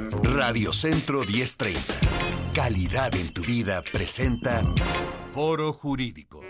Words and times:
Radio 0.00 0.72
Centro 0.72 1.22
1030. 1.24 1.82
Calidad 2.54 3.14
en 3.14 3.32
tu 3.34 3.42
vida 3.42 3.82
presenta 3.92 4.62
Foro 5.32 5.74
Jurídico. 5.74 6.40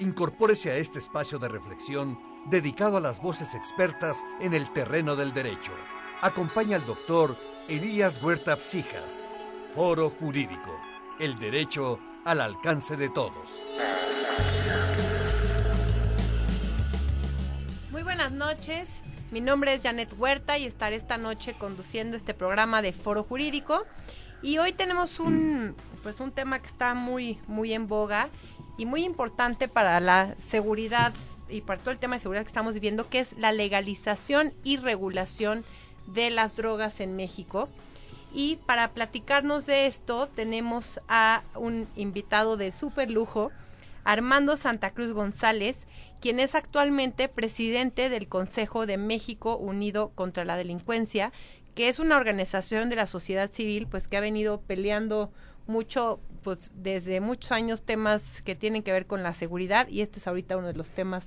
Incorpórese 0.00 0.70
a 0.70 0.76
este 0.76 0.98
espacio 0.98 1.38
de 1.38 1.48
reflexión 1.48 2.18
dedicado 2.46 2.96
a 2.96 3.00
las 3.00 3.20
voces 3.20 3.54
expertas 3.54 4.24
en 4.40 4.54
el 4.54 4.72
terreno 4.72 5.14
del 5.14 5.32
derecho. 5.32 5.70
Acompaña 6.22 6.76
al 6.76 6.86
doctor 6.86 7.36
Elías 7.68 8.20
Huerta 8.20 8.56
Psijas. 8.56 9.26
Foro 9.74 10.10
Jurídico. 10.10 10.76
El 11.20 11.38
derecho 11.38 12.00
al 12.24 12.40
alcance 12.40 12.96
de 12.96 13.10
todos. 13.10 13.62
Muy 17.92 18.02
buenas 18.02 18.32
noches. 18.32 19.02
Mi 19.30 19.40
nombre 19.40 19.72
es 19.72 19.84
Janet 19.84 20.12
Huerta 20.18 20.58
y 20.58 20.66
estaré 20.66 20.96
esta 20.96 21.16
noche 21.16 21.54
conduciendo 21.54 22.16
este 22.16 22.34
programa 22.34 22.82
de 22.82 22.92
Foro 22.92 23.22
Jurídico. 23.22 23.86
Y 24.42 24.58
hoy 24.58 24.72
tenemos 24.72 25.20
un, 25.20 25.76
pues 26.02 26.18
un 26.18 26.32
tema 26.32 26.58
que 26.58 26.66
está 26.66 26.94
muy, 26.94 27.38
muy 27.46 27.72
en 27.72 27.86
boga 27.86 28.28
y 28.76 28.86
muy 28.86 29.04
importante 29.04 29.68
para 29.68 30.00
la 30.00 30.34
seguridad 30.38 31.12
y 31.48 31.60
para 31.60 31.80
todo 31.80 31.92
el 31.92 31.98
tema 31.98 32.16
de 32.16 32.22
seguridad 32.22 32.42
que 32.42 32.48
estamos 32.48 32.74
viviendo, 32.74 33.08
que 33.08 33.20
es 33.20 33.32
la 33.38 33.52
legalización 33.52 34.52
y 34.64 34.78
regulación 34.78 35.64
de 36.08 36.30
las 36.30 36.56
drogas 36.56 36.98
en 36.98 37.14
México. 37.14 37.68
Y 38.34 38.56
para 38.66 38.88
platicarnos 38.88 39.64
de 39.64 39.86
esto 39.86 40.26
tenemos 40.26 40.98
a 41.06 41.42
un 41.54 41.86
invitado 41.94 42.56
de 42.56 42.72
super 42.72 43.08
lujo, 43.08 43.52
Armando 44.02 44.56
Santa 44.56 44.90
Cruz 44.90 45.12
González, 45.12 45.86
quien 46.20 46.40
es 46.40 46.54
actualmente 46.54 47.28
presidente 47.28 48.08
del 48.08 48.28
Consejo 48.28 48.86
de 48.86 48.98
México 48.98 49.56
Unido 49.56 50.12
contra 50.14 50.44
la 50.44 50.56
Delincuencia, 50.56 51.32
que 51.74 51.88
es 51.88 51.98
una 51.98 52.16
organización 52.16 52.90
de 52.90 52.96
la 52.96 53.06
sociedad 53.06 53.50
civil, 53.50 53.86
pues 53.86 54.06
que 54.06 54.16
ha 54.16 54.20
venido 54.20 54.60
peleando 54.60 55.32
mucho, 55.66 56.20
pues 56.42 56.72
desde 56.74 57.20
muchos 57.20 57.52
años 57.52 57.82
temas 57.82 58.42
que 58.42 58.54
tienen 58.54 58.82
que 58.82 58.92
ver 58.92 59.06
con 59.06 59.22
la 59.22 59.32
seguridad 59.32 59.88
y 59.88 60.02
este 60.02 60.18
es 60.18 60.26
ahorita 60.26 60.56
uno 60.56 60.66
de 60.66 60.74
los 60.74 60.90
temas 60.90 61.24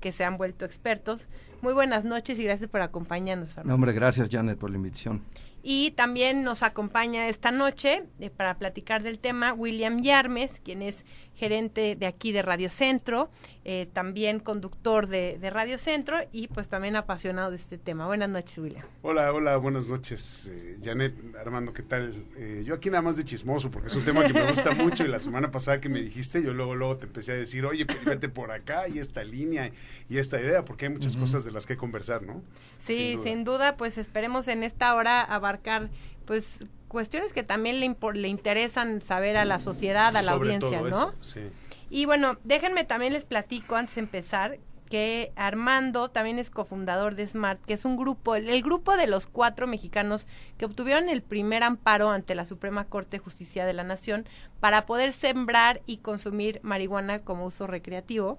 que 0.00 0.12
se 0.12 0.24
han 0.24 0.36
vuelto 0.36 0.64
expertos. 0.64 1.26
Muy 1.62 1.72
buenas 1.72 2.04
noches 2.04 2.38
y 2.38 2.44
gracias 2.44 2.70
por 2.70 2.82
acompañarnos. 2.82 3.56
No, 3.64 3.74
hombre, 3.74 3.92
gracias 3.92 4.28
Janet 4.30 4.58
por 4.58 4.70
la 4.70 4.76
invitación. 4.76 5.22
Y 5.68 5.90
también 5.92 6.44
nos 6.44 6.62
acompaña 6.62 7.26
esta 7.26 7.50
noche 7.50 8.04
eh, 8.20 8.30
para 8.30 8.56
platicar 8.56 9.02
del 9.02 9.18
tema 9.18 9.52
William 9.52 10.00
Yarmes, 10.00 10.60
quien 10.60 10.80
es 10.80 11.04
gerente 11.36 11.96
de 11.96 12.06
aquí 12.06 12.32
de 12.32 12.42
Radio 12.42 12.70
Centro, 12.70 13.28
eh, 13.64 13.88
también 13.92 14.40
conductor 14.40 15.06
de, 15.06 15.38
Radio 15.50 15.78
Centro 15.78 16.18
y 16.32 16.48
pues 16.48 16.68
también 16.68 16.96
apasionado 16.96 17.50
de 17.50 17.56
este 17.56 17.78
tema. 17.78 18.06
Buenas 18.06 18.28
noches, 18.28 18.58
William. 18.58 18.84
Hola, 19.02 19.32
hola, 19.32 19.56
buenas 19.58 19.86
noches, 19.86 20.50
eh, 20.52 20.78
Janet, 20.82 21.14
Armando, 21.38 21.72
¿qué 21.72 21.82
tal? 21.82 22.14
Eh, 22.36 22.64
yo 22.66 22.74
aquí 22.74 22.90
nada 22.90 23.02
más 23.02 23.16
de 23.16 23.24
chismoso 23.24 23.70
porque 23.70 23.88
es 23.88 23.94
un 23.94 24.04
tema 24.04 24.24
que 24.26 24.32
me 24.32 24.48
gusta 24.48 24.70
mucho 24.74 25.04
y 25.04 25.08
la 25.08 25.20
semana 25.20 25.50
pasada 25.50 25.80
que 25.80 25.88
me 25.88 26.00
dijiste, 26.00 26.42
yo 26.42 26.54
luego, 26.54 26.74
luego 26.74 26.96
te 26.96 27.06
empecé 27.06 27.32
a 27.32 27.36
decir, 27.36 27.64
oye, 27.64 27.84
pues 27.86 28.04
vete 28.04 28.28
por 28.28 28.50
acá 28.50 28.88
y 28.88 28.98
esta 28.98 29.22
línea 29.22 29.70
y 30.08 30.18
esta 30.18 30.40
idea, 30.40 30.64
porque 30.64 30.86
hay 30.86 30.92
muchas 30.92 31.16
cosas 31.16 31.44
de 31.44 31.50
las 31.52 31.66
que 31.66 31.76
conversar, 31.76 32.22
¿no? 32.22 32.42
Sí, 32.78 33.18
sin 33.22 33.44
duda. 33.44 33.76
pues 33.76 33.98
esperemos 33.98 34.48
en 34.48 34.62
esta 34.62 34.94
hora 34.94 35.22
abarcar 35.22 35.90
pues 36.24 36.58
cuestiones 36.88 37.32
que 37.32 37.42
también 37.42 37.80
le, 37.80 37.96
le 38.14 38.28
interesan 38.28 39.00
saber 39.00 39.36
a 39.36 39.44
la 39.44 39.60
sociedad, 39.60 40.14
a 40.16 40.22
la 40.22 40.32
audiencia, 40.32 40.80
¿no? 40.80 41.12
sí. 41.20 41.40
Y 41.88 42.04
bueno, 42.04 42.36
déjenme 42.44 42.84
también 42.84 43.12
les 43.12 43.24
platico 43.24 43.76
antes 43.76 43.94
de 43.94 44.00
empezar 44.00 44.58
que 44.86 45.32
Armando 45.36 46.08
también 46.08 46.38
es 46.38 46.50
cofundador 46.50 47.16
de 47.16 47.26
Smart, 47.26 47.60
que 47.64 47.74
es 47.74 47.84
un 47.84 47.96
grupo, 47.96 48.36
el, 48.36 48.62
grupo 48.62 48.96
de 48.96 49.06
los 49.06 49.26
cuatro 49.26 49.66
mexicanos 49.66 50.26
que 50.58 50.64
obtuvieron 50.64 51.08
el 51.08 51.22
primer 51.22 51.62
amparo 51.62 52.10
ante 52.10 52.34
la 52.34 52.46
Suprema 52.46 52.84
Corte 52.84 53.16
de 53.16 53.22
Justicia 53.22 53.66
de 53.66 53.72
la 53.72 53.84
Nación 53.84 54.28
para 54.60 54.86
poder 54.86 55.12
sembrar 55.12 55.82
y 55.86 55.98
consumir 55.98 56.60
marihuana 56.62 57.20
como 57.20 57.46
uso 57.46 57.66
recreativo. 57.66 58.38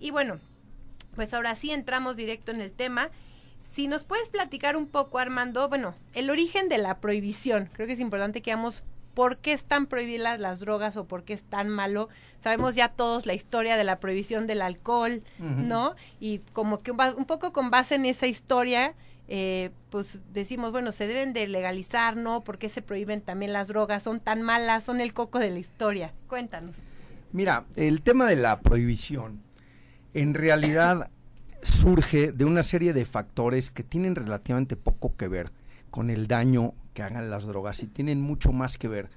Y 0.00 0.10
bueno, 0.10 0.40
pues 1.14 1.34
ahora 1.34 1.54
sí 1.54 1.70
entramos 1.70 2.16
directo 2.16 2.50
en 2.50 2.62
el 2.62 2.72
tema. 2.72 3.10
Si 3.74 3.88
nos 3.88 4.04
puedes 4.04 4.30
platicar 4.30 4.74
un 4.74 4.86
poco, 4.86 5.18
Armando, 5.18 5.68
bueno, 5.68 5.94
el 6.14 6.30
origen 6.30 6.70
de 6.70 6.78
la 6.78 6.98
prohibición. 6.98 7.68
Creo 7.74 7.86
que 7.86 7.92
es 7.92 8.00
importante 8.00 8.40
que 8.40 8.52
veamos 8.52 8.84
por 9.12 9.36
qué 9.36 9.52
están 9.52 9.84
prohibidas 9.84 10.40
las 10.40 10.60
drogas 10.60 10.96
o 10.96 11.04
por 11.04 11.24
qué 11.24 11.34
es 11.34 11.44
tan 11.44 11.68
malo. 11.68 12.08
Sabemos 12.40 12.74
ya 12.74 12.88
todos 12.88 13.26
la 13.26 13.34
historia 13.34 13.76
de 13.76 13.84
la 13.84 14.00
prohibición 14.00 14.46
del 14.46 14.62
alcohol, 14.62 15.22
¿no? 15.38 15.94
Y 16.20 16.38
como 16.54 16.78
que 16.78 16.92
un 16.92 17.26
poco 17.26 17.52
con 17.52 17.70
base 17.70 17.96
en 17.96 18.06
esa 18.06 18.26
historia, 18.26 18.94
eh, 19.28 19.70
pues 19.90 20.20
decimos, 20.32 20.72
bueno, 20.72 20.92
se 20.92 21.06
deben 21.06 21.32
de 21.32 21.46
legalizar, 21.48 22.16
¿no? 22.16 22.44
¿Por 22.44 22.58
qué 22.58 22.68
se 22.68 22.82
prohíben 22.82 23.20
también 23.20 23.52
las 23.52 23.68
drogas? 23.68 24.02
Son 24.02 24.20
tan 24.20 24.42
malas, 24.42 24.84
son 24.84 25.00
el 25.00 25.12
coco 25.12 25.38
de 25.38 25.50
la 25.50 25.58
historia. 25.58 26.12
Cuéntanos. 26.28 26.78
Mira, 27.32 27.64
el 27.76 28.02
tema 28.02 28.26
de 28.26 28.36
la 28.36 28.60
prohibición 28.60 29.42
en 30.14 30.34
realidad 30.34 31.10
surge 31.62 32.32
de 32.32 32.44
una 32.44 32.62
serie 32.62 32.92
de 32.92 33.04
factores 33.04 33.70
que 33.70 33.82
tienen 33.82 34.14
relativamente 34.14 34.76
poco 34.76 35.16
que 35.16 35.28
ver 35.28 35.52
con 35.90 36.10
el 36.10 36.26
daño 36.26 36.74
que 36.92 37.02
hagan 37.02 37.30
las 37.30 37.46
drogas 37.46 37.82
y 37.82 37.86
tienen 37.86 38.20
mucho 38.20 38.52
más 38.52 38.78
que 38.78 38.88
ver 38.88 39.10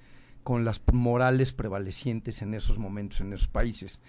con 0.44 0.64
las 0.64 0.82
morales 0.94 1.54
prevalecientes 1.54 2.42
en 2.42 2.54
esos 2.54 2.78
momentos, 2.78 3.20
en 3.22 3.34
esos 3.34 3.48
países. 3.48 4.00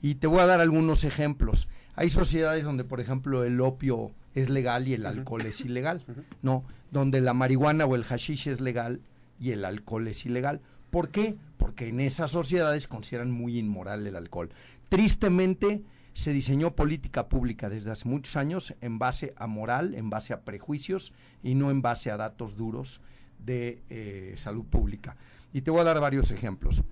Y 0.00 0.14
te 0.14 0.26
voy 0.26 0.40
a 0.40 0.46
dar 0.46 0.60
algunos 0.60 1.04
ejemplos. 1.04 1.68
Hay 1.94 2.10
sociedades 2.10 2.64
donde, 2.64 2.84
por 2.84 3.00
ejemplo, 3.00 3.44
el 3.44 3.60
opio 3.60 4.12
es 4.34 4.50
legal 4.50 4.88
y 4.88 4.94
el 4.94 5.06
alcohol 5.06 5.42
es 5.42 5.60
ilegal, 5.60 6.04
¿no? 6.42 6.64
Donde 6.90 7.20
la 7.20 7.34
marihuana 7.34 7.84
o 7.86 7.94
el 7.94 8.04
hashish 8.04 8.48
es 8.48 8.60
legal 8.60 9.00
y 9.40 9.50
el 9.50 9.64
alcohol 9.64 10.06
es 10.08 10.24
ilegal. 10.24 10.60
¿Por 10.90 11.10
qué? 11.10 11.36
Porque 11.56 11.88
en 11.88 12.00
esas 12.00 12.30
sociedades 12.30 12.88
consideran 12.88 13.30
muy 13.30 13.58
inmoral 13.58 14.06
el 14.06 14.16
alcohol. 14.16 14.50
Tristemente, 14.88 15.82
se 16.12 16.32
diseñó 16.32 16.74
política 16.74 17.28
pública 17.28 17.68
desde 17.68 17.90
hace 17.90 18.08
muchos 18.08 18.36
años 18.36 18.74
en 18.80 18.98
base 18.98 19.32
a 19.36 19.46
moral, 19.46 19.94
en 19.94 20.10
base 20.10 20.32
a 20.32 20.42
prejuicios 20.42 21.12
y 21.42 21.54
no 21.54 21.70
en 21.70 21.82
base 21.82 22.10
a 22.10 22.16
datos 22.16 22.56
duros 22.56 23.00
de 23.38 23.82
eh, 23.88 24.34
salud 24.36 24.64
pública. 24.64 25.16
Y 25.52 25.62
te 25.62 25.70
voy 25.70 25.80
a 25.80 25.84
dar 25.84 26.00
varios 26.00 26.30
ejemplos. 26.30 26.82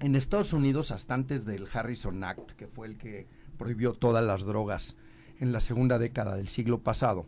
En 0.00 0.14
Estados 0.14 0.52
Unidos, 0.52 0.90
hasta 0.90 1.14
antes 1.14 1.44
del 1.44 1.66
Harrison 1.72 2.22
Act, 2.22 2.52
que 2.52 2.66
fue 2.66 2.86
el 2.86 2.96
que 2.98 3.26
prohibió 3.56 3.92
todas 3.92 4.24
las 4.24 4.44
drogas 4.44 4.96
en 5.40 5.52
la 5.52 5.60
segunda 5.60 5.98
década 5.98 6.36
del 6.36 6.48
siglo 6.48 6.78
pasado, 6.78 7.26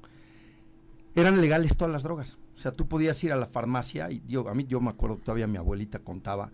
eran 1.15 1.41
legales 1.41 1.77
todas 1.77 1.93
las 1.93 2.03
drogas. 2.03 2.39
O 2.57 2.61
sea, 2.61 2.73
tú 2.73 2.87
podías 2.89 3.23
ir 3.25 3.33
a 3.33 3.37
la 3.37 3.47
farmacia 3.47 4.11
y 4.11 4.23
yo, 4.27 4.49
a 4.49 4.55
mí 4.55 4.67
yo 4.69 4.81
me 4.81 4.91
acuerdo 4.91 5.17
todavía 5.17 5.47
mi 5.47 5.59
abuelita 5.59 6.01
contaba 6.01 6.51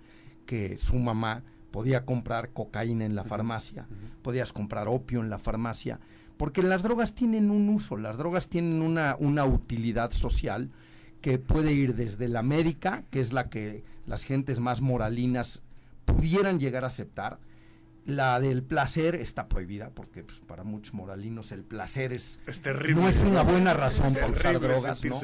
que 0.46 0.78
su 0.78 0.96
mamá 0.96 1.42
podía 1.70 2.04
comprar 2.04 2.50
cocaína 2.50 3.04
en 3.04 3.14
la 3.14 3.24
farmacia, 3.24 3.86
podías 4.22 4.52
comprar 4.52 4.86
opio 4.86 5.20
en 5.20 5.30
la 5.30 5.38
farmacia, 5.38 5.98
porque 6.36 6.62
las 6.62 6.82
drogas 6.82 7.14
tienen 7.14 7.50
un 7.50 7.68
uso, 7.68 7.96
las 7.96 8.16
drogas 8.16 8.48
tienen 8.48 8.82
una, 8.82 9.16
una 9.18 9.44
utilidad 9.44 10.10
social 10.12 10.70
que 11.20 11.38
puede 11.38 11.72
ir 11.72 11.94
desde 11.94 12.28
la 12.28 12.42
médica, 12.42 13.04
que 13.10 13.20
es 13.20 13.32
la 13.32 13.48
que 13.48 13.82
las 14.06 14.24
gentes 14.24 14.60
más 14.60 14.82
moralinas 14.82 15.62
pudieran 16.04 16.60
llegar 16.60 16.84
a 16.84 16.88
aceptar, 16.88 17.38
la 18.06 18.38
del 18.38 18.62
placer 18.62 19.14
está 19.14 19.48
prohibida 19.48 19.90
porque 19.90 20.22
pues, 20.22 20.38
para 20.40 20.64
muchos 20.64 20.94
moralinos 20.94 21.52
el 21.52 21.64
placer 21.64 22.12
es, 22.12 22.38
terrible. 22.62 23.02
No 23.02 23.08
es 23.08 23.22
una 23.22 23.42
buena 23.42 23.74
razón 23.74 24.14
para 24.14 24.28
usar 24.28 24.60
drogas, 24.60 25.04
¿no? 25.04 25.16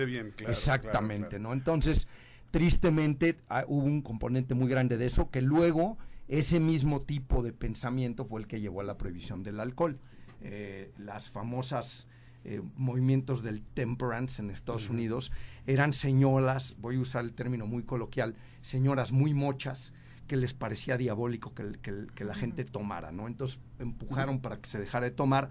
Exactamente, 0.49 1.39
¿no? 1.39 1.53
Entonces, 1.53 2.09
tristemente 2.51 3.39
ah, 3.49 3.65
hubo 3.69 3.85
un 3.85 4.03
componente 4.03 4.55
muy 4.55 4.69
grande 4.69 4.97
de 4.97 5.07
eso 5.07 5.31
que 5.31 5.43
luego 5.43 5.99
ese 6.29 6.61
mismo 6.61 7.03
tipo 7.03 7.43
de 7.43 7.53
pensamiento 7.53 8.25
fue 8.25 8.41
el 8.41 8.47
que 8.47 8.61
llevó 8.61 8.81
a 8.81 8.85
la 8.85 8.97
prohibición 8.97 9.43
del 9.43 9.61
alcohol. 9.61 9.99
Eh, 10.41 10.93
las 10.97 11.29
famosas 11.29 12.07
eh, 12.45 12.63
movimientos 12.77 13.43
del 13.43 13.63
temperance 13.63 14.41
en 14.41 14.51
Estados 14.51 14.89
Unidos 14.89 15.33
eran 15.67 15.93
señoras, 15.93 16.77
voy 16.79 16.97
a 16.97 17.01
usar 17.01 17.25
el 17.25 17.35
término 17.35 17.67
muy 17.67 17.83
coloquial, 17.83 18.37
señoras 18.63 19.13
muy 19.13 19.35
mochas 19.35 19.93
que 20.31 20.37
les 20.37 20.55
parecía 20.55 20.97
diabólico 20.97 21.53
que, 21.55 21.73
que, 22.15 22.25
la 22.25 22.35
gente 22.35 22.65
tomara, 22.65 23.11
¿no? 23.11 23.27
Entonces 23.27 23.59
empujaron 23.81 24.39
para 24.39 24.59
que 24.59 24.69
se 24.69 24.79
dejara 24.79 25.07
de 25.07 25.11
tomar 25.11 25.49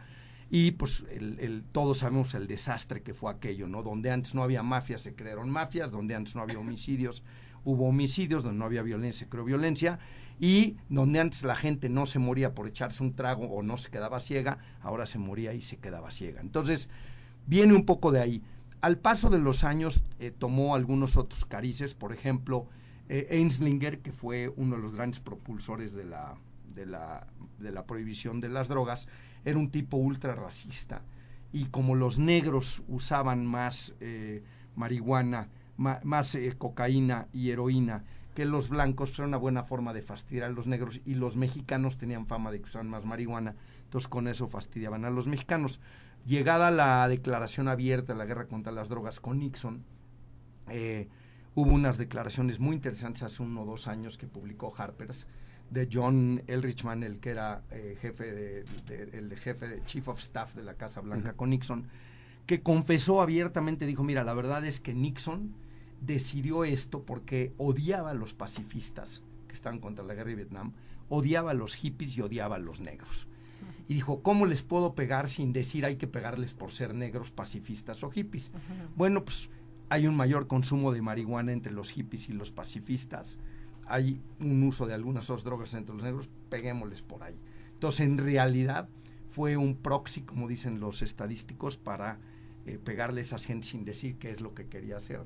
y 0.49 0.71
pues 0.71 1.03
el, 1.11 1.65
todos 1.73 1.97
sabemos 1.97 2.33
el 2.33 2.47
desastre 2.47 3.03
que 3.03 3.13
fue 3.13 3.29
aquello, 3.29 3.67
¿no? 3.67 3.83
Donde 3.83 4.09
antes 4.09 4.35
no 4.35 4.41
había 4.41 4.63
mafias 4.63 5.01
se 5.01 5.15
crearon 5.15 5.49
mafias, 5.49 5.91
donde 5.91 6.15
antes 6.15 6.33
no 6.37 6.43
había 6.43 6.59
homicidios 6.59 7.23
hubo 7.65 7.89
homicidios, 7.89 8.45
donde 8.45 8.57
no 8.57 8.63
había 8.63 8.81
violencia 8.81 9.25
se 9.25 9.29
creó 9.29 9.43
violencia 9.43 9.99
y 10.39 10.77
donde 10.87 11.19
antes 11.19 11.43
la 11.43 11.57
gente 11.57 11.89
no 11.89 12.05
se 12.05 12.17
moría 12.17 12.55
por 12.55 12.65
echarse 12.65 13.03
un 13.03 13.15
trago 13.15 13.47
o 13.47 13.61
no 13.61 13.75
se 13.75 13.89
quedaba 13.89 14.21
ciega, 14.21 14.59
ahora 14.79 15.05
se 15.07 15.17
moría 15.17 15.53
y 15.53 15.59
se 15.59 15.75
quedaba 15.75 16.09
ciega. 16.09 16.39
Entonces 16.39 16.87
viene 17.47 17.73
un 17.73 17.83
poco 17.83 18.13
de 18.13 18.21
ahí. 18.21 18.43
Al 18.79 18.97
paso 18.97 19.29
de 19.29 19.39
los 19.39 19.65
años 19.65 20.05
eh, 20.19 20.31
tomó 20.31 20.73
algunos 20.73 21.17
otros 21.17 21.43
carices, 21.43 21.95
por 21.95 22.13
ejemplo, 22.13 22.69
eh, 23.09 23.27
Einslinger, 23.31 24.00
que 24.00 24.11
fue 24.11 24.51
uno 24.56 24.75
de 24.75 24.81
los 24.81 24.94
grandes 24.94 25.19
propulsores 25.19 25.94
de 25.94 26.06
la, 26.06 26.35
de 26.73 26.85
la, 26.85 27.27
de 27.57 27.71
la 27.71 27.85
prohibición 27.85 28.39
de 28.39 28.50
las 28.50 28.67
drogas, 28.67 29.07
era 29.44 29.57
un 29.57 29.71
tipo 29.71 29.97
ultra 29.97 30.35
racista. 30.35 31.01
Y 31.51 31.65
como 31.65 31.95
los 31.95 32.19
negros 32.19 32.83
usaban 32.88 33.45
más 33.45 33.95
eh, 34.00 34.44
marihuana, 34.75 35.50
más 35.77 36.35
eh, 36.35 36.53
cocaína 36.57 37.27
y 37.33 37.50
heroína 37.50 38.03
que 38.35 38.45
los 38.45 38.69
blancos, 38.69 39.09
pues 39.09 39.19
era 39.19 39.27
una 39.27 39.38
buena 39.38 39.63
forma 39.63 39.91
de 39.91 40.01
fastidiar 40.01 40.45
a 40.45 40.53
los 40.53 40.67
negros. 40.67 41.01
Y 41.03 41.15
los 41.15 41.35
mexicanos 41.35 41.97
tenían 41.97 42.27
fama 42.27 42.51
de 42.51 42.59
que 42.59 42.65
usaban 42.65 42.89
más 42.89 43.05
marihuana, 43.05 43.55
entonces 43.83 44.07
con 44.07 44.27
eso 44.27 44.47
fastidiaban 44.47 45.03
a 45.03 45.09
los 45.09 45.27
mexicanos. 45.27 45.81
Llegada 46.25 46.71
la 46.71 47.07
declaración 47.07 47.67
abierta 47.67 48.13
de 48.13 48.19
la 48.19 48.25
guerra 48.25 48.45
contra 48.45 48.71
las 48.71 48.88
drogas 48.88 49.19
con 49.19 49.39
Nixon, 49.39 49.83
eh, 50.69 51.09
hubo 51.56 51.72
unas 51.72 51.98
declaraciones 51.98 52.60
muy 52.60 52.75
interesantes 52.75 53.24
hace 53.24 53.44
uno 53.44 53.63
o 53.63 53.66
dos 53.66 53.88
años 53.88 54.18
que 54.18 54.28
publicó 54.28 54.74
Harper's 54.75 55.28
de 55.69 55.88
John 55.92 56.42
Elrichman, 56.48 57.04
el 57.04 57.19
que 57.19 57.30
era 57.30 57.63
eh, 57.72 57.98
jefe 58.01 58.31
de, 58.31 59.10
el 59.13 59.38
jefe 59.38 59.68
de 59.68 59.84
Chief 59.86 60.07
of 60.07 60.19
Staff 60.19 60.56
de 60.56 60.63
la 60.63 60.75
Casa 60.75 61.01
Blanca 61.01 61.34
con 61.34 61.51
Nixon, 61.51 61.88
que 62.46 62.62
confesó 62.62 63.22
abiertamente, 63.22 63.86
dijo, 63.86 64.04
mira, 64.04 64.24
la 64.24 64.34
verdad 64.34 64.66
es 64.66 64.80
que 64.80 64.94
Nixon 64.94 65.54
decidió 66.01 66.63
esto 66.63 67.04
porque 67.04 67.54
odiaba 67.57 68.12
a 68.12 68.16
los 68.16 68.34
pacifistas 68.34 69.22
que 69.48 69.54
estaban 69.54 69.80
contra 69.80 70.06
la 70.06 70.16
guerra 70.16 70.30
de 70.30 70.36
Vietnam, 70.38 70.74
odiaba 71.10 71.51
a 71.51 71.56
los 71.56 71.75
hippies 71.75 72.18
y 72.18 72.22
odiaba 72.22 72.56
a 72.56 72.60
los 72.60 72.81
negros. 72.81 73.28
Y 73.88 73.96
dijo, 73.96 74.22
¿cómo 74.22 74.46
les 74.46 74.62
puedo 74.62 74.94
pegar 74.94 75.28
sin 75.30 75.51
decir 75.51 75.84
hay 75.84 75.98
que 75.98 76.07
pegarles 76.07 76.54
por 76.54 76.72
ser 76.72 76.94
negros, 76.94 77.31
pacifistas 77.31 78.04
o 78.04 78.12
hippies? 78.12 78.51
Bueno, 78.96 79.25
pues 79.25 79.50
hay 79.89 80.07
un 80.07 80.15
mayor 80.15 80.47
consumo 80.47 80.91
de 80.91 81.01
marihuana 81.01 81.51
entre 81.51 81.74
los 81.74 81.91
hippies 81.91 82.30
y 82.30 82.33
los 82.33 82.51
pacifistas, 82.51 83.38
hay 83.86 84.21
un 84.39 84.63
uso 84.63 84.86
de 84.86 84.94
algunas 84.94 85.30
otras 85.30 85.44
drogas 85.44 85.74
entre 85.74 85.95
los 85.95 86.03
negros, 86.03 86.30
peguémosles 86.50 87.01
por 87.01 87.24
ahí. 87.24 87.36
Entonces, 87.74 88.01
en 88.01 88.18
realidad, 88.18 88.88
fue 89.31 89.57
un 89.57 89.75
proxy, 89.75 90.21
como 90.21 90.47
dicen 90.47 90.80
los 90.80 91.01
estadísticos, 91.01 91.77
para 91.77 92.19
eh, 92.65 92.77
pegarle 92.77 93.21
a 93.21 93.24
esas 93.24 93.45
gente 93.45 93.65
sin 93.65 93.83
decir 93.83 94.18
qué 94.18 94.30
es 94.30 94.41
lo 94.41 94.53
que 94.53 94.68
quería 94.68 94.97
hacer. 94.97 95.21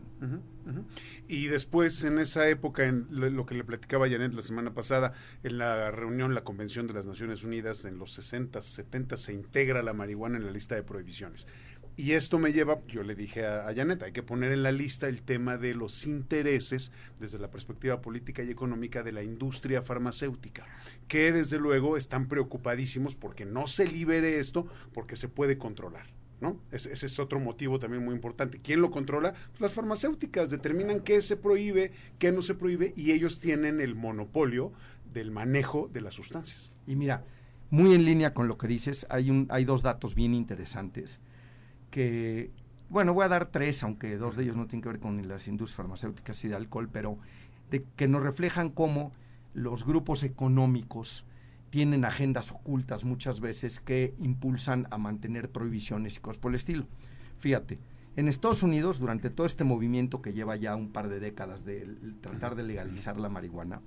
Y 1.28 1.48
después, 1.48 2.02
en 2.06 2.20
esa 2.20 2.48
época, 2.48 2.86
en 2.86 3.08
lo, 3.10 3.46
que 3.46 3.56
le 3.56 3.66
platicaba 3.66 4.10
Janet 4.10 4.34
la 4.34 4.44
semana 4.44 4.74
pasada, 4.74 5.12
en 5.44 5.58
la 5.58 5.92
reunión, 5.92 6.36
la 6.36 6.46
Convención 6.46 6.88
de 6.88 6.94
las 6.94 7.06
Naciones 7.06 7.44
Unidas, 7.44 7.84
en 7.84 7.98
los 7.98 8.14
60, 8.14 8.62
70, 8.62 9.18
se 9.18 9.34
integra 9.34 9.84
la 9.84 9.92
marihuana 9.92 10.38
en 10.38 10.46
la 10.46 10.52
lista 10.52 10.76
de 10.76 10.84
prohibiciones. 10.84 11.48
Y 11.96 12.14
esto 12.14 12.40
me 12.40 12.54
lleva, 12.54 12.80
yo 12.88 13.04
le 13.04 13.14
dije 13.14 13.46
a, 13.46 13.72
Janet, 13.76 14.02
hay 14.02 14.12
que 14.12 14.24
poner 14.24 14.52
en 14.52 14.64
la 14.64 14.72
lista 14.72 15.08
el 15.08 15.22
tema 15.22 15.58
de 15.58 15.76
los 15.76 16.08
intereses 16.08 16.92
desde 17.20 17.38
la 17.38 17.52
perspectiva 17.52 18.02
política 18.02 18.42
y 18.42 18.50
económica 18.50 19.04
de 19.04 19.12
la 19.12 19.22
industria 19.22 19.84
farmacéutica, 19.84 20.66
que 21.08 21.32
desde 21.32 21.60
luego 21.60 21.96
están 21.96 22.28
preocupadísimos 22.28 23.16
porque 23.16 23.46
no 23.46 23.68
se 23.68 23.86
libere 23.86 24.40
esto, 24.40 24.66
porque 24.92 25.16
se 25.16 25.30
puede 25.30 25.58
controlar. 25.58 26.08
¿No? 26.42 26.60
Ese, 26.72 26.92
es 26.92 27.20
otro 27.20 27.40
motivo 27.40 27.80
también 27.80 28.04
muy 28.04 28.14
importante. 28.14 28.60
¿Quién 28.60 28.82
lo 28.82 28.92
controla? 28.92 29.32
Pues 29.32 29.62
las 29.62 29.74
farmacéuticas 29.74 30.50
determinan 30.50 31.00
qué 31.00 31.22
se 31.22 31.38
prohíbe, 31.38 31.94
qué 32.20 32.34
no 32.34 32.42
se 32.42 32.54
prohíbe 32.54 32.92
y 32.98 33.12
ellos 33.14 33.40
tienen 33.40 33.80
el 33.80 33.96
monopolio 33.96 34.74
del 35.14 35.32
manejo 35.32 35.90
de 35.94 36.02
las 36.02 36.16
sustancias. 36.16 36.76
Y 36.86 36.98
mira, 36.98 37.24
muy 37.70 37.94
en 37.94 38.04
línea 38.04 38.34
con 38.34 38.50
lo 38.50 38.58
que 38.58 38.68
dices, 38.68 39.06
hay, 39.10 39.30
un, 39.30 39.48
hay 39.52 39.64
dos 39.64 39.84
datos 39.84 40.16
bien 40.16 40.34
interesantes 40.34 41.22
que, 41.94 42.50
bueno, 42.90 43.14
voy 43.14 43.24
a 43.24 43.28
dar 43.28 43.46
tres, 43.46 43.84
aunque 43.84 44.18
dos 44.18 44.36
de 44.36 44.42
ellos 44.42 44.56
no 44.58 44.66
tienen 44.66 44.82
que 44.82 44.90
ver 44.90 45.00
con 45.00 45.28
las 45.28 45.48
industrias 45.48 45.78
farmacéuticas 45.78 46.44
y 46.44 46.48
de 46.48 46.56
alcohol, 46.56 46.90
pero 46.92 47.20
de, 47.70 47.86
que 47.96 48.08
nos 48.08 48.24
reflejan 48.24 48.72
cómo 48.72 49.12
los 49.54 49.86
grupos 49.86 50.24
económicos 50.24 51.24
tienen 51.70 52.04
agendas 52.04 52.52
ocultas 52.52 53.04
muchas 53.04 53.42
veces 53.42 53.80
que 53.80 54.16
impulsan 54.18 54.88
a 54.90 54.98
mantener 54.98 55.52
prohibiciones 55.52 56.18
y 56.18 56.20
cosas 56.20 56.40
por 56.40 56.52
el 56.52 56.56
estilo. 56.56 56.88
Fíjate, 57.38 57.78
en 58.16 58.28
Estados 58.28 58.64
Unidos, 58.64 59.00
durante 59.00 59.30
todo 59.30 59.46
este 59.46 59.64
movimiento 59.64 60.24
que 60.24 60.34
lleva 60.34 60.56
ya 60.56 60.76
un 60.76 60.92
par 60.92 61.10
de 61.10 61.20
décadas 61.20 61.64
de 61.64 61.86
tratar 62.22 62.56
de 62.56 62.64
legalizar 62.64 63.20
la 63.20 63.30
marihuana, 63.30 63.82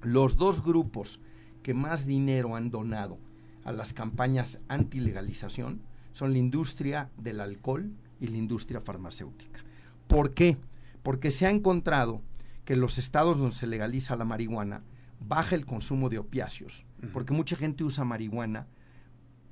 los 0.00 0.38
dos 0.38 0.64
grupos 0.64 1.20
que 1.62 1.74
más 1.74 2.06
dinero 2.06 2.56
han 2.56 2.70
donado 2.70 3.18
a 3.64 3.72
las 3.72 3.92
campañas 3.92 4.60
anti-legalización 4.68 5.82
son 6.18 6.32
la 6.32 6.38
industria 6.38 7.10
del 7.16 7.40
alcohol 7.40 7.92
y 8.20 8.26
la 8.26 8.36
industria 8.36 8.80
farmacéutica. 8.80 9.60
¿Por 10.08 10.34
qué? 10.34 10.56
Porque 11.04 11.30
se 11.30 11.46
ha 11.46 11.50
encontrado 11.50 12.22
que 12.64 12.72
en 12.72 12.80
los 12.80 12.98
estados 12.98 13.38
donde 13.38 13.54
se 13.54 13.68
legaliza 13.68 14.16
la 14.16 14.24
marihuana 14.24 14.82
baja 15.20 15.54
el 15.54 15.64
consumo 15.64 16.08
de 16.08 16.18
opiáceos, 16.18 16.84
porque 17.12 17.32
mucha 17.32 17.54
gente 17.54 17.84
usa 17.84 18.04
marihuana 18.04 18.66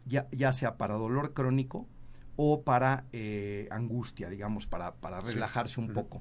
ya, 0.06 0.26
ya 0.32 0.52
sea 0.52 0.76
para 0.76 0.94
dolor 0.94 1.34
crónico 1.34 1.86
o 2.34 2.62
para 2.62 3.04
eh, 3.12 3.68
angustia, 3.70 4.28
digamos, 4.28 4.66
para, 4.66 4.96
para 4.96 5.20
relajarse 5.20 5.80
un 5.80 5.92
poco. 5.92 6.20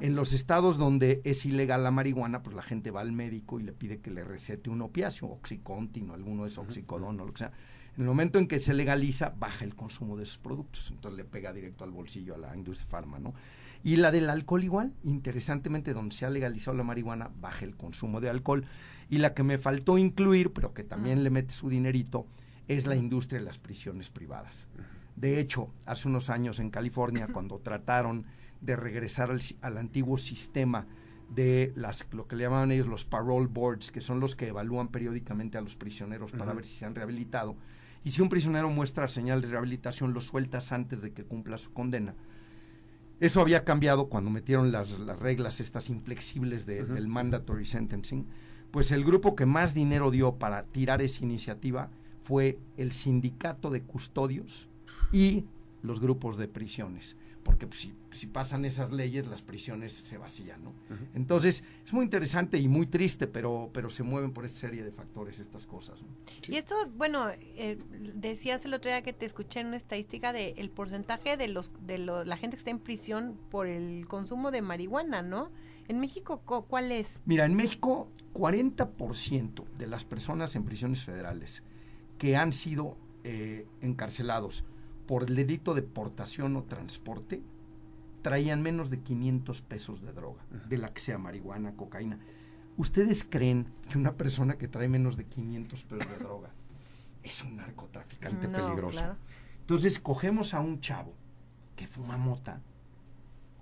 En 0.00 0.16
los 0.16 0.32
estados 0.32 0.78
donde 0.78 1.20
es 1.24 1.46
ilegal 1.46 1.84
la 1.84 1.92
marihuana, 1.92 2.42
pues 2.42 2.56
la 2.56 2.62
gente 2.62 2.90
va 2.90 3.02
al 3.02 3.12
médico 3.12 3.60
y 3.60 3.62
le 3.62 3.72
pide 3.72 4.00
que 4.00 4.10
le 4.10 4.24
recete 4.24 4.68
un 4.68 4.82
opiáceo, 4.82 5.28
oxicontin 5.28 6.10
o 6.10 6.14
alguno 6.14 6.42
de 6.42 6.50
esos, 6.50 6.66
oxicodón 6.66 7.20
o 7.20 7.24
lo 7.24 7.32
que 7.32 7.38
sea. 7.38 7.52
En 7.96 8.02
el 8.02 8.08
momento 8.08 8.38
en 8.38 8.46
que 8.46 8.60
se 8.60 8.74
legaliza, 8.74 9.34
baja 9.38 9.64
el 9.64 9.74
consumo 9.74 10.16
de 10.16 10.24
esos 10.24 10.38
productos, 10.38 10.90
entonces 10.90 11.16
le 11.16 11.24
pega 11.24 11.52
directo 11.52 11.82
al 11.84 11.90
bolsillo 11.90 12.34
a 12.34 12.38
la 12.38 12.54
industria 12.54 12.90
farma, 12.90 13.18
¿no? 13.18 13.34
Y 13.82 13.96
la 13.96 14.10
del 14.10 14.28
alcohol 14.28 14.64
igual, 14.64 14.92
interesantemente, 15.04 15.94
donde 15.94 16.14
se 16.14 16.26
ha 16.26 16.30
legalizado 16.30 16.76
la 16.76 16.82
marihuana, 16.82 17.30
baja 17.40 17.64
el 17.64 17.76
consumo 17.76 18.20
de 18.20 18.28
alcohol. 18.28 18.64
Y 19.08 19.18
la 19.18 19.32
que 19.32 19.44
me 19.44 19.58
faltó 19.58 19.96
incluir, 19.96 20.52
pero 20.52 20.74
que 20.74 20.82
también 20.82 21.22
le 21.22 21.30
mete 21.30 21.52
su 21.52 21.68
dinerito, 21.68 22.26
es 22.68 22.86
la 22.86 22.96
industria 22.96 23.38
de 23.38 23.46
las 23.46 23.58
prisiones 23.58 24.10
privadas. 24.10 24.66
De 25.14 25.40
hecho, 25.40 25.70
hace 25.86 26.08
unos 26.08 26.30
años 26.30 26.58
en 26.58 26.70
California, 26.70 27.28
cuando 27.32 27.58
trataron 27.58 28.26
de 28.60 28.76
regresar 28.76 29.30
al, 29.30 29.78
antiguo 29.78 30.18
sistema 30.18 30.86
de 31.34 31.72
las, 31.76 32.06
lo 32.12 32.26
que 32.26 32.36
le 32.36 32.44
llamaban 32.44 32.72
ellos 32.72 32.88
los 32.88 33.04
parole 33.04 33.46
boards, 33.46 33.90
que 33.90 34.00
son 34.00 34.20
los 34.20 34.36
que 34.36 34.48
evalúan 34.48 34.88
periódicamente 34.88 35.58
a 35.58 35.60
los 35.60 35.76
prisioneros 35.76 36.32
para 36.32 36.52
ver 36.52 36.64
si 36.64 36.76
se 36.76 36.86
han 36.86 36.94
rehabilitado, 36.94 37.56
y 38.06 38.10
si 38.10 38.22
un 38.22 38.28
prisionero 38.28 38.70
muestra 38.70 39.08
señales 39.08 39.46
de 39.46 39.50
rehabilitación, 39.50 40.14
lo 40.14 40.20
sueltas 40.20 40.70
antes 40.70 41.02
de 41.02 41.10
que 41.10 41.24
cumpla 41.24 41.58
su 41.58 41.72
condena. 41.72 42.14
Eso 43.18 43.40
había 43.40 43.64
cambiado 43.64 44.08
cuando 44.08 44.30
metieron 44.30 44.70
las, 44.70 44.96
reglas 45.18 45.58
estas 45.58 45.90
inflexibles 45.90 46.66
del 46.66 47.08
mandatory 47.08 47.64
sentencing. 47.64 48.24
Pues 48.70 48.92
el 48.92 49.04
grupo 49.04 49.34
que 49.34 49.44
más 49.44 49.74
dinero 49.74 50.12
dio 50.12 50.36
para 50.36 50.62
tirar 50.66 51.02
esa 51.02 51.24
iniciativa 51.24 51.90
fue 52.22 52.60
el 52.76 52.92
sindicato 52.92 53.70
de 53.70 53.82
custodios 53.82 54.68
y 55.10 55.44
los 55.82 55.98
grupos 55.98 56.36
de 56.36 56.46
prisiones 56.46 57.16
porque 57.46 57.68
pues, 57.68 57.88
si, 58.10 58.26
pasan 58.26 58.64
esas 58.64 58.92
leyes, 58.92 59.28
las 59.28 59.40
prisiones 59.40 59.92
se 59.92 60.18
vacían, 60.18 60.64
¿no? 60.64 60.72
Entonces, 61.14 61.62
es 61.84 61.92
muy 61.92 62.02
interesante 62.02 62.58
y 62.58 62.66
muy 62.66 62.88
triste, 62.88 63.28
pero, 63.28 63.70
pero 63.72 63.88
se 63.88 64.02
mueven 64.02 64.32
por 64.32 64.44
esta 64.44 64.58
serie 64.58 64.82
de 64.82 64.90
factores 64.90 65.38
estas 65.38 65.64
cosas. 65.64 66.00
Y 66.48 66.56
esto, 66.56 66.74
bueno, 66.96 67.28
eh, 67.38 67.78
decías 68.14 68.64
el 68.64 68.74
otro 68.74 68.90
día 68.90 69.02
que 69.02 69.12
te 69.12 69.26
escuché 69.26 69.60
en 69.60 69.68
una 69.68 69.76
estadística 69.76 70.32
de 70.32 70.54
el 70.56 70.70
porcentaje 70.70 71.36
de 71.36 71.46
los 71.46 71.70
de 71.86 71.98
la 71.98 72.36
gente 72.36 72.56
que 72.56 72.62
está 72.62 72.72
en 72.72 72.80
prisión 72.80 73.38
por 73.48 73.68
el 73.68 74.08
consumo 74.08 74.50
de 74.50 74.60
marihuana, 74.60 75.22
¿no? 75.22 75.52
En 75.86 76.00
México, 76.00 76.42
¿cuál 76.66 76.90
es? 76.90 77.20
Mira, 77.26 77.44
en 77.44 77.54
México, 77.54 78.08
40% 78.34 79.68
de 79.78 79.86
las 79.86 80.04
personas 80.04 80.56
en 80.56 80.64
prisiones 80.64 81.04
federales 81.04 81.62
que 82.18 82.36
han 82.36 82.52
sido 82.52 82.96
eh, 83.22 83.68
encarcelados 83.82 84.64
por 85.06 85.24
el 85.24 85.36
delito 85.36 85.74
de 85.74 85.82
portación 85.82 86.56
o 86.56 86.64
transporte 86.64 87.42
traían 88.22 88.62
menos 88.62 88.90
de 88.90 89.00
500 89.00 89.62
pesos 89.62 90.02
de 90.02 90.12
droga, 90.12 90.42
de 90.68 90.78
la 90.78 90.92
que 90.92 91.00
sea 91.00 91.18
marihuana, 91.18 91.76
cocaína. 91.76 92.18
¿Ustedes 92.76 93.24
creen 93.24 93.68
que 93.88 93.98
una 93.98 94.14
persona 94.14 94.58
que 94.58 94.68
trae 94.68 94.88
menos 94.88 95.16
de 95.16 95.24
500 95.24 95.84
pesos 95.84 96.10
de 96.10 96.18
droga 96.18 96.50
es 97.22 97.42
un 97.44 97.56
narcotraficante 97.56 98.48
peligroso? 98.48 99.16
Entonces 99.60 99.98
cogemos 99.98 100.54
a 100.54 100.60
un 100.60 100.80
chavo 100.80 101.14
que 101.76 101.86
fuma 101.86 102.16
mota 102.16 102.60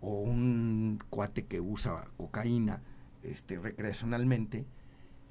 o 0.01 0.21
un 0.21 0.99
cuate 1.11 1.47
que 1.47 1.61
usa 1.61 2.09
cocaína 2.17 2.81
este, 3.23 3.59
recreacionalmente 3.59 4.67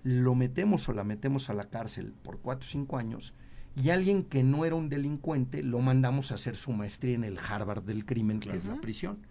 lo 0.03 0.35
metemos 0.35 0.89
o 0.89 0.93
la 0.93 1.03
metemos 1.03 1.49
a 1.49 1.53
la 1.53 1.69
cárcel 1.69 2.13
por 2.23 2.39
cuatro 2.39 2.67
o 2.67 2.69
cinco 2.69 2.97
años 2.97 3.33
y 3.75 3.89
alguien 3.89 4.23
que 4.23 4.43
no 4.43 4.65
era 4.65 4.75
un 4.75 4.89
delincuente 4.89 5.63
lo 5.63 5.79
mandamos 5.79 6.31
a 6.31 6.35
hacer 6.35 6.55
su 6.55 6.71
maestría 6.71 7.15
en 7.15 7.23
el 7.23 7.39
Harvard 7.39 7.83
del 7.83 8.05
crimen, 8.05 8.39
que 8.39 8.55
es 8.55 8.65
la 8.65 8.79
prisión. 8.79 9.25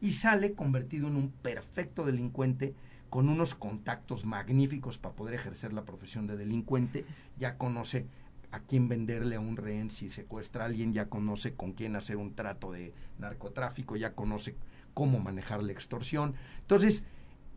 Y 0.00 0.12
sale 0.12 0.52
convertido 0.52 1.08
en 1.08 1.16
un 1.16 1.30
perfecto 1.30 2.04
delincuente 2.04 2.74
con 3.10 3.28
unos 3.28 3.54
contactos 3.54 4.24
magníficos 4.24 4.98
para 4.98 5.16
poder 5.16 5.34
ejercer 5.34 5.72
la 5.72 5.84
profesión 5.84 6.26
de 6.26 6.36
delincuente, 6.36 7.04
ya 7.38 7.56
conoce 7.56 8.06
a 8.50 8.60
quién 8.60 8.88
venderle 8.88 9.36
a 9.36 9.40
un 9.40 9.56
rehén 9.56 9.90
si 9.90 10.10
secuestra 10.10 10.62
a 10.62 10.66
alguien, 10.66 10.92
ya 10.92 11.08
conoce 11.08 11.54
con 11.54 11.72
quién 11.72 11.96
hacer 11.96 12.16
un 12.16 12.34
trato 12.34 12.70
de 12.70 12.94
narcotráfico, 13.18 13.96
ya 13.96 14.14
conoce 14.14 14.56
cómo 14.94 15.18
manejar 15.18 15.62
la 15.62 15.72
extorsión. 15.72 16.34
Entonces, 16.60 17.04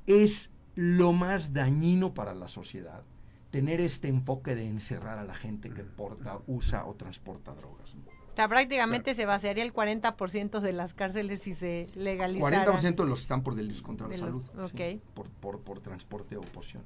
es 0.08 0.50
lo 0.76 1.14
más 1.14 1.54
dañino 1.54 2.14
para 2.14 2.34
la 2.34 2.48
sociedad 2.48 3.04
tener 3.52 3.82
este 3.82 4.08
enfoque 4.08 4.56
de 4.56 4.66
encerrar 4.66 5.20
a 5.20 5.24
la 5.24 5.36
gente 5.36 5.70
que 5.70 5.84
porta, 5.84 6.40
usa 6.48 6.86
o 6.86 6.96
transporta 6.96 7.54
drogas. 7.54 7.94
O 7.94 8.36
sea, 8.36 8.48
prácticamente 8.48 9.14
se 9.14 9.26
vaciaría 9.26 9.64
el 9.64 9.74
40% 9.74 10.62
de 10.62 10.72
las 10.72 10.94
cárceles 10.94 11.42
si 11.42 11.54
se 11.54 11.88
legalizara. 11.96 12.66
40% 12.66 12.96
de 12.96 13.10
los 13.10 13.22
están 13.22 13.44
por 13.44 13.56
delitos 13.56 13.82
contra 13.82 14.08
la 14.08 14.16
salud. 14.16 14.44
por, 15.14 15.30
por, 15.30 15.60
por 15.60 15.80
transporte 15.82 16.38
o 16.38 16.42
porción. 16.42 16.84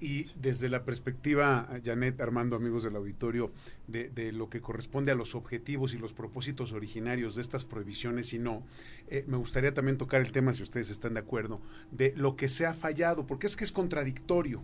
Y 0.00 0.30
desde 0.34 0.70
la 0.70 0.84
perspectiva, 0.84 1.68
Janet, 1.84 2.22
Armando, 2.22 2.56
amigos 2.56 2.84
del 2.84 2.96
auditorio, 2.96 3.52
de, 3.86 4.08
de, 4.08 4.32
lo 4.32 4.48
que 4.48 4.62
corresponde 4.62 5.12
a 5.12 5.14
los 5.14 5.34
objetivos 5.34 5.92
y 5.92 5.98
los 5.98 6.14
propósitos 6.14 6.72
originarios 6.72 7.34
de 7.34 7.42
estas 7.42 7.66
prohibiciones 7.66 8.32
y 8.32 8.38
no, 8.38 8.62
eh, 9.08 9.24
me 9.26 9.36
gustaría 9.36 9.74
también 9.74 9.98
tocar 9.98 10.22
el 10.22 10.32
tema, 10.32 10.54
si 10.54 10.62
ustedes 10.62 10.88
están 10.88 11.12
de 11.12 11.20
acuerdo, 11.20 11.60
de 11.90 12.14
lo 12.16 12.34
que 12.34 12.48
se 12.48 12.64
ha 12.64 12.72
fallado, 12.72 13.26
porque 13.26 13.46
es 13.46 13.56
que 13.56 13.64
es 13.64 13.72
contradictorio 13.72 14.62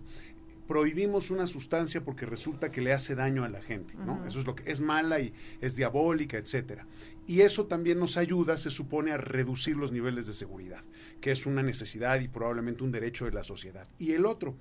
prohibimos 0.67 1.31
una 1.31 1.47
sustancia 1.47 2.03
porque 2.03 2.25
resulta 2.25 2.69
que 2.69 2.81
le 2.81 2.93
hace 2.93 3.15
daño 3.15 3.43
a 3.43 3.49
la 3.49 3.61
gente, 3.61 3.95
¿no? 3.95 4.25
Eso 4.25 4.39
es 4.39 4.45
lo 4.45 4.55
que 4.55 4.69
es 4.69 4.81
mala 4.81 5.19
y 5.19 5.33
es 5.61 5.75
diabólica, 5.75 6.37
etcétera. 6.37 6.85
Y 7.25 7.41
eso 7.41 7.65
también 7.65 7.99
nos 7.99 8.17
ayuda, 8.17 8.57
se 8.57 8.71
supone, 8.71 9.11
a 9.11 9.17
reducir 9.17 9.75
los 9.75 9.91
niveles 9.91 10.27
de 10.27 10.33
seguridad, 10.33 10.83
que 11.19 11.31
es 11.31 11.45
una 11.45 11.63
necesidad 11.63 12.19
y 12.19 12.27
probablemente 12.27 12.83
un 12.83 12.91
derecho 12.91 13.25
de 13.25 13.31
la 13.31 13.43
sociedad. 13.43 13.87
Y 13.97 14.13
el 14.13 14.25
otro, 14.25 14.55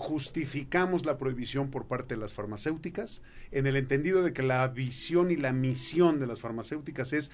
justificamos 0.00 1.04
la 1.04 1.18
prohibición 1.18 1.70
por 1.70 1.86
parte 1.86 2.14
de 2.14 2.20
las 2.20 2.32
farmacéuticas 2.32 3.22
en 3.52 3.66
el 3.66 3.76
entendido 3.76 4.22
de 4.22 4.32
que 4.32 4.42
la 4.42 4.66
visión 4.68 5.30
y 5.30 5.36
la 5.36 5.52
misión 5.52 6.18
de 6.18 6.26
las 6.26 6.40
farmacéuticas 6.40 7.12
es 7.12 7.30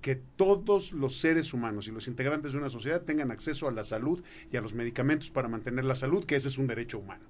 que 0.00 0.14
todos 0.14 0.92
los 0.92 1.16
seres 1.16 1.52
humanos 1.52 1.88
y 1.88 1.90
los 1.90 2.08
integrantes 2.08 2.52
de 2.52 2.58
una 2.58 2.68
sociedad 2.68 3.02
tengan 3.02 3.30
acceso 3.30 3.68
a 3.68 3.72
la 3.72 3.84
salud 3.84 4.22
y 4.52 4.56
a 4.56 4.60
los 4.60 4.74
medicamentos 4.74 5.30
para 5.30 5.48
mantener 5.48 5.84
la 5.84 5.96
salud, 5.96 6.24
que 6.24 6.36
ese 6.36 6.48
es 6.48 6.58
un 6.58 6.68
derecho 6.68 6.98
humano. 6.98 7.24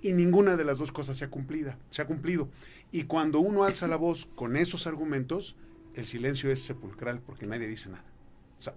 Y 0.00 0.12
ninguna 0.12 0.56
de 0.56 0.64
las 0.64 0.78
dos 0.78 0.90
cosas 0.90 1.18
se 1.18 1.26
ha 1.26 1.30
cumplido, 1.30 1.74
se 1.90 2.02
ha 2.02 2.06
cumplido. 2.06 2.48
Y 2.90 3.04
cuando 3.04 3.38
uno 3.40 3.64
alza 3.64 3.86
la 3.86 3.96
voz 3.96 4.26
con 4.34 4.56
esos 4.56 4.86
argumentos, 4.86 5.56
el 5.94 6.06
silencio 6.06 6.50
es 6.50 6.62
sepulcral 6.62 7.20
porque 7.20 7.46
nadie 7.46 7.68
dice 7.68 7.90
nada. 7.90 8.04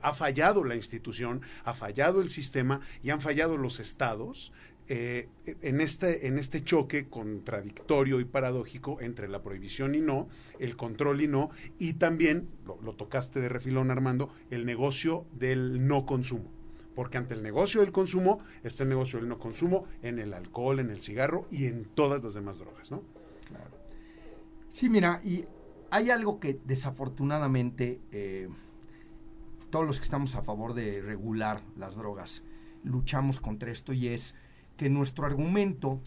ha 0.01 0.13
fallado 0.13 0.63
la 0.63 0.75
institución, 0.75 1.41
ha 1.63 1.73
fallado 1.73 2.21
el 2.21 2.29
sistema 2.29 2.81
y 3.03 3.11
han 3.11 3.21
fallado 3.21 3.55
los 3.55 3.79
estados 3.79 4.51
eh, 4.87 5.29
en, 5.61 5.81
este, 5.81 6.27
en 6.27 6.37
este 6.37 6.61
choque 6.61 7.09
contradictorio 7.09 8.19
y 8.19 8.25
paradójico 8.25 9.01
entre 9.01 9.27
la 9.27 9.41
prohibición 9.41 9.95
y 9.95 9.99
no, 9.99 10.27
el 10.59 10.75
control 10.75 11.21
y 11.21 11.27
no, 11.27 11.49
y 11.79 11.93
también, 11.93 12.49
lo, 12.65 12.93
tocaste 12.93 13.39
de 13.39 13.49
refilón 13.49 13.89
Armando, 13.89 14.29
el 14.51 14.65
negocio 14.65 15.25
del 15.33 15.87
no 15.87 16.05
consumo. 16.05 16.51
Porque 16.93 17.17
ante 17.17 17.33
el 17.33 17.41
negocio 17.41 17.81
del 17.81 17.91
consumo 17.91 18.39
está 18.63 18.83
el 18.83 18.89
negocio 18.89 19.19
del 19.19 19.27
no 19.27 19.39
consumo 19.39 19.85
en 20.03 20.19
el 20.19 20.33
alcohol, 20.33 20.79
en 20.79 20.91
el 20.91 21.01
cigarro 21.01 21.47
y 21.49 21.65
en 21.65 21.85
todas 21.85 22.23
las 22.23 22.35
demás 22.35 22.59
drogas, 22.59 22.91
¿no? 22.91 23.01
Claro. 23.47 23.71
Sí, 24.71 24.87
mira, 24.87 25.19
y 25.23 25.45
hay 25.89 26.11
algo 26.11 26.39
que 26.39 26.59
desafortunadamente 26.63 28.01
eh, 28.11 28.49
todos 29.71 29.85
los 29.85 29.97
que 29.97 30.03
estamos 30.03 30.35
a 30.35 30.43
favor 30.43 30.73
de 30.73 31.01
regular 31.01 31.61
las 31.75 31.95
drogas 31.95 32.43
luchamos 32.85 33.41
contra 33.41 33.71
esto 33.71 33.91
y 33.91 34.07
es 34.07 34.35
que 34.77 34.89
nuestro 34.89 35.25
argumento 35.25 36.01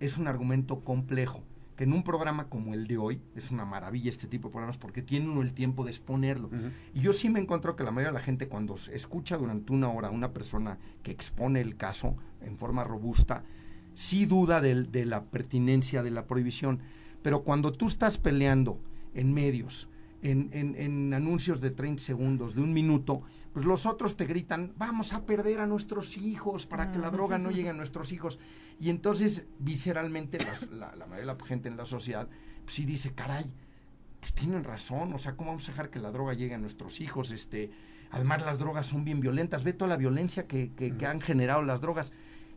es 0.00 0.18
un 0.18 0.26
argumento 0.26 0.80
complejo, 0.80 1.42
que 1.76 1.84
en 1.84 1.92
un 1.92 2.02
programa 2.02 2.48
como 2.48 2.74
el 2.74 2.86
de 2.86 2.98
hoy, 2.98 3.20
es 3.34 3.50
una 3.50 3.64
maravilla 3.64 4.10
este 4.10 4.26
tipo 4.26 4.48
de 4.48 4.52
programas 4.52 4.76
porque 4.76 5.02
tiene 5.02 5.28
uno 5.28 5.42
el 5.42 5.52
tiempo 5.52 5.84
de 5.84 5.90
exponerlo. 5.90 6.50
Y 6.94 7.00
yo 7.00 7.12
sí 7.12 7.30
me 7.30 7.40
encuentro 7.40 7.76
que 7.76 7.84
la 7.84 7.90
mayoría 7.90 8.10
de 8.10 8.18
la 8.18 8.24
gente 8.24 8.48
cuando 8.48 8.74
escucha 8.92 9.36
durante 9.36 9.72
una 9.72 9.88
hora 9.88 10.08
a 10.08 10.10
una 10.10 10.32
persona 10.32 10.78
que 11.02 11.12
expone 11.12 11.60
el 11.60 11.76
caso 11.76 12.16
en 12.40 12.56
forma 12.56 12.84
robusta, 12.84 13.44
sí 13.94 14.26
duda 14.26 14.60
de, 14.60 14.82
de 14.84 15.06
la 15.06 15.24
pertinencia 15.24 16.02
de 16.02 16.10
la 16.10 16.26
prohibición. 16.26 16.80
Pero 17.22 17.42
cuando 17.42 17.72
tú 17.72 17.86
estás 17.86 18.18
peleando 18.18 18.80
en 19.14 19.32
medios, 19.32 19.88
en, 20.22 20.50
en, 20.52 20.74
en 20.76 21.14
anuncios 21.14 21.60
de 21.60 21.70
30 21.70 22.02
segundos, 22.02 22.54
de 22.54 22.62
un 22.62 22.72
minuto, 22.72 23.22
pues 23.52 23.66
los 23.66 23.86
otros 23.86 24.16
te 24.16 24.24
gritan, 24.24 24.72
vamos 24.76 25.12
a 25.12 25.26
perder 25.26 25.60
a 25.60 25.66
nuestros 25.66 26.16
hijos 26.16 26.66
para 26.66 26.90
que 26.90 26.98
la 26.98 27.10
droga 27.10 27.38
no 27.38 27.50
llegue 27.50 27.68
a 27.68 27.74
nuestros 27.74 28.12
hijos. 28.12 28.38
Y 28.80 28.88
entonces, 28.88 29.44
visceralmente, 29.58 30.38
la, 30.70 30.94
la, 30.96 31.06
mayoría 31.06 31.32
de 31.32 31.38
la 31.38 31.46
gente 31.46 31.68
en 31.68 31.76
la 31.76 31.84
sociedad, 31.84 32.28
pues 32.64 32.74
sí 32.74 32.86
dice, 32.86 33.14
caray, 33.14 33.52
pues 34.20 34.32
tienen 34.32 34.64
razón, 34.64 35.12
o 35.12 35.18
sea, 35.18 35.36
¿cómo 35.36 35.50
vamos 35.50 35.68
a 35.68 35.72
dejar 35.72 35.90
que 35.90 35.98
la 35.98 36.10
droga 36.12 36.32
llegue 36.32 36.54
a 36.54 36.58
nuestros 36.58 37.00
hijos? 37.00 37.30
Este, 37.30 37.70
además, 38.10 38.42
las 38.42 38.58
drogas 38.58 38.86
son 38.86 39.04
bien 39.04 39.20
violentas, 39.20 39.64
ve 39.64 39.72
toda 39.72 39.88
la 39.88 39.96
violencia 39.96 40.46
que, 40.46 40.72
que, 40.72 41.06
han 41.06 41.20
generado 41.20 41.62
las 41.62 41.80
drogas. 41.80 42.12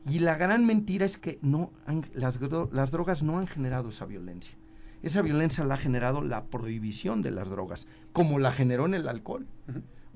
Y 0.05 0.19
la 0.19 0.35
gran 0.35 0.65
mentira 0.65 1.05
es 1.05 1.17
que 1.17 1.39
no 1.41 1.71
las, 2.13 2.39
las 2.71 2.91
drogas 2.91 3.23
no 3.23 3.39
han 3.39 3.47
generado 3.47 3.89
esa 3.89 4.05
violencia. 4.05 4.55
Esa 5.01 5.21
violencia 5.21 5.63
la 5.65 5.73
ha 5.73 5.77
generado 5.77 6.21
la 6.21 6.45
prohibición 6.45 7.21
de 7.21 7.31
las 7.31 7.49
drogas, 7.49 7.87
como 8.13 8.39
la 8.39 8.51
generó 8.51 8.85
en 8.85 8.93
el 8.93 9.09
alcohol. 9.09 9.47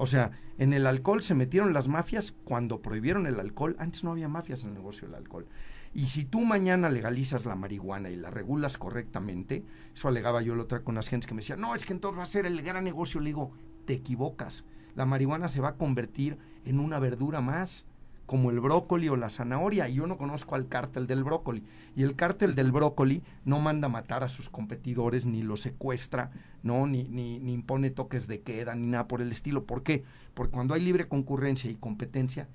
O 0.02 0.08
sea, 0.08 0.32
en 0.58 0.72
el 0.72 0.88
alcohol 0.88 1.22
se 1.22 1.36
metieron 1.36 1.74
las 1.74 1.90
mafias 1.90 2.34
cuando 2.46 2.82
prohibieron 2.82 3.28
el 3.28 3.38
alcohol. 3.38 3.76
Antes 3.80 4.06
no 4.06 4.12
había 4.12 4.30
mafias 4.30 4.64
en 4.64 4.70
el 4.70 4.76
negocio 4.76 5.10
del 5.10 5.16
alcohol. 5.16 5.46
Y 5.94 6.08
si 6.08 6.24
tú 6.24 6.40
mañana 6.40 6.90
legalizas 6.90 7.46
la 7.46 7.56
marihuana 7.56 8.10
y 8.10 8.16
la 8.16 8.32
regulas 8.32 8.78
correctamente, 8.78 9.66
eso 9.94 10.08
alegaba 10.08 10.42
yo 10.42 10.56
la 10.56 10.64
otra 10.64 10.84
con 10.86 10.96
las 10.96 11.10
gentes 11.10 11.28
que 11.28 11.34
me 11.34 11.40
decían, 11.40 11.60
no, 11.60 11.76
es 11.76 11.86
que 11.86 11.92
entonces 11.92 12.18
va 12.18 12.24
a 12.24 12.28
ser 12.28 12.46
el 12.46 12.62
gran 12.62 12.86
negocio. 12.86 13.20
Le 13.20 13.32
digo, 13.32 13.52
te 13.84 13.94
equivocas. 13.94 14.64
La 14.96 15.06
marihuana 15.06 15.50
se 15.50 15.60
va 15.60 15.70
a 15.70 15.76
convertir 15.76 16.38
en 16.64 16.80
una 16.80 16.98
verdura 17.00 17.42
más 17.42 17.86
como 18.30 18.52
el 18.52 18.60
brócoli 18.60 19.10
o 19.10 19.16
la 19.16 19.32
zanahoria. 19.32 19.90
Y 19.90 19.96
yo 19.96 20.06
no 20.06 20.20
conozco 20.20 20.54
al 20.54 20.68
cártel 20.68 21.08
del 21.08 21.24
brócoli. 21.24 21.64
Y 21.96 22.04
el 22.04 22.16
cártel 22.16 22.54
del 22.54 22.72
brócoli 22.72 23.24
no 23.44 23.60
manda 23.60 23.90
matar 23.90 24.24
a 24.24 24.30
sus 24.30 24.52
competidores, 24.52 25.26
ni 25.26 25.42
los 25.42 25.62
secuestra, 25.62 26.30
¿no? 26.62 26.86
Ni, 26.86 27.06
ni, 27.06 27.40
ni 27.40 27.54
impone 27.54 27.90
toques 27.90 28.28
de 28.28 28.42
queda, 28.42 28.76
ni 28.76 28.86
nada 28.86 29.08
por 29.08 29.24
el 29.24 29.32
estilo. 29.32 29.66
¿Por 29.66 29.82
qué? 29.82 30.04
Porque 30.36 30.52
cuando 30.52 30.76
hay 30.76 30.82
libre 30.82 31.08
concurrencia 31.08 31.72
y 31.72 31.76
competencia, 31.76 32.48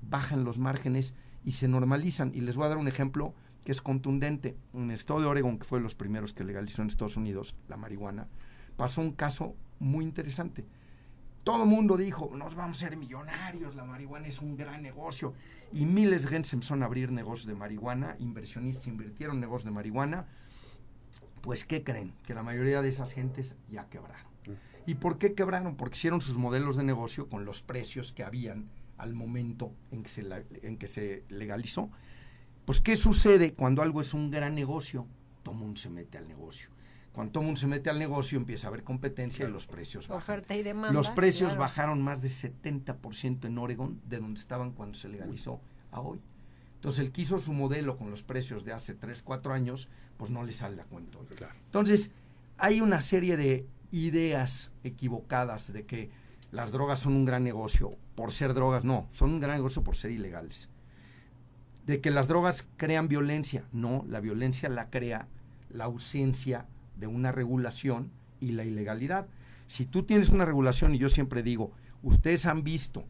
bajan 0.00 0.44
los 0.44 0.58
márgenes 0.58 1.16
y 1.44 1.52
se 1.52 1.66
normalizan. 1.66 2.30
Y 2.32 2.42
les 2.42 2.54
voy 2.54 2.66
a 2.66 2.68
dar 2.68 2.78
un 2.78 2.86
ejemplo 2.86 3.34
que 3.64 3.72
es 3.72 3.82
contundente. 3.82 4.56
En 4.74 4.90
el 4.90 4.92
estado 4.92 5.18
de 5.22 5.26
Oregon, 5.26 5.58
que 5.58 5.64
fue 5.64 5.80
de 5.80 5.82
los 5.82 5.96
primeros 5.96 6.34
que 6.34 6.44
legalizó 6.44 6.82
en 6.82 6.88
Estados 6.88 7.16
Unidos 7.16 7.56
la 7.66 7.76
marihuana, 7.76 8.28
pasó 8.76 9.00
un 9.00 9.10
caso 9.10 9.56
muy 9.80 10.04
interesante 10.04 10.64
todo 11.46 11.62
el 11.62 11.68
mundo 11.68 11.96
dijo, 11.96 12.32
nos 12.34 12.56
vamos 12.56 12.76
a 12.78 12.80
ser 12.88 12.96
millonarios, 12.96 13.76
la 13.76 13.84
marihuana 13.84 14.26
es 14.26 14.40
un 14.40 14.56
gran 14.56 14.82
negocio. 14.82 15.32
Y 15.72 15.86
miles 15.86 16.22
de 16.22 16.28
gente 16.28 16.48
se 16.48 16.56
empezaron 16.56 16.82
a 16.82 16.86
abrir 16.86 17.12
negocios 17.12 17.46
de 17.46 17.54
marihuana, 17.54 18.16
inversionistas 18.18 18.88
invirtieron 18.88 19.38
negocios 19.38 19.66
de 19.66 19.70
marihuana. 19.70 20.26
Pues, 21.42 21.64
¿qué 21.64 21.84
creen? 21.84 22.14
Que 22.26 22.34
la 22.34 22.42
mayoría 22.42 22.82
de 22.82 22.88
esas 22.88 23.12
gentes 23.12 23.54
ya 23.70 23.88
quebraron. 23.88 24.26
¿Y 24.86 24.96
por 24.96 25.18
qué 25.18 25.34
quebraron? 25.34 25.76
Porque 25.76 25.94
hicieron 25.94 26.20
sus 26.20 26.36
modelos 26.36 26.78
de 26.78 26.82
negocio 26.82 27.28
con 27.28 27.44
los 27.44 27.62
precios 27.62 28.10
que 28.10 28.24
habían 28.24 28.68
al 28.98 29.14
momento 29.14 29.70
en 29.92 30.02
que 30.02 30.08
se, 30.08 30.26
en 30.64 30.78
que 30.78 30.88
se 30.88 31.22
legalizó. 31.28 31.90
Pues, 32.64 32.80
¿qué 32.80 32.96
sucede 32.96 33.54
cuando 33.54 33.82
algo 33.82 34.00
es 34.00 34.14
un 34.14 34.32
gran 34.32 34.56
negocio? 34.56 35.06
Todo 35.44 35.54
el 35.54 35.60
mundo 35.60 35.80
se 35.80 35.90
mete 35.90 36.18
al 36.18 36.26
negocio. 36.26 36.70
Cuando 37.16 37.32
todo 37.32 37.40
el 37.40 37.46
mundo 37.46 37.58
se 37.58 37.66
mete 37.66 37.88
al 37.88 37.98
negocio, 37.98 38.36
empieza 38.36 38.66
a 38.66 38.68
haber 38.68 38.84
competencia 38.84 39.48
y 39.48 39.50
los 39.50 39.66
precios 39.66 40.06
bajan. 40.06 40.22
Oferta 40.22 40.54
y 40.54 40.62
demanda. 40.62 40.92
Los 40.92 41.08
precios 41.08 41.56
bajaron 41.56 42.02
más 42.02 42.20
de 42.20 42.28
70% 42.28 43.46
en 43.46 43.56
Oregon, 43.56 43.98
de 44.06 44.18
donde 44.18 44.38
estaban 44.38 44.72
cuando 44.72 44.98
se 44.98 45.08
legalizó 45.08 45.62
a 45.92 46.00
hoy. 46.02 46.20
Entonces, 46.74 47.06
el 47.06 47.12
que 47.12 47.22
hizo 47.22 47.38
su 47.38 47.54
modelo 47.54 47.96
con 47.96 48.10
los 48.10 48.22
precios 48.22 48.66
de 48.66 48.74
hace 48.74 48.92
3, 48.92 49.22
4 49.22 49.54
años, 49.54 49.88
pues 50.18 50.30
no 50.30 50.44
le 50.44 50.52
sale 50.52 50.82
a 50.82 50.84
cuento. 50.84 51.24
Entonces, 51.64 52.10
hay 52.58 52.82
una 52.82 53.00
serie 53.00 53.38
de 53.38 53.66
ideas 53.92 54.70
equivocadas 54.84 55.72
de 55.72 55.86
que 55.86 56.10
las 56.52 56.70
drogas 56.70 57.00
son 57.00 57.14
un 57.14 57.24
gran 57.24 57.44
negocio 57.44 57.96
por 58.14 58.30
ser 58.30 58.52
drogas. 58.52 58.84
No, 58.84 59.08
son 59.12 59.32
un 59.32 59.40
gran 59.40 59.56
negocio 59.56 59.82
por 59.82 59.96
ser 59.96 60.10
ilegales. 60.10 60.68
De 61.86 62.02
que 62.02 62.10
las 62.10 62.28
drogas 62.28 62.68
crean 62.76 63.08
violencia. 63.08 63.64
No, 63.72 64.04
la 64.06 64.20
violencia 64.20 64.68
la 64.68 64.90
crea 64.90 65.28
la 65.70 65.84
ausencia 65.84 66.66
de 66.96 67.06
una 67.06 67.32
regulación 67.32 68.10
y 68.40 68.52
la 68.52 68.64
ilegalidad. 68.64 69.26
Si 69.66 69.86
tú 69.86 70.04
tienes 70.04 70.30
una 70.30 70.44
regulación, 70.44 70.94
y 70.94 70.98
yo 70.98 71.08
siempre 71.08 71.42
digo, 71.42 71.72
ustedes 72.02 72.46
han 72.46 72.62
visto 72.62 73.04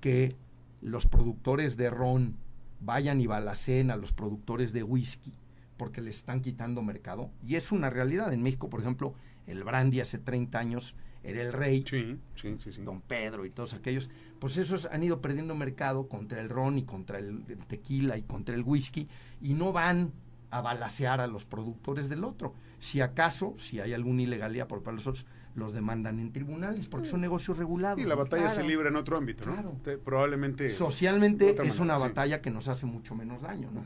que 0.00 0.36
los 0.80 1.06
productores 1.06 1.76
de 1.76 1.90
ron 1.90 2.36
vayan 2.80 3.20
y 3.20 3.26
balacen 3.26 3.90
a 3.90 3.96
los 3.96 4.12
productores 4.12 4.72
de 4.72 4.82
whisky 4.82 5.32
porque 5.76 6.00
le 6.00 6.10
están 6.10 6.40
quitando 6.40 6.82
mercado. 6.82 7.30
Y 7.46 7.56
es 7.56 7.72
una 7.72 7.90
realidad. 7.90 8.32
En 8.32 8.42
México, 8.42 8.70
por 8.70 8.80
ejemplo, 8.80 9.14
el 9.46 9.64
brandy 9.64 10.00
hace 10.00 10.18
30 10.18 10.58
años 10.58 10.94
era 11.22 11.40
el 11.40 11.52
rey, 11.52 11.84
sí, 11.86 12.18
sí, 12.34 12.56
sí, 12.58 12.82
don 12.82 13.00
Pedro 13.00 13.46
y 13.46 13.50
todos 13.50 13.72
aquellos, 13.72 14.10
pues 14.38 14.58
esos 14.58 14.84
han 14.86 15.02
ido 15.02 15.22
perdiendo 15.22 15.54
mercado 15.54 16.06
contra 16.06 16.38
el 16.38 16.50
ron 16.50 16.76
y 16.76 16.84
contra 16.84 17.18
el, 17.18 17.42
tequila 17.66 18.18
y 18.18 18.22
contra 18.22 18.54
el 18.54 18.62
whisky 18.62 19.08
y 19.40 19.54
no 19.54 19.72
van 19.72 20.12
a 20.54 20.60
balasear 20.60 21.20
a 21.20 21.26
los 21.26 21.44
productores 21.44 22.08
del 22.08 22.22
otro. 22.22 22.54
Si 22.78 23.00
acaso, 23.00 23.54
si 23.58 23.80
hay 23.80 23.92
alguna 23.92 24.22
ilegalidad 24.22 24.68
por 24.68 24.84
parte 24.84 24.92
de 24.92 24.96
los 24.98 25.06
otros, 25.08 25.26
los 25.56 25.72
demandan 25.72 26.20
en 26.20 26.32
tribunales 26.32 26.86
porque 26.86 27.08
son 27.08 27.20
negocios 27.20 27.58
regulados. 27.58 27.98
Y 27.98 28.04
la 28.04 28.14
batalla 28.14 28.48
se 28.48 28.62
libra 28.62 28.88
en 28.88 28.96
otro 28.96 29.16
ámbito, 29.16 29.46
¿no? 29.46 29.80
probablemente. 30.04 30.70
Socialmente 30.70 31.56
es 31.60 31.80
una 31.80 31.98
batalla 31.98 32.40
que 32.40 32.50
nos 32.50 32.68
hace 32.68 32.86
mucho 32.86 33.16
menos 33.16 33.42
daño, 33.42 33.68
¿no? 33.72 33.82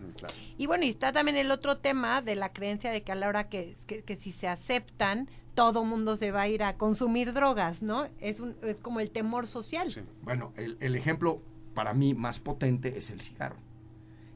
Y 0.59 0.67
bueno, 0.67 0.85
y 0.85 0.91
está 0.91 1.11
también 1.11 1.39
el 1.39 1.51
otro 1.51 1.79
tema 1.79 2.21
de 2.21 2.37
la 2.37 2.53
creencia 2.53 2.91
de 2.91 3.03
que 3.03 3.13
a 3.13 3.15
la 3.15 3.29
hora 3.29 3.49
que, 3.49 3.75
que, 3.87 4.17
si 4.17 4.31
se 4.31 4.47
aceptan, 4.47 5.29
todo 5.55 5.85
mundo 5.85 6.17
se 6.17 6.33
va 6.33 6.43
a 6.43 6.49
ir 6.49 6.63
a 6.63 6.77
consumir 6.77 7.33
drogas, 7.33 7.81
¿no? 7.81 8.09
Es, 8.21 8.41
un, 8.41 8.57
es 8.63 8.83
como 8.83 9.01
el 9.01 9.11
temor 9.11 9.47
social. 9.47 9.89
Bueno, 10.23 10.53
el, 10.57 10.77
el 10.81 10.97
ejemplo 10.97 11.41
para 11.75 11.95
mí 11.95 12.13
más 12.13 12.41
potente 12.41 12.99
es 12.99 13.09
el 13.09 13.21
cigarro. 13.21 13.57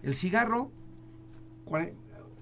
El 0.03 0.15
cigarro, 0.15 0.71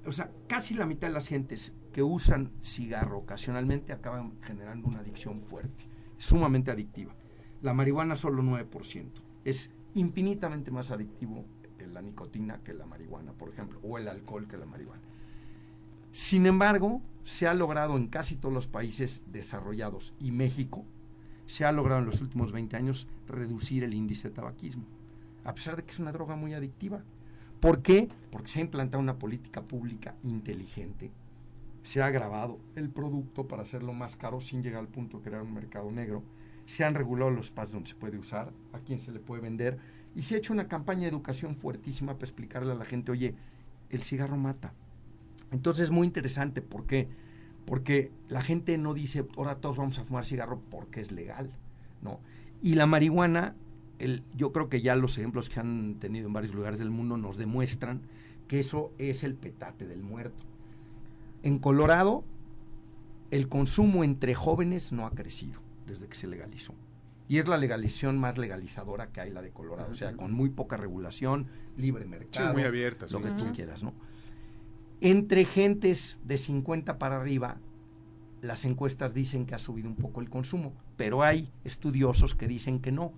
o 0.06 0.12
sea, 0.12 0.30
casi 0.48 0.74
la 0.74 0.86
mitad 0.86 1.08
de 1.08 1.14
las 1.14 1.28
gentes 1.28 1.74
que 1.92 2.02
usan 2.02 2.52
cigarro 2.62 3.18
ocasionalmente 3.18 3.92
acaban 3.92 4.40
generando 4.42 4.88
una 4.88 5.00
adicción 5.00 5.42
fuerte, 5.42 5.84
sumamente 6.18 6.70
adictiva. 6.70 7.14
La 7.62 7.74
marihuana 7.74 8.16
solo 8.16 8.42
9%. 8.42 9.10
Es 9.44 9.70
infinitamente 9.94 10.70
más 10.70 10.90
adictivo 10.90 11.44
la 11.92 12.02
nicotina 12.02 12.60
que 12.62 12.74
la 12.74 12.86
marihuana, 12.86 13.32
por 13.32 13.50
ejemplo, 13.50 13.80
o 13.82 13.98
el 13.98 14.08
alcohol 14.08 14.46
que 14.48 14.56
la 14.56 14.66
marihuana. 14.66 15.02
Sin 16.12 16.46
embargo, 16.46 17.02
se 17.22 17.46
ha 17.46 17.54
logrado 17.54 17.96
en 17.96 18.08
casi 18.08 18.36
todos 18.36 18.54
los 18.54 18.66
países 18.66 19.22
desarrollados 19.26 20.14
y 20.18 20.32
México, 20.32 20.84
se 21.46 21.64
ha 21.64 21.72
logrado 21.72 22.00
en 22.00 22.06
los 22.06 22.20
últimos 22.20 22.52
20 22.52 22.76
años 22.76 23.06
reducir 23.26 23.84
el 23.84 23.94
índice 23.94 24.28
de 24.28 24.34
tabaquismo, 24.34 24.84
a 25.44 25.54
pesar 25.54 25.76
de 25.76 25.84
que 25.84 25.90
es 25.90 25.98
una 25.98 26.12
droga 26.12 26.36
muy 26.36 26.54
adictiva. 26.54 27.02
¿Por 27.60 27.82
qué? 27.82 28.08
Porque 28.30 28.48
se 28.48 28.58
ha 28.58 28.62
implantado 28.62 29.02
una 29.02 29.18
política 29.18 29.62
pública 29.62 30.14
inteligente 30.24 31.12
se 31.82 32.02
ha 32.02 32.06
agravado 32.06 32.58
el 32.76 32.90
producto 32.90 33.48
para 33.48 33.62
hacerlo 33.62 33.92
más 33.92 34.16
caro 34.16 34.40
sin 34.40 34.62
llegar 34.62 34.80
al 34.80 34.88
punto 34.88 35.18
de 35.18 35.24
crear 35.24 35.42
un 35.42 35.54
mercado 35.54 35.90
negro. 35.90 36.22
Se 36.66 36.84
han 36.84 36.94
regulado 36.94 37.30
los 37.30 37.46
espacios 37.46 37.72
donde 37.72 37.88
se 37.88 37.94
puede 37.94 38.18
usar, 38.18 38.52
a 38.72 38.78
quién 38.80 39.00
se 39.00 39.12
le 39.12 39.18
puede 39.18 39.42
vender, 39.42 39.78
y 40.14 40.22
se 40.22 40.34
ha 40.34 40.38
hecho 40.38 40.52
una 40.52 40.68
campaña 40.68 41.02
de 41.02 41.08
educación 41.08 41.56
fuertísima 41.56 42.14
para 42.14 42.26
explicarle 42.26 42.72
a 42.72 42.76
la 42.76 42.84
gente, 42.84 43.12
oye, 43.12 43.34
el 43.88 44.02
cigarro 44.02 44.36
mata. 44.36 44.72
Entonces 45.50 45.84
es 45.84 45.90
muy 45.90 46.06
interesante, 46.06 46.62
¿por 46.62 46.86
qué? 46.86 47.08
Porque 47.64 48.12
la 48.28 48.42
gente 48.42 48.76
no 48.78 48.94
dice, 48.94 49.26
ahora 49.36 49.56
todos 49.56 49.76
vamos 49.76 49.98
a 49.98 50.04
fumar 50.04 50.24
cigarro 50.24 50.60
porque 50.70 51.00
es 51.00 51.12
legal, 51.12 51.50
¿no? 52.02 52.20
Y 52.62 52.74
la 52.74 52.86
marihuana, 52.86 53.56
el, 54.00 54.24
yo 54.34 54.50
creo 54.50 54.68
que 54.68 54.80
ya 54.80 54.96
los 54.96 55.16
ejemplos 55.18 55.48
que 55.48 55.60
han 55.60 55.96
tenido 56.00 56.26
en 56.26 56.32
varios 56.32 56.54
lugares 56.54 56.78
del 56.78 56.90
mundo 56.90 57.16
nos 57.16 57.36
demuestran 57.36 58.00
que 58.48 58.58
eso 58.58 58.92
es 58.98 59.22
el 59.22 59.34
petate 59.34 59.86
del 59.86 60.02
muerto. 60.02 60.42
En 61.42 61.58
Colorado, 61.58 62.24
el 63.30 63.48
consumo 63.48 64.02
entre 64.02 64.34
jóvenes 64.34 64.90
no 64.90 65.06
ha 65.06 65.10
crecido 65.10 65.60
desde 65.86 66.08
que 66.08 66.16
se 66.16 66.26
legalizó. 66.26 66.74
Y 67.28 67.38
es 67.38 67.46
la 67.46 67.58
legalización 67.58 68.18
más 68.18 68.38
legalizadora 68.38 69.12
que 69.12 69.20
hay, 69.20 69.30
la 69.30 69.40
de 69.40 69.50
Colorado. 69.50 69.92
O 69.92 69.94
sea, 69.94 70.16
con 70.16 70.32
muy 70.32 70.50
poca 70.50 70.76
regulación, 70.76 71.46
libre 71.76 72.04
mercado. 72.06 72.52
muy 72.52 72.64
abierta. 72.64 73.06
Lo 73.12 73.22
que 73.22 73.30
tú 73.30 73.52
quieras, 73.54 73.84
¿no? 73.84 73.94
Entre 75.00 75.44
gentes 75.44 76.18
de 76.24 76.38
50 76.38 76.98
para 76.98 77.16
arriba, 77.16 77.58
las 78.40 78.64
encuestas 78.64 79.14
dicen 79.14 79.46
que 79.46 79.54
ha 79.54 79.58
subido 79.58 79.88
un 79.88 79.94
poco 79.94 80.20
el 80.20 80.28
consumo, 80.28 80.72
pero 80.96 81.22
hay 81.22 81.52
estudiosos 81.62 82.34
que 82.34 82.48
dicen 82.48 82.80
que 82.80 82.90
no 82.90 83.12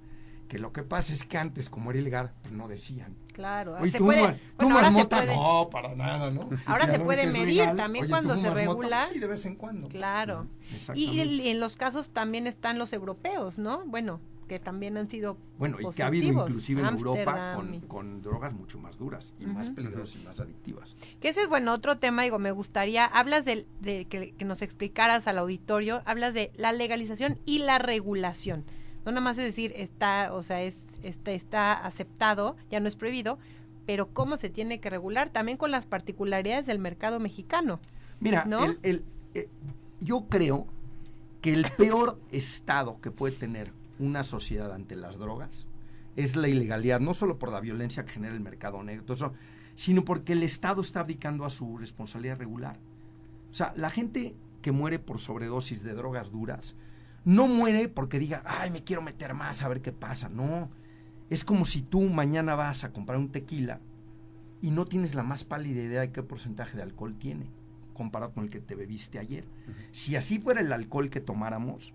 que 0.52 0.58
lo 0.58 0.70
que 0.70 0.82
pasa 0.82 1.14
es 1.14 1.24
que 1.24 1.38
antes, 1.38 1.70
como 1.70 1.92
era 1.92 1.98
ilegal, 1.98 2.30
pues 2.42 2.52
no 2.52 2.68
decían. 2.68 3.16
Claro. 3.32 3.78
Oye, 3.80 3.90
tú, 3.90 4.04
puede, 4.04 4.38
mota, 4.60 5.24
no, 5.24 5.70
para 5.70 5.94
nada, 5.94 6.30
¿no? 6.30 6.46
Ahora 6.66 6.90
se 6.90 7.00
puede 7.00 7.26
medir 7.26 7.74
también 7.74 8.06
cuando 8.10 8.36
se 8.36 8.50
regula. 8.50 9.08
sí, 9.10 9.18
de 9.18 9.26
vez 9.26 9.46
en 9.46 9.56
cuando. 9.56 9.88
Claro. 9.88 10.46
Y, 10.94 11.48
en 11.48 11.58
los 11.58 11.74
casos 11.76 12.10
también 12.10 12.46
están 12.46 12.78
los 12.78 12.92
europeos, 12.92 13.56
¿no? 13.56 13.86
Bueno, 13.86 14.20
que 14.46 14.58
también 14.58 14.98
han 14.98 15.08
sido 15.08 15.38
Bueno, 15.56 15.78
y 15.80 15.90
que 15.94 16.02
ha 16.02 16.08
habido 16.08 16.26
inclusive 16.26 16.82
en 16.82 16.88
Europa 16.88 17.58
con, 17.88 18.20
drogas 18.20 18.52
mucho 18.52 18.78
más 18.78 18.98
duras 18.98 19.32
y 19.40 19.46
más 19.46 19.70
peligrosas 19.70 20.20
y 20.20 20.26
más 20.26 20.38
adictivas. 20.38 20.94
Que 21.22 21.30
ese 21.30 21.40
es, 21.40 21.48
bueno, 21.48 21.72
otro 21.72 21.96
tema, 21.96 22.24
digo, 22.24 22.38
me 22.38 22.50
gustaría, 22.50 23.06
hablas 23.06 23.46
de, 23.46 23.66
de 23.80 24.04
que, 24.04 24.32
que 24.32 24.44
nos 24.44 24.60
explicaras 24.60 25.26
al 25.26 25.38
auditorio, 25.38 26.02
hablas 26.04 26.34
de 26.34 26.52
la 26.56 26.72
legalización 26.72 27.38
y 27.46 27.60
la 27.60 27.78
regulación. 27.78 28.66
No 29.04 29.12
nada 29.12 29.20
más 29.20 29.38
es 29.38 29.44
decir, 29.44 29.72
está, 29.76 30.32
o 30.32 30.42
sea, 30.42 30.62
es, 30.62 30.86
está, 31.02 31.32
está 31.32 31.72
aceptado, 31.72 32.56
ya 32.70 32.80
no 32.80 32.88
es 32.88 32.96
prohibido, 32.96 33.38
pero 33.86 34.08
cómo 34.08 34.36
se 34.36 34.48
tiene 34.48 34.80
que 34.80 34.90
regular 34.90 35.30
también 35.30 35.58
con 35.58 35.70
las 35.70 35.86
particularidades 35.86 36.66
del 36.66 36.78
mercado 36.78 37.18
mexicano. 37.20 37.80
Mira, 38.20 38.46
el, 38.82 39.04
eh, 39.34 39.48
yo 40.00 40.26
creo 40.28 40.66
que 41.40 41.52
el 41.52 41.66
peor 41.76 42.20
estado 42.30 43.00
que 43.00 43.10
puede 43.10 43.34
tener 43.34 43.72
una 43.98 44.24
sociedad 44.24 44.72
ante 44.72 44.96
las 44.96 45.18
drogas 45.18 45.66
es 46.16 46.36
la 46.36 46.48
ilegalidad, 46.48 47.00
no 47.00 47.14
solo 47.14 47.38
por 47.38 47.50
la 47.50 47.60
violencia 47.60 48.04
que 48.04 48.12
genera 48.12 48.34
el 48.34 48.40
mercado 48.40 48.82
negro, 48.82 49.16
sino 49.74 50.04
porque 50.04 50.34
el 50.34 50.42
Estado 50.42 50.82
está 50.82 51.00
abdicando 51.00 51.44
a 51.44 51.50
su 51.50 51.78
responsabilidad 51.78 52.38
regular. 52.38 52.78
O 53.50 53.54
sea, 53.54 53.72
la 53.76 53.90
gente 53.90 54.34
que 54.60 54.72
muere 54.72 54.98
por 54.98 55.20
sobredosis 55.20 55.82
de 55.82 55.94
drogas 55.94 56.30
duras, 56.30 56.74
no 57.24 57.46
muere 57.46 57.88
porque 57.88 58.18
diga, 58.18 58.42
ay, 58.46 58.70
me 58.70 58.84
quiero 58.84 59.02
meter 59.02 59.34
más 59.34 59.62
a 59.62 59.68
ver 59.68 59.80
qué 59.80 59.92
pasa. 59.92 60.28
No. 60.28 60.70
Es 61.30 61.44
como 61.44 61.64
si 61.64 61.82
tú 61.82 62.02
mañana 62.02 62.54
vas 62.54 62.84
a 62.84 62.92
comprar 62.92 63.18
un 63.18 63.30
tequila 63.30 63.80
y 64.60 64.70
no 64.70 64.84
tienes 64.86 65.14
la 65.14 65.22
más 65.22 65.44
pálida 65.44 65.82
idea 65.82 66.00
de 66.02 66.12
qué 66.12 66.22
porcentaje 66.22 66.76
de 66.76 66.82
alcohol 66.82 67.16
tiene 67.18 67.50
comparado 67.92 68.32
con 68.32 68.44
el 68.44 68.50
que 68.50 68.60
te 68.60 68.74
bebiste 68.74 69.18
ayer. 69.18 69.44
Si 69.92 70.16
así 70.16 70.38
fuera 70.38 70.60
el 70.60 70.72
alcohol 70.72 71.10
que 71.10 71.20
tomáramos, 71.20 71.94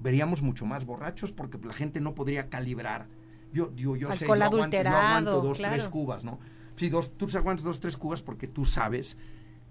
veríamos 0.00 0.42
mucho 0.42 0.66
más 0.66 0.84
borrachos 0.84 1.32
porque 1.32 1.58
la 1.58 1.72
gente 1.72 2.00
no 2.00 2.14
podría 2.14 2.48
calibrar. 2.48 3.08
Yo, 3.52 3.74
yo, 3.74 3.96
yo 3.96 4.12
sé, 4.12 4.26
yo 4.26 4.32
aguanto, 4.34 5.40
dos, 5.42 5.58
tres 5.58 5.88
cubas, 5.88 6.22
¿no? 6.22 6.38
Sí, 6.76 6.90
dos, 6.90 7.16
tú 7.16 7.26
aguantas 7.34 7.64
dos, 7.64 7.80
tres 7.80 7.96
cubas 7.96 8.22
porque 8.22 8.46
tú 8.46 8.64
sabes 8.64 9.16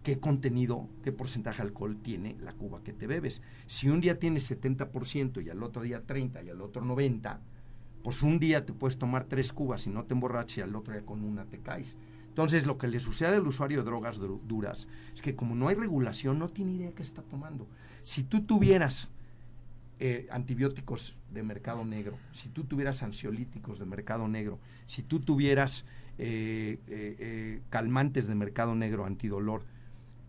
qué 0.03 0.19
contenido, 0.19 0.87
qué 1.03 1.11
porcentaje 1.11 1.61
de 1.61 1.69
alcohol 1.69 1.97
tiene 2.01 2.37
la 2.41 2.53
cuba 2.53 2.83
que 2.83 2.93
te 2.93 3.07
bebes. 3.07 3.41
Si 3.65 3.89
un 3.89 4.01
día 4.01 4.19
tienes 4.19 4.49
70% 4.49 5.43
y 5.43 5.49
al 5.49 5.63
otro 5.63 5.81
día 5.81 6.05
30 6.05 6.43
y 6.43 6.49
al 6.49 6.61
otro 6.61 6.83
90, 6.83 7.41
pues 8.03 8.23
un 8.23 8.39
día 8.39 8.65
te 8.65 8.73
puedes 8.73 8.97
tomar 8.97 9.25
tres 9.25 9.51
cubas 9.51 9.85
y 9.87 9.89
no 9.89 10.05
te 10.05 10.13
emborrachas 10.13 10.59
y 10.59 10.61
al 10.61 10.75
otro 10.75 10.93
día 10.93 11.05
con 11.05 11.23
una 11.23 11.45
te 11.45 11.59
caes. 11.59 11.97
Entonces 12.29 12.65
lo 12.67 12.77
que 12.77 12.87
le 12.87 12.99
sucede 12.99 13.35
al 13.35 13.47
usuario 13.47 13.79
de 13.79 13.85
drogas 13.85 14.19
duras 14.19 14.87
es 15.13 15.21
que 15.21 15.35
como 15.35 15.55
no 15.55 15.69
hay 15.69 15.75
regulación 15.75 16.37
no 16.37 16.49
tiene 16.49 16.73
idea 16.73 16.91
qué 16.91 17.01
está 17.01 17.23
tomando. 17.23 17.67
Si 18.03 18.23
tú 18.23 18.41
tuvieras 18.41 19.09
eh, 19.99 20.27
antibióticos 20.29 21.17
de 21.33 21.41
mercado 21.41 21.83
negro, 21.83 22.15
si 22.33 22.49
tú 22.49 22.63
tuvieras 22.63 23.01
ansiolíticos 23.01 23.79
de 23.79 23.85
mercado 23.85 24.27
negro, 24.27 24.59
si 24.85 25.01
tú 25.01 25.19
tuvieras 25.19 25.85
eh, 26.19 26.77
eh, 26.87 27.61
calmantes 27.69 28.27
de 28.27 28.35
mercado 28.35 28.75
negro, 28.75 29.05
antidolor, 29.05 29.63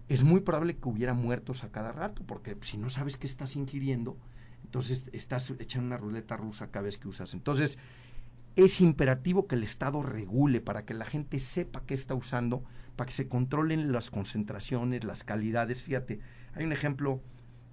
es 0.09 0.25
muy 0.25 0.41
probable 0.41 0.77
que 0.77 0.89
hubiera 0.89 1.15
muertos 1.15 1.65
a 1.65 1.71
cada 1.71 1.93
rato, 1.93 2.23
porque 2.27 2.57
si 2.61 2.79
no 2.79 2.91
sabes 2.91 3.17
qué 3.17 3.27
estás 3.27 3.57
ingiriendo, 3.57 4.17
entonces 4.65 5.09
estás 5.13 5.51
echando 5.59 5.87
una 5.87 5.97
ruleta 5.97 6.37
rusa 6.37 6.71
cada 6.71 6.85
vez 6.85 6.99
que 6.99 7.09
usas. 7.09 7.35
Entonces, 7.35 7.79
es 8.57 8.81
imperativo 8.81 9.47
que 9.47 9.55
el 9.55 9.63
Estado 9.63 10.03
regule 10.03 10.61
para 10.61 10.85
que 10.85 10.95
la 10.95 11.05
gente 11.05 11.39
sepa 11.39 11.85
qué 11.87 11.95
está 11.95 12.15
usando, 12.15 12.65
para 12.97 13.07
que 13.07 13.13
se 13.13 13.29
controlen 13.29 13.93
las 13.93 14.11
concentraciones, 14.11 15.05
las 15.05 15.25
calidades. 15.25 15.83
Fíjate, 15.83 16.21
hay 16.55 16.65
un 16.65 16.73
ejemplo 16.73 17.23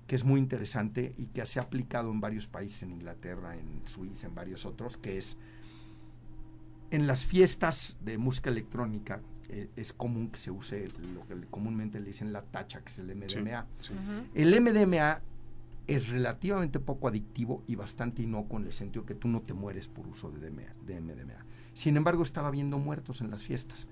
que 0.07 0.15
es 0.15 0.23
muy 0.23 0.39
interesante 0.39 1.15
y 1.17 1.27
que 1.27 1.45
se 1.45 1.59
ha 1.59 1.63
aplicado 1.63 2.11
en 2.11 2.21
varios 2.21 2.47
países, 2.47 2.83
en 2.83 2.91
Inglaterra, 2.91 3.57
en 3.57 3.81
Suiza, 3.87 4.27
en 4.27 4.35
varios 4.35 4.65
otros, 4.65 4.97
que 4.97 5.17
es 5.17 5.37
en 6.91 7.07
las 7.07 7.25
fiestas 7.25 7.97
de 8.01 8.17
música 8.17 8.49
electrónica, 8.49 9.21
eh, 9.49 9.69
es 9.75 9.93
común 9.93 10.29
que 10.29 10.39
se 10.39 10.51
use 10.51 10.87
lo 11.13 11.25
que 11.27 11.47
comúnmente 11.47 11.99
le 11.99 12.07
dicen 12.07 12.33
la 12.33 12.41
tacha, 12.41 12.81
que 12.81 12.89
es 12.89 12.99
el 12.99 13.15
MDMA. 13.15 13.65
El 14.33 14.61
MDMA 14.61 15.21
es 15.87 16.09
relativamente 16.09 16.79
poco 16.79 17.07
adictivo 17.07 17.63
y 17.67 17.75
bastante 17.75 18.23
inocuo 18.23 18.59
en 18.59 18.65
el 18.65 18.73
sentido 18.73 19.05
que 19.05 19.13
tú 19.13 19.27
no 19.27 19.41
te 19.41 19.53
mueres 19.53 19.87
por 19.87 20.07
uso 20.07 20.31
de, 20.31 20.39
de 20.49 21.01
MDMA. 21.01 21.45
Sin 21.73 21.97
embargo, 21.97 22.23
estaba 22.23 22.47
habiendo 22.47 22.79
muertos 22.79 23.21
en 23.21 23.29
las 23.29 23.43
fiestas. 23.43 23.87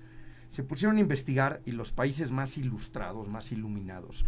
Se 0.50 0.62
pusieron 0.62 0.96
a 0.96 1.00
investigar 1.00 1.60
y 1.64 1.72
los 1.72 1.92
países 1.92 2.30
más 2.30 2.58
ilustrados, 2.58 3.28
más 3.28 3.52
iluminados, 3.52 4.24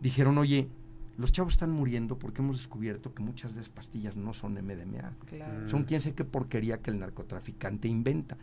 dijeron, 0.00 0.38
oye, 0.38 0.68
los 1.20 1.32
chavos 1.32 1.52
están 1.52 1.70
muriendo 1.70 2.18
porque 2.18 2.40
hemos 2.40 2.56
descubierto 2.56 3.12
que 3.12 3.22
muchas 3.22 3.54
de 3.54 3.60
esas 3.60 3.70
pastillas 3.70 4.16
no 4.16 4.32
son 4.32 4.54
MDMA. 4.54 5.12
Son 5.66 5.84
quién 5.84 6.00
sé 6.00 6.14
qué 6.14 6.24
porquería 6.24 6.78
que 6.80 6.90
el 6.90 6.98
narcotraficante 6.98 7.88
inventa. 7.88 8.38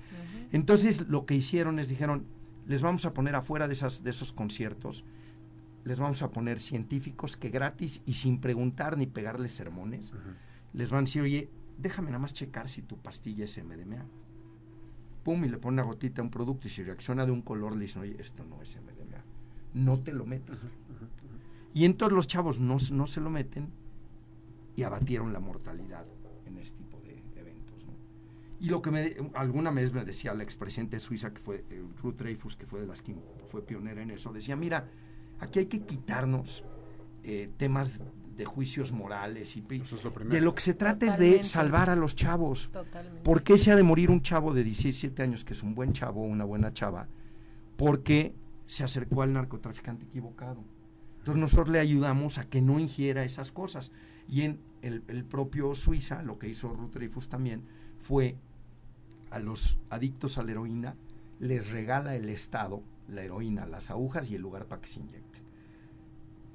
Entonces 0.51 1.07
lo 1.07 1.25
que 1.25 1.33
hicieron 1.33 1.79
es 1.79 1.89
dijeron, 1.89 2.25
les 2.67 2.83
vamos 2.83 3.05
a 3.05 3.15
poner 3.15 3.35
afuera 3.35 3.67
de, 3.67 3.73
esas, 3.73 4.03
de 4.03 4.11
esos 4.11 4.31
conciertos, 4.31 5.05
les 5.85 5.97
vamos 5.97 6.21
a 6.21 6.29
poner 6.29 6.59
científicos 6.59 7.35
que 7.35 7.49
gratis 7.49 8.01
y 8.05 8.13
sin 8.13 8.39
preguntar 8.39 8.95
ni 8.95 9.07
pegarles 9.07 9.53
sermones, 9.53 10.13
les 10.73 10.89
van 10.91 10.99
a 10.99 11.01
decir, 11.01 11.23
oye, 11.23 11.49
déjame 11.79 12.11
nada 12.11 12.19
más 12.19 12.33
checar 12.33 12.69
si 12.69 12.83
tu 12.83 12.97
pastilla 12.97 13.45
es 13.45 13.57
MDMA. 13.57 14.05
Pum, 15.23 15.43
y 15.45 15.49
le 15.49 15.57
pone 15.57 15.73
una 15.73 15.83
gotita 15.83 16.21
a 16.21 16.25
un 16.25 16.29
producto 16.29 16.67
y 16.67 16.69
si 16.69 16.83
reacciona 16.83 17.25
de 17.25 17.31
un 17.31 17.41
color 17.41 17.75
le 17.75 17.81
dicen, 17.81 18.03
oye, 18.03 18.17
esto 18.19 18.43
no 18.43 18.61
es 18.61 18.77
MDMA. 18.79 19.23
No 19.73 19.97
te 19.99 20.13
lo 20.13 20.27
metas. 20.27 20.67
Y 21.73 21.85
entonces 21.85 22.15
los 22.15 22.27
chavos 22.27 22.59
no, 22.59 22.77
no 22.91 23.07
se 23.07 23.21
lo 23.21 23.29
meten 23.29 23.71
y 24.75 24.83
abatieron 24.83 25.33
la 25.33 25.39
mortalidad 25.39 26.05
en 26.45 26.57
este 26.57 26.77
tipo 26.77 26.99
de 27.01 27.21
eventos. 27.39 27.85
Y 28.59 28.69
lo 28.69 28.81
que 28.81 28.91
me, 28.91 29.15
alguna 29.33 29.71
vez 29.71 29.93
me 29.93 30.05
decía 30.05 30.33
la 30.33 30.43
expresidente 30.43 30.97
de 30.97 30.99
Suiza, 30.99 31.33
que 31.33 31.39
fue 31.39 31.65
eh, 31.69 31.83
Ruth 32.01 32.15
Dreyfus, 32.15 32.55
que 32.55 32.65
fue 32.65 32.79
de 32.81 32.87
las 32.87 33.01
que 33.01 33.15
fue 33.47 33.65
pionera 33.65 34.01
en 34.01 34.11
eso, 34.11 34.31
decía, 34.33 34.55
mira, 34.55 34.89
aquí 35.39 35.59
hay 35.59 35.65
que 35.65 35.81
quitarnos 35.81 36.63
eh, 37.23 37.49
temas 37.57 37.99
de 38.37 38.45
juicios 38.45 38.91
morales 38.91 39.57
y 39.57 39.61
de 39.61 40.41
lo 40.41 40.53
que 40.53 40.61
se 40.61 40.75
trata 40.75 41.07
es 41.07 41.17
de 41.17 41.43
salvar 41.43 41.89
a 41.89 41.95
los 41.95 42.15
chavos. 42.15 42.69
Totalmente. 42.71 43.23
¿Por 43.23 43.41
qué 43.41 43.57
se 43.57 43.71
ha 43.71 43.75
de 43.75 43.81
morir 43.81 44.11
un 44.11 44.21
chavo 44.21 44.53
de 44.53 44.63
17 44.63 45.23
años 45.23 45.43
que 45.43 45.53
es 45.53 45.63
un 45.63 45.73
buen 45.73 45.91
chavo, 45.91 46.21
una 46.21 46.45
buena 46.45 46.71
chava? 46.71 47.07
Porque 47.75 48.35
se 48.67 48.83
acercó 48.83 49.23
al 49.23 49.33
narcotraficante 49.33 50.05
equivocado. 50.05 50.63
Entonces 51.27 51.41
nosotros 51.41 51.69
le 51.71 51.79
ayudamos 51.79 52.37
a 52.37 52.45
que 52.45 52.61
no 52.61 52.79
ingiera 52.79 53.25
esas 53.25 53.51
cosas. 53.51 53.91
Y 54.29 54.43
en 54.43 54.61
el, 54.81 55.25
propio 55.25 55.75
Suiza, 55.75 56.23
lo 56.23 56.39
que 56.39 56.47
hizo 56.47 56.69
Ruth 56.69 57.25
también, 57.27 57.65
fue 57.99 58.37
a 59.29 59.39
los 59.39 59.77
adictos 59.89 60.37
a 60.37 60.43
la 60.43 60.51
heroína, 60.51 60.95
les 61.41 61.69
regala 61.69 62.15
el 62.15 62.29
Estado 62.29 62.81
la 63.09 63.23
heroína, 63.23 63.65
las 63.65 63.89
agujas 63.89 64.31
y 64.31 64.35
el 64.35 64.41
lugar 64.41 64.67
para 64.67 64.81
que 64.81 64.87
se 64.87 65.01
inyecten. 65.01 65.43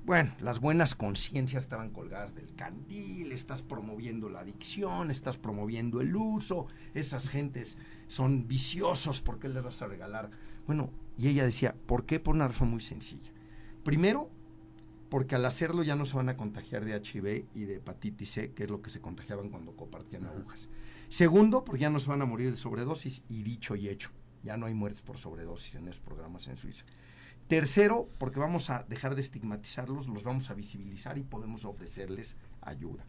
Bueno, 0.06 0.32
las 0.40 0.58
buenas 0.58 0.94
conciencias 0.94 1.64
estaban 1.64 1.90
colgadas 1.90 2.34
del 2.34 2.54
candil, 2.54 3.30
estás 3.32 3.60
promoviendo 3.60 4.30
la 4.30 4.40
adicción, 4.40 5.10
estás 5.10 5.36
promoviendo 5.36 6.00
el 6.00 6.16
uso, 6.16 6.66
esas 6.94 7.28
gentes 7.28 7.76
son 8.08 8.48
viciosos, 8.48 9.20
¿por 9.20 9.38
qué 9.38 9.50
les 9.50 9.62
vas 9.62 9.82
a 9.82 9.86
regalar? 9.86 10.30
Bueno, 10.66 10.88
y 11.18 11.28
ella 11.28 11.44
decía, 11.44 11.74
¿por 11.84 12.06
qué? 12.06 12.20
Por 12.20 12.34
una 12.36 12.48
razón 12.48 12.70
muy 12.70 12.80
sencilla. 12.80 13.30
Primero, 13.84 14.30
porque 15.12 15.34
al 15.34 15.44
hacerlo 15.44 15.82
ya 15.82 15.94
no 15.94 16.06
se 16.06 16.16
van 16.16 16.30
a 16.30 16.38
contagiar 16.38 16.86
de 16.86 16.96
HIV 16.96 17.44
y 17.54 17.64
de 17.64 17.74
hepatitis 17.74 18.30
C, 18.30 18.52
que 18.54 18.64
es 18.64 18.70
lo 18.70 18.80
que 18.80 18.88
se 18.88 19.02
contagiaban 19.02 19.50
cuando 19.50 19.76
compartían 19.76 20.24
agujas. 20.24 20.70
Segundo, 21.10 21.64
porque 21.64 21.82
ya 21.82 21.90
no 21.90 22.00
se 22.00 22.08
van 22.08 22.22
a 22.22 22.24
morir 22.24 22.50
de 22.50 22.56
sobredosis, 22.56 23.22
y 23.28 23.42
dicho 23.42 23.76
y 23.76 23.90
hecho, 23.90 24.08
ya 24.42 24.56
no 24.56 24.64
hay 24.64 24.72
muertes 24.72 25.02
por 25.02 25.18
sobredosis 25.18 25.74
en 25.74 25.86
esos 25.86 26.00
programas 26.00 26.48
en 26.48 26.56
Suiza. 26.56 26.86
Tercero, 27.46 28.08
porque 28.16 28.40
vamos 28.40 28.70
a 28.70 28.86
dejar 28.88 29.14
de 29.14 29.20
estigmatizarlos, 29.20 30.08
los 30.08 30.22
vamos 30.22 30.48
a 30.48 30.54
visibilizar 30.54 31.18
y 31.18 31.24
podemos 31.24 31.66
ofrecerles 31.66 32.38
ayuda. 32.62 33.04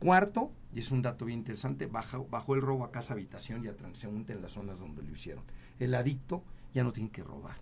Cuarto, 0.00 0.52
y 0.74 0.80
es 0.80 0.90
un 0.90 1.00
dato 1.00 1.24
bien 1.24 1.38
interesante, 1.38 1.86
bajó, 1.86 2.54
el 2.56 2.60
robo 2.60 2.84
a 2.84 2.92
casa 2.92 3.14
habitación 3.14 3.64
y 3.64 3.68
a 3.68 3.74
transeúnte 3.74 4.34
en 4.34 4.42
las 4.42 4.52
zonas 4.52 4.80
donde 4.80 5.02
lo 5.02 5.10
hicieron. 5.10 5.44
El 5.78 5.94
adicto 5.94 6.44
ya 6.74 6.84
no 6.84 6.92
tiene 6.92 7.08
que 7.08 7.24
robar. 7.24 7.56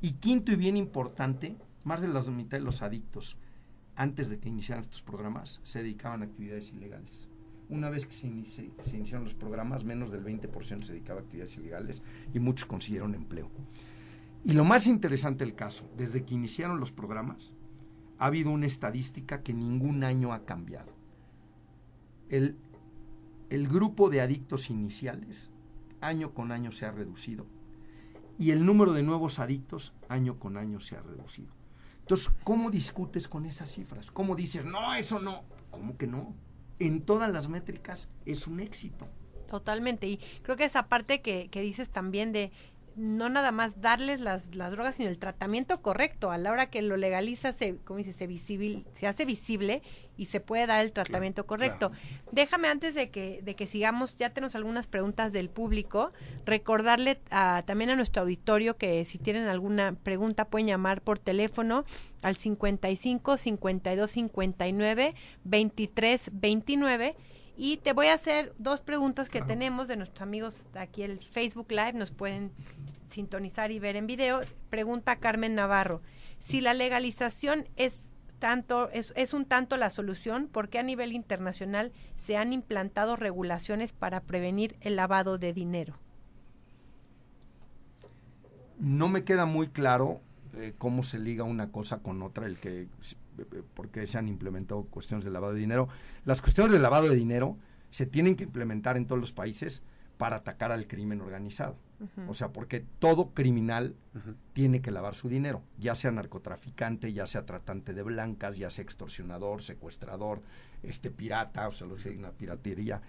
Y 0.00 0.14
quinto 0.14 0.50
y 0.50 0.56
bien 0.56 0.76
importante, 0.76 1.56
más 1.84 2.00
de 2.00 2.08
la 2.08 2.22
mitad 2.22 2.58
de 2.58 2.64
los 2.64 2.82
adictos, 2.82 3.36
antes 3.96 4.30
de 4.30 4.38
que 4.38 4.48
iniciaran 4.48 4.82
estos 4.82 5.02
programas, 5.02 5.60
se 5.64 5.82
dedicaban 5.82 6.22
a 6.22 6.26
actividades 6.26 6.72
ilegales. 6.72 7.28
Una 7.68 7.90
vez 7.90 8.06
que 8.06 8.12
se, 8.12 8.26
iniciaron 8.26 9.24
los 9.24 9.34
programas, 9.34 9.84
menos 9.84 10.10
del 10.10 10.24
20% 10.24 10.82
se 10.82 10.92
dedicaba 10.92 11.20
a 11.20 11.22
actividades 11.22 11.56
ilegales 11.56 12.02
y 12.34 12.38
muchos 12.38 12.66
consiguieron 12.66 13.14
empleo. 13.14 13.50
Y 14.44 14.52
lo 14.52 14.64
más 14.64 14.86
interesante 14.86 15.44
del 15.44 15.54
caso, 15.54 15.88
desde 15.96 16.24
que 16.24 16.34
iniciaron 16.34 16.80
los 16.80 16.92
programas, 16.92 17.54
ha 18.18 18.26
habido 18.26 18.50
una 18.50 18.66
estadística 18.66 19.42
que 19.42 19.54
ningún 19.54 20.04
año 20.04 20.32
ha 20.32 20.44
cambiado. 20.44 20.92
El, 22.28 22.56
el 23.50 23.68
grupo 23.68 24.10
de 24.10 24.20
adictos 24.20 24.70
iniciales 24.70 25.50
año 26.00 26.34
con 26.34 26.52
año 26.52 26.72
se 26.72 26.86
ha 26.86 26.90
reducido 26.90 27.46
y 28.38 28.50
el 28.50 28.66
número 28.66 28.92
de 28.92 29.02
nuevos 29.02 29.38
adictos 29.38 29.94
año 30.08 30.38
con 30.38 30.56
año 30.56 30.80
se 30.80 30.96
ha 30.96 31.02
reducido. 31.02 31.61
Entonces, 32.02 32.30
¿cómo 32.44 32.70
discutes 32.70 33.28
con 33.28 33.46
esas 33.46 33.72
cifras? 33.72 34.10
¿Cómo 34.10 34.36
dices, 34.36 34.64
no, 34.64 34.94
eso 34.94 35.18
no? 35.18 35.44
¿Cómo 35.70 35.96
que 35.96 36.06
no? 36.06 36.34
En 36.78 37.02
todas 37.02 37.32
las 37.32 37.48
métricas 37.48 38.08
es 38.26 38.46
un 38.46 38.60
éxito. 38.60 39.08
Totalmente. 39.46 40.06
Y 40.08 40.18
creo 40.42 40.56
que 40.56 40.64
esa 40.64 40.88
parte 40.88 41.22
que, 41.22 41.48
que 41.48 41.60
dices 41.60 41.90
también 41.90 42.32
de 42.32 42.52
no 42.96 43.28
nada 43.28 43.52
más 43.52 43.80
darles 43.80 44.20
las, 44.20 44.54
las, 44.54 44.70
drogas, 44.70 44.96
sino 44.96 45.08
el 45.08 45.18
tratamiento 45.18 45.80
correcto. 45.80 46.30
A 46.30 46.38
la 46.38 46.52
hora 46.52 46.70
que 46.70 46.82
lo 46.82 46.96
legaliza, 46.96 47.52
se, 47.52 47.76
como 47.76 47.98
dice, 47.98 48.12
se, 48.12 48.26
visible, 48.26 48.84
se 48.92 49.06
hace 49.06 49.24
visible 49.24 49.82
y 50.16 50.26
se 50.26 50.40
puede 50.40 50.66
dar 50.66 50.80
el 50.80 50.92
tratamiento 50.92 51.46
correcto. 51.46 51.90
Déjame 52.30 52.68
antes 52.68 52.94
de 52.94 53.10
que, 53.10 53.40
de 53.42 53.54
que 53.54 53.66
sigamos, 53.66 54.16
ya 54.16 54.30
tenemos 54.30 54.54
algunas 54.54 54.86
preguntas 54.86 55.32
del 55.32 55.48
público, 55.48 56.12
recordarle 56.44 57.16
también 57.66 57.90
a 57.90 57.96
nuestro 57.96 58.22
auditorio 58.22 58.76
que 58.76 59.04
si 59.04 59.18
tienen 59.18 59.48
alguna 59.48 59.96
pregunta 60.02 60.44
pueden 60.44 60.66
llamar 60.66 61.02
por 61.02 61.18
teléfono 61.18 61.84
al 62.22 62.36
55 62.36 63.36
52 63.36 64.10
59 64.10 65.14
23 65.44 66.30
29 66.32 67.16
y 67.56 67.76
te 67.78 67.92
voy 67.92 68.06
a 68.06 68.14
hacer 68.14 68.54
dos 68.58 68.80
preguntas 68.80 69.28
que 69.28 69.42
tenemos 69.42 69.88
de 69.88 69.96
nuestros 69.96 70.22
amigos 70.22 70.66
aquí 70.74 71.02
el 71.02 71.18
Facebook 71.18 71.70
Live, 71.70 71.92
nos 71.92 72.10
pueden 72.10 72.50
sintonizar 73.10 73.70
y 73.70 73.78
ver 73.78 73.96
en 73.96 74.06
video. 74.06 74.40
Pregunta 74.70 75.16
Carmen 75.16 75.54
Navarro, 75.54 76.00
si 76.38 76.60
la 76.60 76.74
legalización 76.74 77.68
es 77.76 78.11
tanto 78.42 78.90
es, 78.90 79.34
un 79.34 79.44
tanto 79.44 79.76
la 79.76 79.88
solución, 79.88 80.48
¿por 80.48 80.68
qué 80.68 80.80
a 80.80 80.82
nivel 80.82 81.12
internacional 81.12 81.92
se 82.16 82.36
han 82.36 82.52
implantado 82.52 83.14
regulaciones 83.14 83.92
para 83.92 84.20
prevenir 84.20 84.74
el 84.80 84.96
lavado 84.96 85.38
de 85.38 85.52
dinero? 85.52 85.94
No 88.80 89.08
me 89.08 89.22
queda 89.22 89.46
muy 89.46 89.68
claro 89.68 90.20
eh, 90.54 90.74
cómo 90.76 91.04
se 91.04 91.20
liga 91.20 91.44
una 91.44 91.70
cosa 91.70 91.98
con 91.98 92.20
otra, 92.20 92.46
el 92.46 92.58
que 92.58 92.88
porque 93.74 94.08
se 94.08 94.18
han 94.18 94.26
implementado 94.26 94.86
cuestiones 94.86 95.24
de 95.24 95.30
lavado 95.30 95.54
de 95.54 95.60
dinero. 95.60 95.88
Las 96.24 96.42
cuestiones 96.42 96.72
de 96.72 96.80
lavado 96.80 97.08
de 97.08 97.14
dinero 97.14 97.56
se 97.90 98.06
tienen 98.06 98.34
que 98.34 98.42
implementar 98.42 98.96
en 98.96 99.06
todos 99.06 99.20
los 99.20 99.30
países 99.30 99.84
para 100.22 100.36
atacar 100.36 100.70
al 100.70 100.86
crimen 100.86 101.20
organizado. 101.20 101.74
O 102.28 102.34
sea, 102.34 102.52
porque 102.52 102.84
todo 103.00 103.30
criminal 103.30 103.96
tiene 104.52 104.80
que 104.80 104.92
lavar 104.92 105.16
su 105.16 105.28
dinero, 105.28 105.62
ya 105.80 105.96
sea 105.96 106.12
narcotraficante, 106.12 107.12
ya 107.12 107.26
sea 107.26 107.44
tratante 107.44 107.92
de 107.92 108.04
blancas, 108.04 108.56
ya 108.56 108.70
sea 108.70 108.84
extorsionador, 108.84 109.64
secuestrador, 109.64 110.40
este 110.84 111.10
pirata, 111.10 111.66
o 111.66 111.72
sea, 111.72 111.88
lo 111.88 111.96
que 111.96 112.10
una 112.10 112.30
piratería, 112.30 113.02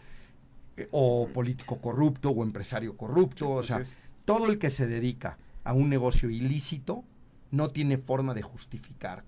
eh, 0.76 0.88
o 0.89 1.28
político 1.28 1.80
corrupto 1.80 2.32
o 2.32 2.43
empresario 2.43 2.97
corrupto, 2.97 3.47
o 3.52 3.63
sea, 3.63 3.84
todo 4.26 4.47
el 4.47 4.58
que 4.58 4.71
se 4.71 4.88
dedica 4.88 5.38
a 5.63 5.73
un 5.73 5.89
negocio 5.89 6.32
ilícito 6.32 7.04
no 7.52 7.69
tiene 7.69 7.99
forma 7.99 8.34
de 8.34 8.41
justificar 8.41 9.23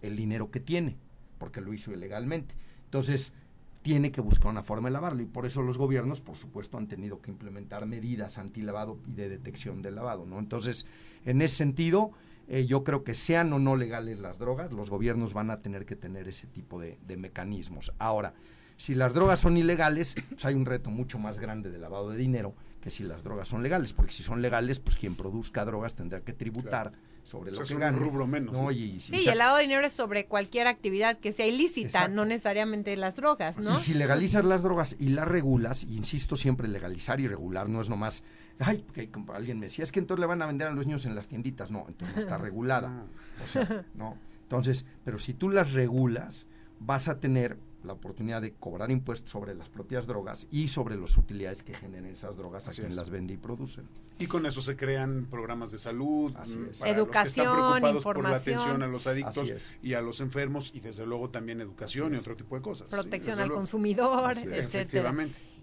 el 0.00 0.16
dinero 0.16 0.50
que 0.50 0.60
tiene, 0.60 0.96
porque 1.36 1.60
lo 1.60 1.74
hizo 1.74 1.92
ilegalmente. 1.92 2.54
Entonces, 2.86 3.34
tiene 3.82 4.12
que 4.12 4.20
buscar 4.20 4.50
una 4.50 4.62
forma 4.62 4.88
de 4.88 4.92
lavarlo 4.92 5.22
y 5.22 5.26
por 5.26 5.46
eso 5.46 5.62
los 5.62 5.78
gobiernos, 5.78 6.20
por 6.20 6.36
supuesto, 6.36 6.76
han 6.76 6.86
tenido 6.86 7.20
que 7.20 7.30
implementar 7.30 7.86
medidas 7.86 8.38
anti-lavado 8.38 8.98
y 9.06 9.12
de 9.12 9.28
detección 9.28 9.82
del 9.82 9.94
lavado, 9.94 10.26
¿no? 10.26 10.38
Entonces, 10.38 10.86
en 11.24 11.40
ese 11.40 11.56
sentido, 11.56 12.10
eh, 12.48 12.66
yo 12.66 12.84
creo 12.84 13.04
que 13.04 13.14
sean 13.14 13.52
o 13.52 13.58
no 13.58 13.76
legales 13.76 14.18
las 14.18 14.38
drogas, 14.38 14.72
los 14.72 14.90
gobiernos 14.90 15.32
van 15.32 15.50
a 15.50 15.62
tener 15.62 15.86
que 15.86 15.96
tener 15.96 16.28
ese 16.28 16.46
tipo 16.46 16.80
de, 16.80 16.98
de 17.06 17.16
mecanismos. 17.16 17.92
Ahora, 17.98 18.34
si 18.76 18.94
las 18.94 19.14
drogas 19.14 19.40
son 19.40 19.56
ilegales, 19.56 20.16
pues 20.28 20.44
hay 20.44 20.54
un 20.54 20.66
reto 20.66 20.90
mucho 20.90 21.18
más 21.18 21.38
grande 21.38 21.70
de 21.70 21.78
lavado 21.78 22.10
de 22.10 22.16
dinero 22.16 22.54
que 22.80 22.90
si 22.90 23.04
las 23.04 23.22
drogas 23.22 23.48
son 23.48 23.62
legales, 23.62 23.92
porque 23.92 24.12
si 24.12 24.22
son 24.22 24.42
legales, 24.42 24.80
pues 24.80 24.96
quien 24.96 25.14
produzca 25.14 25.64
drogas 25.64 25.94
tendrá 25.94 26.20
que 26.22 26.32
tributar 26.32 26.92
sobre 27.22 27.52
lo 27.52 27.62
que 27.62 27.74
gana. 27.74 27.96
Un 27.96 28.02
rubro 28.02 28.26
menos. 28.26 28.56
sí, 28.98 29.28
el 29.28 29.38
lavado 29.38 29.58
de 29.58 29.62
dinero 29.62 29.86
es 29.86 29.92
sobre 29.92 30.26
cualquier 30.26 30.66
actividad 30.66 31.18
que 31.18 31.32
sea 31.32 31.46
ilícita, 31.46 32.08
no 32.08 32.24
necesariamente 32.24 32.96
las 32.96 33.16
drogas, 33.16 33.58
¿no? 33.58 33.76
si 33.76 33.94
legalizas 33.94 34.44
las 34.44 34.62
drogas 34.62 34.96
y 34.98 35.08
las 35.08 35.28
regulas, 35.28 35.84
insisto 35.84 36.36
siempre, 36.36 36.68
legalizar 36.68 37.20
y 37.20 37.28
regular 37.28 37.68
no 37.68 37.80
es 37.80 37.88
nomás, 37.88 38.22
ay, 38.58 38.84
que 38.92 39.08
alguien 39.34 39.58
me 39.58 39.66
decía, 39.66 39.84
es 39.84 39.92
que 39.92 40.00
entonces 40.00 40.20
le 40.20 40.26
van 40.26 40.42
a 40.42 40.46
vender 40.46 40.68
a 40.68 40.72
los 40.72 40.86
niños 40.86 41.06
en 41.06 41.14
las 41.14 41.26
tienditas, 41.26 41.70
no, 41.70 41.84
entonces 41.88 42.16
no 42.16 42.22
está 42.22 42.38
regulada, 42.38 42.88
ah. 42.88 43.42
o 43.44 43.48
sea, 43.48 43.84
no. 43.94 44.16
Entonces, 44.42 44.84
pero 45.04 45.20
si 45.20 45.32
tú 45.32 45.48
las 45.48 45.72
regulas, 45.72 46.46
vas 46.80 47.06
a 47.06 47.20
tener 47.20 47.56
la 47.84 47.94
oportunidad 47.94 48.42
de 48.42 48.52
cobrar 48.52 48.90
impuestos 48.90 49.30
sobre 49.30 49.54
las 49.54 49.68
propias 49.68 50.06
drogas 50.06 50.46
y 50.50 50.68
sobre 50.68 50.96
las 50.96 51.16
utilidades 51.16 51.62
que 51.62 51.74
generen 51.74 52.12
esas 52.12 52.36
drogas 52.36 52.68
a 52.68 52.72
quien 52.72 52.94
las 52.94 53.10
vende 53.10 53.34
y 53.34 53.36
producen. 53.36 53.88
Y 54.18 54.26
con 54.26 54.44
eso 54.44 54.60
se 54.60 54.76
crean 54.76 55.26
programas 55.30 55.72
de 55.72 55.78
salud, 55.78 56.32
mm, 56.32 56.78
para 56.78 56.90
educación, 56.90 56.96
los 56.96 57.10
que 57.10 57.28
están 57.28 57.54
preocupados 57.54 58.04
por 58.04 58.22
la 58.22 58.36
atención 58.36 58.82
a 58.82 58.86
los 58.86 59.06
adictos 59.06 59.52
y 59.82 59.94
a 59.94 60.02
los 60.02 60.20
enfermos 60.20 60.72
y 60.74 60.80
desde 60.80 61.06
luego 61.06 61.30
también 61.30 61.60
educación 61.60 62.14
y 62.14 62.18
otro 62.18 62.36
tipo 62.36 62.54
de 62.54 62.62
cosas. 62.62 62.88
Protección 62.88 63.40
al 63.40 63.50
consumidor, 63.50 64.36
etcétera. 64.36 65.14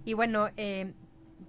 Y 0.06 0.14
bueno, 0.14 0.50
eh, 0.58 0.94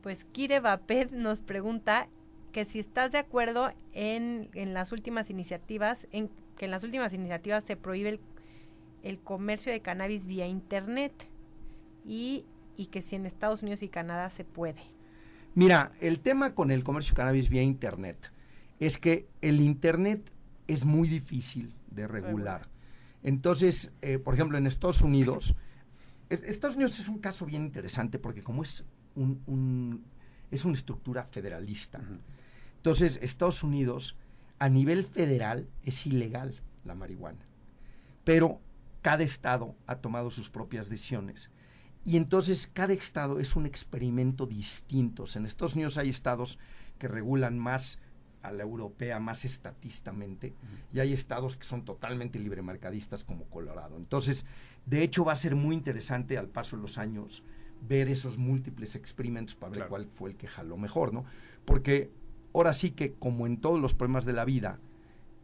pues 0.02 0.24
Kire 0.24 0.60
Vaped 0.60 1.12
nos 1.12 1.40
pregunta 1.40 2.08
que 2.52 2.64
si 2.64 2.78
estás 2.78 3.12
de 3.12 3.18
acuerdo 3.18 3.72
en, 3.92 4.50
en 4.54 4.74
las 4.74 4.92
últimas 4.92 5.30
iniciativas, 5.30 6.08
en 6.12 6.30
que 6.56 6.64
en 6.64 6.72
las 6.72 6.82
últimas 6.82 7.14
iniciativas 7.14 7.64
se 7.64 7.76
prohíbe 7.76 8.10
el 8.10 8.20
el 9.02 9.18
comercio 9.18 9.72
de 9.72 9.80
cannabis 9.80 10.26
vía 10.26 10.46
Internet 10.46 11.28
y, 12.04 12.46
que 12.90 13.02
si 13.02 13.16
en 13.16 13.26
Estados 13.26 13.62
Unidos 13.62 13.82
y 13.82 13.88
Canadá 13.88 14.30
se 14.30 14.44
puede. 14.44 14.80
Mira, 15.54 15.92
el 16.00 16.20
tema 16.20 16.54
con 16.54 16.70
el 16.70 16.84
comercio 16.84 17.12
de 17.12 17.16
cannabis 17.16 17.48
vía 17.48 17.62
Internet 17.62 18.32
es 18.80 18.98
que 18.98 19.28
el 19.40 19.60
Internet 19.60 20.30
es 20.66 20.84
muy 20.84 21.08
difícil 21.08 21.74
de 21.90 22.06
regular. 22.06 22.68
Entonces, 23.22 23.92
eh, 24.02 24.18
por 24.18 24.34
ejemplo, 24.34 24.56
en 24.58 24.66
Estados 24.66 25.02
Unidos, 25.02 25.56
Estados 26.30 26.76
Unidos 26.76 26.98
es 26.98 27.08
un 27.08 27.18
caso 27.18 27.46
bien 27.46 27.64
interesante 27.64 28.18
porque 28.18 28.42
como 28.42 28.62
es 28.62 28.84
un, 29.16 30.04
es 30.50 30.64
una 30.64 30.74
estructura 30.74 31.24
federalista, 31.24 32.00
entonces 32.76 33.18
Estados 33.20 33.64
Unidos 33.64 34.16
a 34.60 34.68
nivel 34.68 35.02
federal 35.04 35.68
es 35.82 36.06
ilegal 36.06 36.54
la 36.84 36.94
marihuana, 36.94 37.44
pero 38.22 38.60
cada 39.08 39.24
estado 39.24 39.74
ha 39.86 39.96
tomado 40.02 40.30
sus 40.30 40.50
propias 40.50 40.90
decisiones. 40.90 41.50
Y 42.04 42.18
entonces 42.18 42.68
cada 42.70 42.92
estado 42.92 43.40
es 43.40 43.56
un 43.56 43.64
experimento 43.64 44.44
distinto. 44.44 45.24
en 45.34 45.46
Estados 45.46 45.76
Unidos 45.76 45.96
hay 45.96 46.10
estados 46.10 46.58
que 46.98 47.08
regulan 47.08 47.58
más 47.58 48.00
a 48.42 48.52
la 48.52 48.64
europea, 48.64 49.18
más 49.18 49.46
estatistamente, 49.46 50.52
y 50.92 51.00
hay 51.00 51.14
estados 51.14 51.56
que 51.56 51.64
son 51.64 51.86
totalmente 51.86 52.38
libremercadistas 52.38 53.24
como 53.24 53.46
Colorado. 53.46 53.96
Entonces, 53.96 54.44
de 54.84 55.02
hecho, 55.02 55.24
va 55.24 55.32
a 55.32 55.36
ser 55.36 55.56
muy 55.56 55.74
interesante 55.74 56.36
al 56.36 56.48
paso 56.48 56.76
de 56.76 56.82
los 56.82 56.98
años 56.98 57.42
ver 57.88 58.10
esos 58.10 58.36
múltiples 58.36 58.94
experimentos 58.94 59.54
para 59.54 59.72
ver 59.74 59.88
cuál 59.88 60.06
fue 60.16 60.32
el 60.32 60.36
que 60.36 60.48
jaló 60.48 60.76
mejor, 60.76 61.14
¿no? 61.14 61.24
Porque 61.64 62.10
ahora 62.52 62.74
sí 62.74 62.90
que, 62.90 63.14
como 63.14 63.46
en 63.46 63.56
todos 63.56 63.80
los 63.80 63.94
problemas 63.94 64.26
de 64.26 64.34
la 64.34 64.44
vida, 64.44 64.78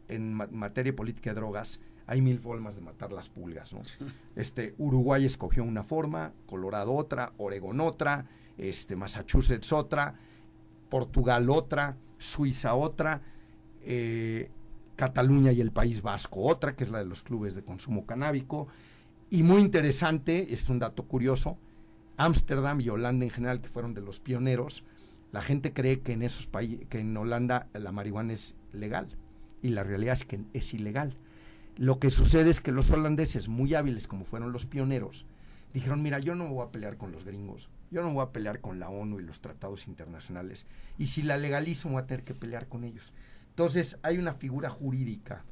en 0.07 0.33
materia 0.35 0.91
de 0.91 0.95
política 0.95 1.31
de 1.31 1.37
drogas, 1.37 1.79
hay 2.07 2.21
mil 2.21 2.39
formas 2.39 2.75
de 2.75 2.81
matar 2.81 3.11
las 3.11 3.29
pulgas, 3.29 3.73
¿no? 3.73 3.81
Este, 4.35 4.75
Uruguay 4.77 5.25
escogió 5.25 5.63
una 5.63 5.83
forma, 5.83 6.33
Colorado 6.45 6.93
otra, 6.93 7.33
Oregón 7.37 7.79
otra, 7.79 8.25
este, 8.57 8.95
Massachusetts 8.95 9.71
otra, 9.71 10.15
Portugal 10.89 11.49
otra, 11.49 11.97
Suiza 12.17 12.75
otra, 12.75 13.21
eh, 13.81 14.49
Cataluña 14.95 15.51
y 15.51 15.61
el 15.61 15.71
País 15.71 16.01
Vasco 16.01 16.41
otra, 16.41 16.75
que 16.75 16.83
es 16.83 16.91
la 16.91 16.99
de 16.99 17.05
los 17.05 17.23
clubes 17.23 17.55
de 17.55 17.63
consumo 17.63 18.05
canábico. 18.05 18.67
Y 19.29 19.43
muy 19.43 19.61
interesante, 19.61 20.53
es 20.53 20.69
un 20.69 20.79
dato 20.79 21.03
curioso, 21.03 21.57
Ámsterdam 22.17 22.79
y 22.81 22.89
Holanda 22.89 23.25
en 23.25 23.31
general, 23.31 23.61
que 23.61 23.67
fueron 23.67 23.93
de 23.93 24.01
los 24.01 24.19
pioneros, 24.19 24.83
la 25.31 25.41
gente 25.41 25.73
cree 25.73 25.99
que 25.99 26.13
en 26.13 26.21
esos 26.21 26.47
países, 26.47 26.87
que 26.87 26.99
en 26.99 27.15
Holanda 27.17 27.67
la 27.73 27.91
marihuana 27.91 28.33
es 28.33 28.55
legal. 28.71 29.07
Y 29.61 29.69
la 29.69 29.83
realidad 29.83 30.13
es 30.13 30.23
que 30.23 30.39
es 30.53 30.73
ilegal. 30.73 31.17
Lo 31.77 31.99
que 31.99 32.09
sucede 32.09 32.49
es 32.49 32.61
que 32.61 32.71
los 32.71 32.91
holandeses, 32.91 33.49
muy 33.49 33.75
hábiles 33.75 34.07
como 34.07 34.25
fueron 34.25 34.51
los 34.51 34.65
pioneros, 34.65 35.25
dijeron, 35.73 36.01
mira, 36.01 36.19
yo 36.19 36.35
no 36.35 36.47
voy 36.47 36.65
a 36.65 36.71
pelear 36.71 36.97
con 36.97 37.11
los 37.11 37.25
gringos, 37.25 37.69
yo 37.91 38.01
no 38.01 38.13
voy 38.13 38.23
a 38.23 38.31
pelear 38.31 38.61
con 38.61 38.79
la 38.79 38.89
ONU 38.89 39.19
y 39.19 39.23
los 39.23 39.41
tratados 39.41 39.87
internacionales, 39.87 40.67
y 40.97 41.07
si 41.07 41.21
la 41.21 41.35
legalizo 41.35 41.89
voy 41.89 42.01
a 42.01 42.07
tener 42.07 42.23
que 42.23 42.33
pelear 42.33 42.67
con 42.69 42.85
ellos. 42.85 43.11
Entonces 43.49 43.97
hay 44.03 44.17
una 44.17 44.33
figura 44.35 44.69
jurídica 44.69 45.43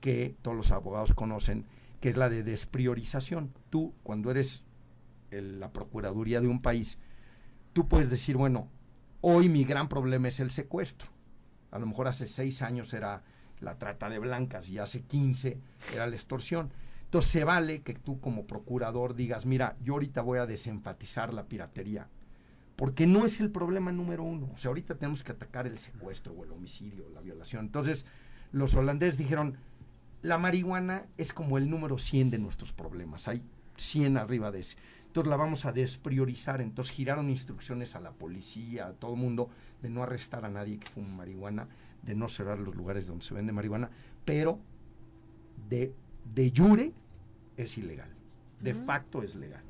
que 0.00 0.36
todos 0.42 0.56
los 0.56 0.70
abogados 0.70 1.14
conocen, 1.14 1.64
que 2.00 2.10
es 2.10 2.16
la 2.16 2.28
de 2.28 2.44
despriorización. 2.44 3.52
Tú, 3.70 3.92
cuando 4.04 4.30
eres 4.30 4.62
la 5.30 5.72
Procuraduría 5.72 6.40
de 6.40 6.46
un 6.46 6.62
país, 6.62 6.98
tú 7.72 7.88
puedes 7.88 8.08
decir, 8.08 8.36
bueno, 8.36 8.68
hoy 9.20 9.48
mi 9.48 9.64
gran 9.64 9.88
problema 9.88 10.28
es 10.28 10.38
el 10.38 10.50
secuestro. 10.50 11.08
A 11.72 11.78
lo 11.80 11.86
mejor 11.86 12.06
hace 12.06 12.26
seis 12.26 12.62
años 12.62 12.92
era 12.94 13.24
la 13.60 13.78
trata 13.78 14.08
de 14.08 14.18
blancas 14.18 14.68
y 14.68 14.78
hace 14.78 15.02
15 15.02 15.58
era 15.94 16.06
la 16.06 16.16
extorsión. 16.16 16.70
Entonces 17.04 17.30
se 17.30 17.44
vale 17.44 17.82
que 17.82 17.94
tú 17.94 18.20
como 18.20 18.46
procurador 18.46 19.14
digas, 19.14 19.46
mira, 19.46 19.76
yo 19.82 19.94
ahorita 19.94 20.22
voy 20.22 20.38
a 20.38 20.46
desenfatizar 20.46 21.32
la 21.32 21.44
piratería, 21.44 22.08
porque 22.74 23.06
no 23.06 23.24
es 23.24 23.40
el 23.40 23.50
problema 23.50 23.92
número 23.92 24.24
uno. 24.24 24.50
O 24.52 24.58
sea, 24.58 24.70
ahorita 24.70 24.96
tenemos 24.96 25.22
que 25.22 25.32
atacar 25.32 25.66
el 25.66 25.78
secuestro 25.78 26.32
o 26.34 26.44
el 26.44 26.52
homicidio, 26.52 27.08
la 27.10 27.20
violación. 27.20 27.66
Entonces 27.66 28.06
los 28.52 28.74
holandeses 28.74 29.18
dijeron, 29.18 29.56
la 30.22 30.38
marihuana 30.38 31.06
es 31.16 31.32
como 31.32 31.58
el 31.58 31.70
número 31.70 31.98
100 31.98 32.30
de 32.30 32.38
nuestros 32.38 32.72
problemas, 32.72 33.28
hay 33.28 33.42
100 33.76 34.16
arriba 34.16 34.50
de 34.50 34.60
ese. 34.60 34.76
Entonces 35.06 35.30
la 35.30 35.36
vamos 35.36 35.64
a 35.64 35.72
despriorizar. 35.72 36.60
Entonces 36.60 36.94
giraron 36.94 37.30
instrucciones 37.30 37.94
a 37.96 38.00
la 38.00 38.10
policía, 38.10 38.88
a 38.88 38.92
todo 38.92 39.14
el 39.14 39.20
mundo, 39.20 39.48
de 39.80 39.88
no 39.88 40.02
arrestar 40.02 40.44
a 40.44 40.50
nadie 40.50 40.78
que 40.78 40.88
fume 40.88 41.08
marihuana 41.08 41.68
de 42.02 42.14
no 42.14 42.28
cerrar 42.28 42.58
los 42.58 42.74
lugares 42.74 43.06
donde 43.06 43.24
se 43.24 43.34
vende 43.34 43.52
marihuana, 43.52 43.90
pero 44.24 44.58
de, 45.68 45.92
de 46.34 46.52
jure 46.54 46.92
es 47.56 47.78
ilegal, 47.78 48.10
de 48.60 48.74
facto 48.74 49.22
es 49.22 49.34
legal. 49.34 49.62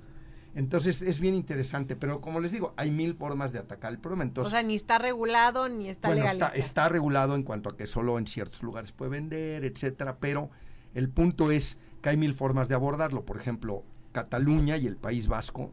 Entonces 0.55 1.03
es 1.03 1.21
bien 1.21 1.35
interesante, 1.35 1.97
pero 1.97 2.23
como 2.23 2.41
les 2.41 2.51
digo, 2.51 2.73
hay 2.77 2.91
mil 2.91 3.15
formas 3.15 3.53
de 3.53 3.59
atacar 3.59 3.93
el 3.93 3.99
problema. 3.99 4.25
Entonces, 4.25 4.55
o 4.55 4.57
sea, 4.57 4.63
ni 4.63 4.75
está 4.75 4.99
regulado 4.99 5.69
ni 5.69 5.91
está 5.91 6.09
bueno, 6.09 6.25
Está, 6.25 6.49
está 6.49 6.89
regulado 6.89 7.35
en 7.35 7.43
cuanto 7.43 7.69
a 7.69 7.77
que 7.77 7.87
solo 7.87 8.19
en 8.19 8.27
ciertos 8.27 8.63
lugares 8.63 8.91
puede 8.93 9.11
vender, 9.11 9.67
etcétera, 9.67 10.17
pero 10.19 10.51
el 10.95 11.11
punto 11.11 11.51
es 11.51 11.77
que 12.01 12.09
hay 12.09 12.17
mil 12.17 12.33
formas 12.33 12.71
de 12.71 12.75
abordarlo. 12.75 13.27
Por 13.27 13.37
ejemplo, 13.37 13.85
Cataluña 14.13 14.79
y 14.79 14.87
el 14.87 14.97
País 14.97 15.29
Vasco 15.29 15.73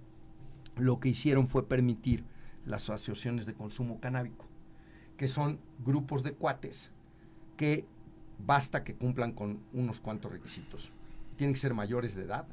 lo 0.75 0.99
que 0.99 1.09
hicieron 1.09 1.47
fue 1.47 1.65
permitir 1.65 2.25
las 2.65 2.89
asociaciones 2.89 3.45
de 3.45 3.53
consumo 3.53 4.01
canábico 4.01 4.45
que 5.23 5.29
son 5.29 5.57
grupos 5.85 6.21
de 6.21 6.33
cuates 6.33 6.91
que 7.55 7.85
basta 8.45 8.83
que 8.83 8.95
cumplan 8.95 9.31
con 9.31 9.63
unos 9.71 10.01
cuantos 10.01 10.33
requisitos. 10.33 10.91
Tienen 11.37 11.53
que 11.53 11.61
ser 11.61 11.73
mayores 11.73 12.13
de 12.13 12.23
edad, 12.23 12.45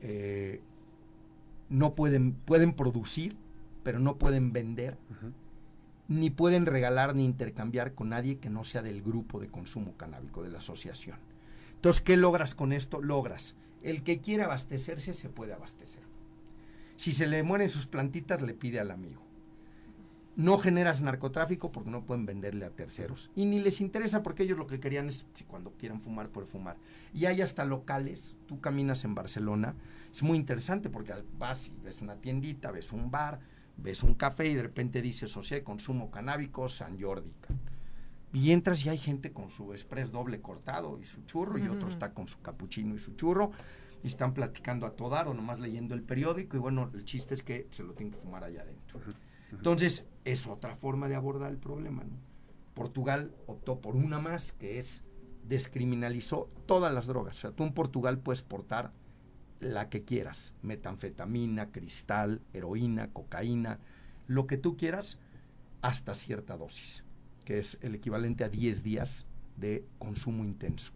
eh, 0.00 0.62
no 1.68 1.94
pueden, 1.94 2.32
pueden 2.32 2.72
producir, 2.72 3.36
pero 3.82 3.98
no 3.98 4.16
pueden 4.16 4.54
vender, 4.54 4.96
ni 6.08 6.30
pueden 6.30 6.64
regalar 6.64 7.14
ni 7.14 7.26
intercambiar 7.26 7.92
con 7.92 8.08
nadie 8.08 8.38
que 8.38 8.48
no 8.48 8.64
sea 8.64 8.80
del 8.80 9.02
grupo 9.02 9.38
de 9.38 9.48
consumo 9.48 9.98
canábico, 9.98 10.42
de 10.42 10.48
la 10.48 10.60
asociación. 10.60 11.18
Entonces, 11.74 12.00
¿qué 12.00 12.16
logras 12.16 12.54
con 12.54 12.72
esto? 12.72 13.02
Logras, 13.02 13.54
el 13.82 14.02
que 14.02 14.22
quiere 14.22 14.44
abastecerse 14.44 15.12
se 15.12 15.28
puede 15.28 15.52
abastecer. 15.52 16.04
Si 16.96 17.12
se 17.12 17.26
le 17.26 17.42
mueren 17.42 17.68
sus 17.68 17.84
plantitas, 17.86 18.40
le 18.40 18.54
pide 18.54 18.80
al 18.80 18.90
amigo 18.90 19.23
no 20.36 20.58
generas 20.58 21.00
narcotráfico 21.02 21.70
porque 21.70 21.90
no 21.90 22.04
pueden 22.04 22.26
venderle 22.26 22.64
a 22.64 22.70
terceros. 22.70 23.30
Y 23.36 23.44
ni 23.44 23.60
les 23.60 23.80
interesa 23.80 24.22
porque 24.22 24.42
ellos 24.42 24.58
lo 24.58 24.66
que 24.66 24.80
querían 24.80 25.08
es, 25.08 25.26
si 25.34 25.44
cuando 25.44 25.72
quieran 25.72 26.00
fumar, 26.00 26.28
pueden 26.28 26.50
fumar. 26.50 26.76
Y 27.12 27.26
hay 27.26 27.40
hasta 27.40 27.64
locales, 27.64 28.34
tú 28.46 28.60
caminas 28.60 29.04
en 29.04 29.14
Barcelona, 29.14 29.74
es 30.12 30.22
muy 30.22 30.36
interesante 30.36 30.90
porque 30.90 31.12
vas 31.38 31.68
y 31.68 31.84
ves 31.84 32.00
una 32.00 32.16
tiendita, 32.16 32.70
ves 32.70 32.92
un 32.92 33.10
bar, 33.10 33.40
ves 33.76 34.02
un 34.02 34.14
café 34.14 34.48
y 34.48 34.54
de 34.54 34.62
repente 34.62 35.02
dice 35.02 35.28
Sociedad 35.28 35.60
de 35.60 35.64
Consumo 35.64 36.10
Canábico 36.10 36.68
San 36.68 37.00
Jordi. 37.00 37.32
Y 38.32 38.50
entras 38.50 38.84
y 38.84 38.88
hay 38.88 38.98
gente 38.98 39.32
con 39.32 39.50
su 39.50 39.72
express 39.72 40.10
doble 40.10 40.40
cortado 40.40 40.98
y 41.00 41.06
su 41.06 41.22
churro, 41.22 41.56
y 41.56 41.68
otro 41.68 41.88
está 41.88 42.12
con 42.12 42.26
su 42.26 42.40
capuchino 42.40 42.96
y 42.96 42.98
su 42.98 43.14
churro, 43.14 43.52
y 44.02 44.08
están 44.08 44.34
platicando 44.34 44.86
a 44.86 44.96
todar 44.96 45.28
o 45.28 45.34
nomás 45.34 45.60
leyendo 45.60 45.94
el 45.94 46.02
periódico, 46.02 46.56
y 46.56 46.60
bueno, 46.60 46.90
el 46.94 47.04
chiste 47.04 47.34
es 47.34 47.44
que 47.44 47.68
se 47.70 47.84
lo 47.84 47.92
tienen 47.92 48.12
que 48.12 48.18
fumar 48.18 48.42
allá 48.42 48.62
adentro. 48.62 49.00
Entonces, 49.52 50.04
es 50.24 50.46
otra 50.46 50.76
forma 50.76 51.08
de 51.08 51.14
abordar 51.14 51.50
el 51.50 51.58
problema. 51.58 52.04
Portugal 52.74 53.34
optó 53.46 53.80
por 53.80 53.96
una 53.96 54.18
más, 54.18 54.52
que 54.52 54.78
es 54.78 55.04
descriminalizó 55.46 56.50
todas 56.66 56.92
las 56.92 57.06
drogas. 57.06 57.36
O 57.36 57.40
sea, 57.40 57.50
tú 57.52 57.64
en 57.64 57.74
Portugal 57.74 58.18
puedes 58.18 58.42
portar 58.42 58.92
la 59.60 59.88
que 59.88 60.04
quieras, 60.04 60.54
metanfetamina, 60.62 61.70
cristal, 61.70 62.40
heroína, 62.52 63.12
cocaína, 63.12 63.78
lo 64.26 64.46
que 64.46 64.56
tú 64.56 64.76
quieras, 64.76 65.18
hasta 65.82 66.14
cierta 66.14 66.56
dosis, 66.56 67.04
que 67.44 67.58
es 67.58 67.78
el 67.82 67.94
equivalente 67.94 68.44
a 68.44 68.48
10 68.48 68.82
días 68.82 69.26
de 69.56 69.86
consumo 69.98 70.44
intenso 70.44 70.92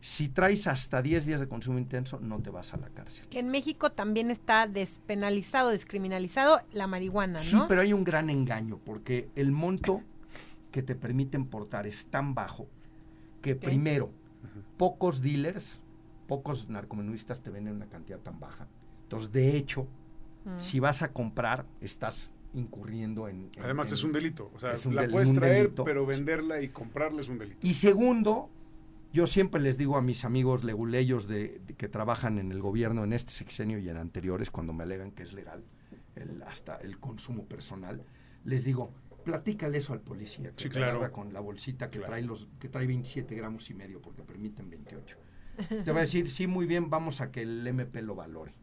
si 0.00 0.28
traes 0.28 0.66
hasta 0.66 1.02
10 1.02 1.26
días 1.26 1.40
de 1.40 1.48
consumo 1.48 1.78
intenso, 1.78 2.20
no 2.20 2.40
te 2.40 2.50
vas 2.50 2.72
a 2.74 2.76
la 2.76 2.88
cárcel. 2.88 3.26
Que 3.28 3.40
en 3.40 3.50
México 3.50 3.90
también 3.90 4.30
está 4.30 4.66
despenalizado, 4.66 5.70
descriminalizado 5.70 6.60
la 6.72 6.86
marihuana, 6.86 7.34
¿no? 7.34 7.38
Sí, 7.38 7.58
pero 7.68 7.80
hay 7.80 7.92
un 7.92 8.04
gran 8.04 8.30
engaño, 8.30 8.78
porque 8.84 9.28
el 9.34 9.52
monto 9.52 10.02
que 10.70 10.82
te 10.82 10.94
permiten 10.94 11.46
portar 11.46 11.86
es 11.86 12.06
tan 12.06 12.34
bajo 12.34 12.68
que 13.42 13.56
primero, 13.56 14.10
pocos 14.76 15.20
dealers 15.20 15.80
pocos 16.28 16.68
narcomenudistas 16.68 17.40
te 17.40 17.50
venden 17.50 17.74
una 17.74 17.86
cantidad 17.86 18.18
tan 18.18 18.38
baja. 18.38 18.68
Entonces, 19.04 19.32
de 19.32 19.56
hecho, 19.56 19.88
mm. 20.44 20.58
si 20.60 20.78
vas 20.78 21.02
a 21.02 21.12
comprar, 21.12 21.64
estás 21.80 22.30
incurriendo 22.54 23.28
en... 23.28 23.50
Además 23.60 23.90
es 23.90 24.04
un 24.04 24.12
delito, 24.12 24.52
o 24.54 24.58
sea, 24.60 24.74
la 24.92 25.08
puedes 25.08 25.34
traer, 25.34 25.72
pero 25.84 26.06
venderla 26.06 26.60
y 26.60 26.68
comprarla 26.68 27.20
es 27.22 27.28
un 27.28 27.38
delito. 27.38 27.66
Y 27.66 27.74
segundo, 27.74 28.50
yo 29.12 29.26
siempre 29.26 29.60
les 29.60 29.78
digo 29.78 29.96
a 29.96 30.02
mis 30.02 30.24
amigos 30.24 30.64
leguleyos 30.64 31.26
de, 31.28 31.62
que 31.76 31.88
trabajan 31.88 32.38
en 32.38 32.52
el 32.52 32.60
gobierno 32.60 33.04
en 33.04 33.12
este 33.12 33.32
sexenio 33.32 33.78
y 33.78 33.88
en 33.88 33.96
anteriores, 33.96 34.50
cuando 34.50 34.72
me 34.72 34.84
alegan 34.84 35.12
que 35.12 35.22
es 35.22 35.32
legal, 35.32 35.64
el, 36.14 36.42
hasta 36.42 36.76
el 36.76 36.98
consumo 36.98 37.46
personal, 37.46 38.04
les 38.44 38.64
digo, 38.64 38.92
platícale 39.24 39.78
eso 39.78 39.92
al 39.92 40.00
policía, 40.00 40.52
que 40.54 40.68
claro. 40.68 41.10
con 41.12 41.32
la 41.32 41.40
bolsita 41.40 41.90
que 41.90 41.98
trae 42.00 42.22
los 42.22 42.48
que 42.58 42.68
trae 42.68 42.86
27 42.86 43.34
gramos 43.34 43.68
y 43.70 43.74
medio 43.74 44.00
porque 44.00 44.22
permiten 44.22 44.70
28. 44.70 45.18
Te 45.84 45.92
va 45.92 45.98
a 45.98 46.02
decir, 46.02 46.30
sí, 46.30 46.46
muy 46.46 46.66
bien, 46.66 46.88
vamos 46.88 47.20
a 47.20 47.30
que 47.30 47.42
el 47.42 47.66
MP 47.66 48.00
lo 48.02 48.14
valore. 48.14 48.54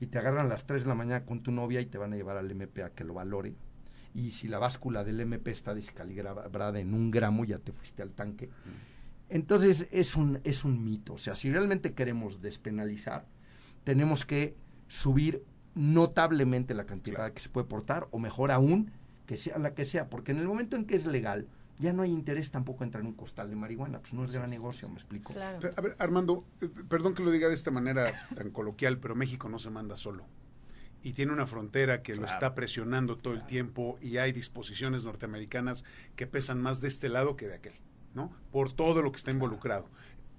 Y 0.00 0.06
te 0.06 0.18
agarran 0.18 0.46
a 0.46 0.48
las 0.48 0.66
3 0.66 0.84
de 0.84 0.88
la 0.88 0.94
mañana 0.94 1.24
con 1.24 1.42
tu 1.42 1.52
novia 1.52 1.80
y 1.80 1.86
te 1.86 1.98
van 1.98 2.12
a 2.12 2.16
llevar 2.16 2.36
al 2.36 2.50
MP 2.50 2.82
a 2.82 2.90
que 2.90 3.04
lo 3.04 3.14
valore. 3.14 3.54
Y 4.14 4.32
si 4.32 4.48
la 4.48 4.58
báscula 4.58 5.04
del 5.04 5.20
MP 5.20 5.50
está 5.50 5.74
descalibrada 5.74 6.80
en 6.80 6.94
un 6.94 7.10
gramo, 7.10 7.44
ya 7.44 7.58
te 7.58 7.72
fuiste 7.72 8.02
al 8.02 8.12
tanque. 8.12 8.50
Entonces 9.32 9.88
es 9.92 10.14
un, 10.14 10.40
es 10.44 10.62
un 10.62 10.84
mito. 10.84 11.14
O 11.14 11.18
sea, 11.18 11.34
si 11.34 11.50
realmente 11.50 11.94
queremos 11.94 12.42
despenalizar, 12.42 13.24
tenemos 13.82 14.26
que 14.26 14.54
subir 14.88 15.42
notablemente 15.74 16.74
la 16.74 16.84
cantidad 16.84 17.32
que 17.32 17.40
se 17.40 17.48
puede 17.48 17.66
portar, 17.66 18.08
o 18.10 18.18
mejor 18.18 18.50
aún, 18.50 18.92
que 19.26 19.38
sea 19.38 19.56
la 19.56 19.74
que 19.74 19.86
sea, 19.86 20.10
porque 20.10 20.32
en 20.32 20.38
el 20.38 20.46
momento 20.46 20.76
en 20.76 20.84
que 20.84 20.96
es 20.96 21.06
legal, 21.06 21.48
ya 21.78 21.94
no 21.94 22.02
hay 22.02 22.10
interés 22.10 22.50
tampoco 22.50 22.84
entrar 22.84 23.00
en 23.00 23.06
un 23.06 23.14
costal 23.14 23.48
de 23.48 23.56
marihuana, 23.56 24.00
pues 24.00 24.12
no 24.12 24.22
es 24.22 24.32
gran 24.32 24.50
negocio, 24.50 24.86
me 24.90 24.96
explico. 24.96 25.32
a 25.32 25.80
ver, 25.80 25.96
Armando, 25.98 26.44
eh, 26.60 26.68
perdón 26.86 27.14
que 27.14 27.22
lo 27.22 27.30
diga 27.30 27.48
de 27.48 27.54
esta 27.54 27.70
manera 27.70 28.28
tan 28.36 28.50
coloquial, 28.50 28.98
pero 28.98 29.14
México 29.14 29.48
no 29.48 29.58
se 29.58 29.70
manda 29.70 29.96
solo. 29.96 30.26
Y 31.02 31.14
tiene 31.14 31.32
una 31.32 31.46
frontera 31.46 32.02
que 32.02 32.16
lo 32.16 32.26
está 32.26 32.54
presionando 32.54 33.16
todo 33.16 33.32
el 33.32 33.46
tiempo 33.46 33.96
y 34.02 34.18
hay 34.18 34.30
disposiciones 34.32 35.06
norteamericanas 35.06 35.84
que 36.16 36.26
pesan 36.26 36.60
más 36.60 36.82
de 36.82 36.88
este 36.88 37.08
lado 37.08 37.34
que 37.34 37.48
de 37.48 37.54
aquel. 37.54 37.80
¿No? 38.14 38.32
Por 38.50 38.72
todo 38.72 39.02
lo 39.02 39.10
que 39.12 39.16
está 39.16 39.30
involucrado. 39.30 39.88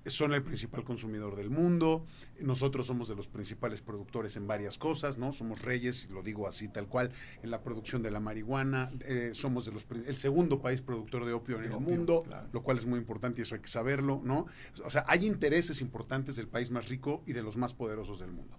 Son 0.06 0.34
el 0.34 0.44
principal 0.44 0.84
consumidor 0.84 1.38
del 1.38 1.50
mundo, 1.50 2.06
nosotros 2.42 2.88
somos 2.88 3.08
de 3.08 3.16
los 3.16 3.30
principales 3.30 3.82
productores 3.82 4.36
en 4.36 4.48
varias 4.48 4.78
cosas, 4.78 5.18
¿no? 5.18 5.32
Somos 5.32 5.62
reyes, 5.62 6.10
lo 6.10 6.22
digo 6.22 6.46
así 6.46 6.68
tal 6.68 6.90
cual, 6.90 7.12
en 7.42 7.50
la 7.52 7.62
producción 7.62 8.04
de 8.04 8.12
la 8.12 8.20
marihuana, 8.20 8.92
eh, 9.06 9.30
somos 9.34 9.64
de 9.64 9.72
los, 9.72 9.88
el 10.06 10.18
segundo 10.18 10.62
país 10.62 10.82
productor 10.82 11.24
de 11.24 11.32
opio 11.32 11.58
en 11.58 11.72
el, 11.72 11.80
mundo, 11.80 12.24
lo 12.52 12.64
cual 12.64 12.78
es 12.78 12.86
muy 12.86 13.00
importante 13.00 13.40
y 13.40 13.44
eso 13.44 13.56
hay 13.56 13.62
que 13.62 13.70
saberlo, 13.70 14.20
¿no? 14.26 14.46
O 14.84 14.90
sea, 14.90 15.06
hay 15.08 15.26
intereses 15.26 15.80
importantes 15.80 16.36
del 16.36 16.50
país 16.50 16.70
más 16.70 16.90
rico 16.90 17.24
y 17.26 17.32
de 17.32 17.42
los 17.42 17.56
más 17.56 17.74
poderosos 17.74 18.20
del 18.20 18.34
mundo. 18.34 18.58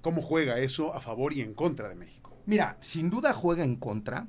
¿Cómo 0.00 0.20
juega 0.20 0.58
eso 0.58 0.94
a 0.94 1.00
favor 1.00 1.32
y 1.32 1.42
en 1.42 1.54
contra 1.54 1.88
de 1.88 1.94
México? 1.94 2.36
Mira, 2.44 2.76
sin 2.80 3.08
duda 3.08 3.32
juega 3.32 3.62
en 3.62 3.76
contra, 3.76 4.26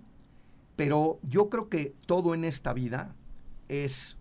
pero 0.76 1.20
yo 1.24 1.50
creo 1.50 1.68
que 1.68 1.96
todo 2.06 2.36
en 2.36 2.44
esta 2.44 2.74
vida 2.74 3.16
es 3.70 4.18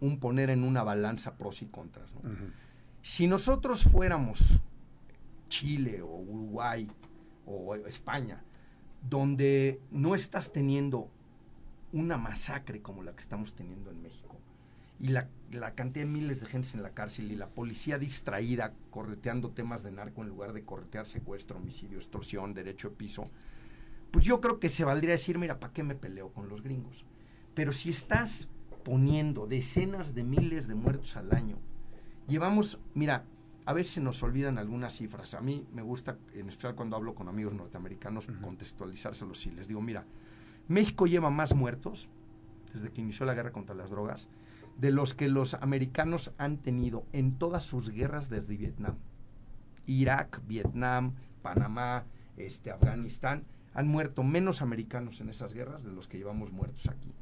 un 0.00 0.18
poner 0.18 0.50
en 0.50 0.62
una 0.62 0.82
balanza 0.82 1.36
pros 1.36 1.62
y 1.62 1.66
contras. 1.66 2.10
Si 3.02 3.26
nosotros 3.26 3.84
fuéramos 3.84 4.60
Chile 5.48 6.02
o 6.02 6.16
Uruguay 6.16 6.88
o 7.46 7.74
España, 7.76 8.42
donde 9.08 9.80
no 9.90 10.14
estás 10.14 10.52
teniendo 10.52 11.10
una 11.92 12.18
masacre 12.18 12.82
como 12.82 13.02
la 13.02 13.14
que 13.14 13.22
estamos 13.22 13.54
teniendo 13.54 13.90
en 13.90 14.02
México, 14.02 14.36
y 14.98 15.08
la, 15.08 15.28
la, 15.52 15.74
cantidad 15.74 16.06
de 16.06 16.10
miles 16.10 16.40
de 16.40 16.46
gente 16.46 16.70
en 16.74 16.82
la 16.82 16.94
cárcel 16.94 17.30
y 17.30 17.36
la 17.36 17.48
policía 17.48 17.98
distraída 17.98 18.72
correteando 18.90 19.50
temas 19.50 19.82
de 19.82 19.92
narco 19.92 20.22
en 20.22 20.28
lugar 20.28 20.54
de 20.54 20.64
corretear 20.64 21.04
secuestro, 21.04 21.58
homicidio, 21.58 21.98
extorsión, 21.98 22.54
derecho 22.54 22.88
de 22.88 22.96
piso, 22.96 23.30
pues 24.10 24.24
yo 24.24 24.40
creo 24.40 24.58
que 24.58 24.70
se 24.70 24.84
valdría 24.84 25.12
decir, 25.12 25.38
mira, 25.38 25.60
¿para 25.60 25.72
qué 25.72 25.82
me 25.82 25.94
peleo 25.94 26.32
con 26.32 26.48
los 26.48 26.62
gringos? 26.62 27.04
Pero 27.54 27.72
si 27.72 27.90
estás 27.90 28.48
poniendo 28.86 29.48
decenas 29.48 30.14
de 30.14 30.22
miles 30.22 30.68
de 30.68 30.76
muertos 30.76 31.16
al 31.16 31.34
año. 31.34 31.58
Llevamos, 32.28 32.78
mira, 32.94 33.24
a 33.64 33.72
veces 33.72 34.00
nos 34.00 34.22
olvidan 34.22 34.58
algunas 34.58 34.94
cifras. 34.94 35.34
A 35.34 35.40
mí 35.40 35.66
me 35.72 35.82
gusta, 35.82 36.18
en 36.34 36.48
especial 36.48 36.76
cuando 36.76 36.94
hablo 36.94 37.16
con 37.16 37.28
amigos 37.28 37.52
norteamericanos, 37.52 38.28
contextualizárselos 38.40 39.44
y 39.46 39.50
les 39.50 39.66
digo, 39.66 39.82
mira, 39.82 40.04
México 40.68 41.08
lleva 41.08 41.30
más 41.30 41.52
muertos 41.52 42.08
desde 42.72 42.92
que 42.92 43.00
inició 43.00 43.26
la 43.26 43.34
guerra 43.34 43.50
contra 43.50 43.74
las 43.74 43.90
drogas 43.90 44.28
de 44.78 44.92
los 44.92 45.14
que 45.14 45.26
los 45.26 45.54
americanos 45.54 46.30
han 46.38 46.58
tenido 46.58 47.06
en 47.12 47.38
todas 47.38 47.64
sus 47.64 47.90
guerras 47.90 48.30
desde 48.30 48.56
Vietnam. 48.56 48.94
Irak, 49.86 50.42
Vietnam, 50.46 51.14
Panamá, 51.42 52.04
este, 52.36 52.70
Afganistán, 52.70 53.46
han 53.74 53.88
muerto 53.88 54.22
menos 54.22 54.62
americanos 54.62 55.20
en 55.20 55.28
esas 55.28 55.54
guerras 55.54 55.82
de 55.82 55.90
los 55.90 56.06
que 56.06 56.18
llevamos 56.18 56.52
muertos 56.52 56.88
aquí 56.88 57.12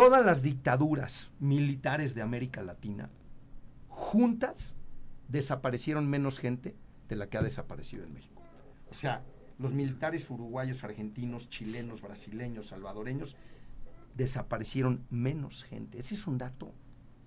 todas 0.00 0.24
las 0.24 0.42
dictaduras 0.42 1.30
militares 1.38 2.14
de 2.14 2.22
América 2.22 2.62
Latina 2.62 3.10
juntas 3.88 4.74
desaparecieron 5.28 6.08
menos 6.08 6.38
gente 6.38 6.74
de 7.08 7.16
la 7.16 7.28
que 7.28 7.38
ha 7.38 7.42
desaparecido 7.42 8.04
en 8.04 8.12
México. 8.12 8.42
O 8.90 8.94
sea, 8.94 9.22
los 9.58 9.72
militares 9.72 10.28
uruguayos, 10.30 10.84
argentinos, 10.84 11.48
chilenos, 11.48 12.00
brasileños, 12.00 12.68
salvadoreños 12.68 13.36
desaparecieron 14.16 15.04
menos 15.10 15.64
gente. 15.64 15.98
Ese 15.98 16.14
es 16.14 16.26
un 16.26 16.38
dato 16.38 16.72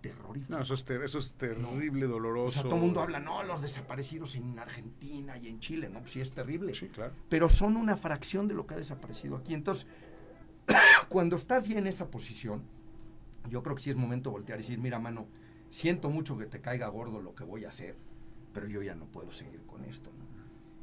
terrorífico. 0.02 0.54
No, 0.54 0.62
eso 0.62 0.74
es, 0.74 0.90
eso 0.90 1.20
es 1.20 1.34
terrible, 1.36 2.08
doloroso. 2.08 2.48
O 2.48 2.52
sea, 2.52 2.64
todo 2.64 2.76
el 2.76 2.82
mundo 2.82 3.02
habla, 3.02 3.20
no, 3.20 3.44
los 3.44 3.62
desaparecidos 3.62 4.36
en 4.36 4.60
Argentina 4.60 5.38
y 5.38 5.48
en 5.48 5.60
Chile, 5.60 5.90
no, 5.90 6.00
pues 6.00 6.12
sí 6.12 6.22
es 6.22 6.32
terrible. 6.32 6.74
Sí, 6.76 6.90
claro. 6.90 7.14
Pero 7.30 7.48
son 7.50 7.78
una 7.78 7.96
fracción 7.96 8.48
de 8.48 8.54
lo 8.56 8.68
que 8.68 8.74
ha 8.74 8.78
desaparecido 8.78 9.38
aquí. 9.38 9.54
Entonces, 9.54 9.88
cuando 11.10 11.36
estás 11.36 11.68
ya 11.68 11.78
en 11.78 11.88
esa 11.88 12.10
posición, 12.10 12.64
yo 13.50 13.64
creo 13.64 13.76
que 13.76 13.84
sí 13.84 13.90
es 13.90 13.96
momento 13.96 14.30
de 14.30 14.34
voltear 14.34 14.60
y 14.60 14.62
decir, 14.62 14.80
mira, 14.80 15.00
mano, 15.00 15.28
siento 15.70 16.10
mucho 16.10 16.38
que 16.38 16.46
te 16.46 16.62
caiga 16.62 16.88
gordo 16.88 17.22
lo 17.22 17.36
que 17.36 17.44
voy 17.44 17.66
a 17.66 17.70
hacer, 17.70 17.96
pero 18.54 18.68
yo 18.68 18.82
ya 18.82 18.96
no 18.96 19.06
puedo 19.06 19.32
seguir 19.32 19.64
con 19.66 19.84
esto. 19.86 20.12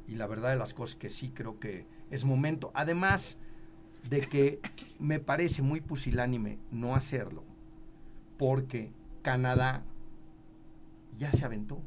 Y 0.07 0.15
la 0.15 0.27
verdad 0.27 0.51
de 0.51 0.57
las 0.57 0.73
cosas 0.73 0.95
que 0.95 1.09
sí 1.09 1.29
creo 1.29 1.59
que 1.59 1.85
es 2.09 2.25
momento, 2.25 2.71
además 2.73 3.37
de 4.09 4.21
que 4.21 4.59
me 4.99 5.19
parece 5.19 5.61
muy 5.61 5.81
pusilánime 5.81 6.59
no 6.71 6.95
hacerlo, 6.95 7.43
porque 8.37 8.91
Canadá 9.21 9.83
ya 11.17 11.31
se 11.31 11.45
aventó, 11.45 11.81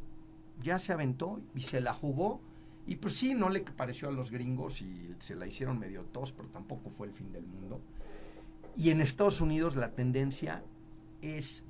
ya 0.61 0.79
se 0.79 0.93
aventó 0.93 1.41
y 1.55 1.63
se 1.63 1.81
la 1.81 1.93
jugó 1.93 2.41
y 2.87 2.97
pues 2.97 3.17
sí, 3.17 3.35
no 3.35 3.49
le 3.49 3.61
pareció 3.61 4.09
a 4.09 4.13
los 4.13 4.31
gringos 4.31 4.83
y 4.83 5.15
se 5.19 5.35
la 5.35 5.47
hicieron 5.47 5.79
medio 5.79 6.05
tos, 6.05 6.33
pero 6.33 6.49
tampoco 6.49 6.91
fue 6.91 7.07
el 7.07 7.13
fin 7.15 7.33
del 7.33 7.47
mundo. 7.47 7.81
Y 8.77 8.91
en 8.91 9.01
Estados 9.01 9.41
Unidos 9.41 9.77
la 9.77 9.93
tendencia 9.93 10.63
es, 11.23 11.65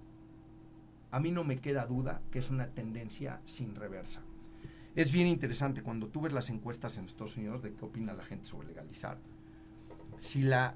a 1.10 1.20
mí 1.20 1.30
no 1.30 1.44
me 1.44 1.60
queda 1.60 1.86
duda 1.86 2.20
que 2.32 2.40
es 2.40 2.50
una 2.50 2.66
tendencia 2.68 3.40
sin 3.44 3.74
reversa. 3.76 4.22
Es 4.96 5.12
bien 5.12 5.26
interesante 5.26 5.82
cuando 5.82 6.08
tú 6.08 6.20
ves 6.20 6.32
las 6.32 6.50
encuestas 6.50 6.96
en 6.98 7.04
Estados 7.04 7.36
Unidos 7.36 7.62
de 7.62 7.74
qué 7.74 7.84
opina 7.84 8.12
la 8.12 8.24
gente 8.24 8.46
sobre 8.46 8.68
legalizar. 8.68 9.18
Si 10.16 10.42
la, 10.42 10.74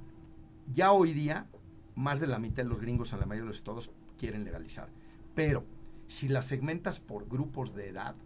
ya 0.72 0.92
hoy 0.92 1.12
día, 1.12 1.46
más 1.94 2.20
de 2.20 2.26
la 2.28 2.38
mitad 2.38 2.62
de 2.62 2.68
los 2.68 2.80
gringos 2.80 3.12
en 3.12 3.20
la 3.20 3.26
mayoría 3.26 3.44
de 3.44 3.48
los 3.48 3.58
estados 3.58 3.90
quieren 4.18 4.44
legalizar. 4.44 4.88
Pero 5.34 5.64
si 6.08 6.28
la 6.28 6.42
segmentas 6.42 7.00
por 7.00 7.28
grupos 7.28 7.74
de 7.74 7.88
edad, 7.88 8.16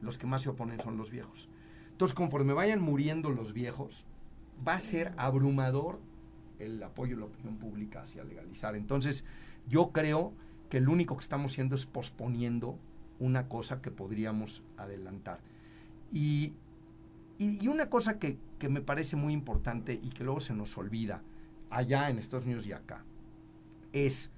los 0.00 0.18
que 0.18 0.26
más 0.26 0.42
se 0.42 0.50
oponen 0.50 0.80
son 0.80 0.96
los 0.96 1.10
viejos. 1.10 1.48
Entonces, 1.98 2.14
conforme 2.14 2.52
vayan 2.52 2.80
muriendo 2.80 3.30
los 3.30 3.52
viejos, 3.52 4.06
va 4.66 4.74
a 4.74 4.80
ser 4.80 5.12
abrumador 5.16 5.98
el 6.60 6.80
apoyo 6.80 7.16
de 7.16 7.22
la 7.22 7.26
opinión 7.26 7.56
pública 7.56 8.02
hacia 8.02 8.22
legalizar. 8.22 8.76
Entonces, 8.76 9.24
yo 9.66 9.90
creo 9.90 10.32
que 10.70 10.80
lo 10.80 10.92
único 10.92 11.16
que 11.16 11.22
estamos 11.22 11.50
haciendo 11.50 11.74
es 11.74 11.86
posponiendo 11.86 12.78
una 13.18 13.48
cosa 13.48 13.82
que 13.82 13.90
podríamos 13.90 14.62
adelantar. 14.76 15.40
Y, 16.12 16.54
una 17.68 17.90
cosa 17.90 18.20
que, 18.20 18.38
que, 18.60 18.68
me 18.68 18.80
parece 18.80 19.16
muy 19.16 19.32
importante 19.32 19.94
y 20.00 20.10
que 20.10 20.22
luego 20.22 20.38
se 20.38 20.54
nos 20.54 20.78
olvida 20.78 21.24
allá 21.68 22.10
en 22.10 22.18
Estados 22.20 22.46
Unidos 22.46 22.64
y 22.68 22.74
acá, 22.74 23.02
es 23.92 24.30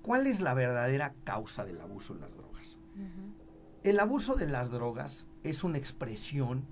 cuál 0.00 0.26
es 0.26 0.40
la 0.40 0.54
verdadera 0.54 1.12
causa 1.24 1.62
del 1.62 1.78
abuso 1.78 2.14
de 2.14 2.20
las 2.20 2.34
drogas. 2.34 2.78
El 3.82 4.00
abuso 4.00 4.34
de 4.34 4.46
las 4.46 4.70
drogas 4.70 5.26
es 5.42 5.64
una 5.64 5.78
expresión 5.78 6.64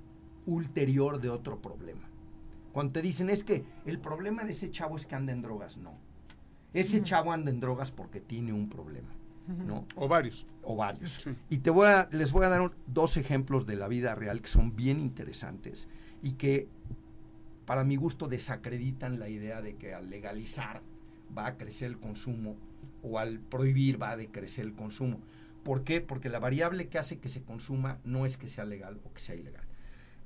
ulterior 0.46 1.20
de 1.20 1.30
otro 1.30 1.60
problema. 1.60 2.08
Cuando 2.72 2.92
te 2.92 3.02
dicen 3.02 3.30
es 3.30 3.44
que 3.44 3.64
el 3.86 3.98
problema 3.98 4.44
de 4.44 4.50
ese 4.50 4.70
chavo 4.70 4.96
es 4.96 5.06
que 5.06 5.14
anda 5.14 5.32
en 5.32 5.42
drogas, 5.42 5.76
no. 5.76 5.94
Ese 6.72 7.02
chavo 7.02 7.32
anda 7.32 7.50
en 7.50 7.60
drogas 7.60 7.90
porque 7.90 8.20
tiene 8.20 8.52
un 8.52 8.68
problema, 8.68 9.08
¿no? 9.66 9.86
O 9.96 10.06
varios. 10.06 10.46
O 10.62 10.76
varios. 10.76 11.26
Y 11.48 11.58
te 11.58 11.70
voy 11.70 11.88
a, 11.88 12.08
les 12.12 12.30
voy 12.30 12.44
a 12.44 12.50
dar 12.50 12.70
dos 12.86 13.16
ejemplos 13.16 13.66
de 13.66 13.76
la 13.76 13.88
vida 13.88 14.14
real 14.14 14.42
que 14.42 14.48
son 14.48 14.76
bien 14.76 15.00
interesantes 15.00 15.88
y 16.22 16.32
que 16.32 16.68
para 17.64 17.84
mi 17.84 17.96
gusto 17.96 18.28
desacreditan 18.28 19.18
la 19.18 19.28
idea 19.28 19.60
de 19.60 19.76
que 19.76 19.94
al 19.94 20.08
legalizar 20.08 20.82
va 21.36 21.46
a 21.46 21.56
crecer 21.56 21.88
el 21.88 21.98
consumo 21.98 22.56
o 23.02 23.18
al 23.18 23.40
prohibir 23.40 24.00
va 24.00 24.10
a 24.10 24.16
decrecer 24.16 24.64
el 24.64 24.74
consumo. 24.74 25.20
¿Por 25.64 25.84
qué? 25.84 26.00
Porque 26.00 26.28
la 26.28 26.38
variable 26.38 26.88
que 26.88 26.98
hace 26.98 27.18
que 27.18 27.28
se 27.28 27.42
consuma 27.42 27.98
no 28.04 28.26
es 28.26 28.36
que 28.36 28.48
sea 28.48 28.64
legal 28.64 29.00
o 29.04 29.12
que 29.12 29.20
sea 29.20 29.34
ilegal. 29.34 29.64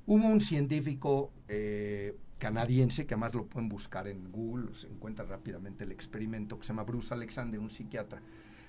Hubo 0.05 0.27
un 0.27 0.41
científico 0.41 1.31
eh, 1.47 2.15
canadiense, 2.37 3.05
que 3.05 3.13
además 3.13 3.33
lo 3.35 3.45
pueden 3.45 3.69
buscar 3.69 4.07
en 4.07 4.29
Google, 4.31 4.75
se 4.75 4.87
encuentra 4.87 5.23
rápidamente 5.25 5.85
el 5.85 5.93
experimento, 5.93 6.59
que 6.59 6.65
se 6.65 6.69
llama 6.69 6.83
Bruce 6.83 7.13
Alexander, 7.13 7.59
un 7.59 7.69
psiquiatra. 7.69 8.21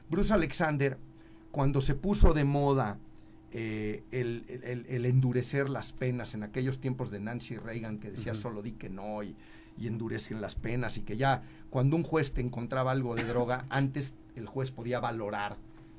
Bruce 0.09 0.33
Alexander, 0.33 0.97
cuando 1.51 1.81
se 1.81 1.97
puso 1.97 2.35
de 2.35 2.45
moda 2.45 2.99
eh, 3.51 4.05
el, 4.13 5.05
endurecer 5.07 5.71
las 5.71 5.93
penas 5.93 6.35
en 6.35 6.45
aquellos 6.45 6.81
tiempos 6.81 7.11
de 7.11 7.19
Nancy 7.19 7.57
Reagan, 7.57 7.99
que 7.99 8.13
decía 8.13 8.35
solo 8.35 8.63
di 8.63 8.73
que 8.73 8.91
no 8.91 9.23
y, 9.25 9.35
y, 9.77 9.89
endurecen 9.89 10.41
las 10.41 10.55
penas, 10.55 10.99
y 10.99 11.03
que 11.03 11.17
ya 11.17 11.43
cuando 11.71 11.97
un 11.97 12.05
juez 12.05 12.33
te 12.33 12.41
encontraba 12.41 12.93
algo 12.93 13.17
de 13.17 13.25
droga, 13.25 13.65
antes 13.71 14.15
el 14.37 14.47
juez 14.47 14.71
podía 14.71 15.01
valorar 15.01 15.57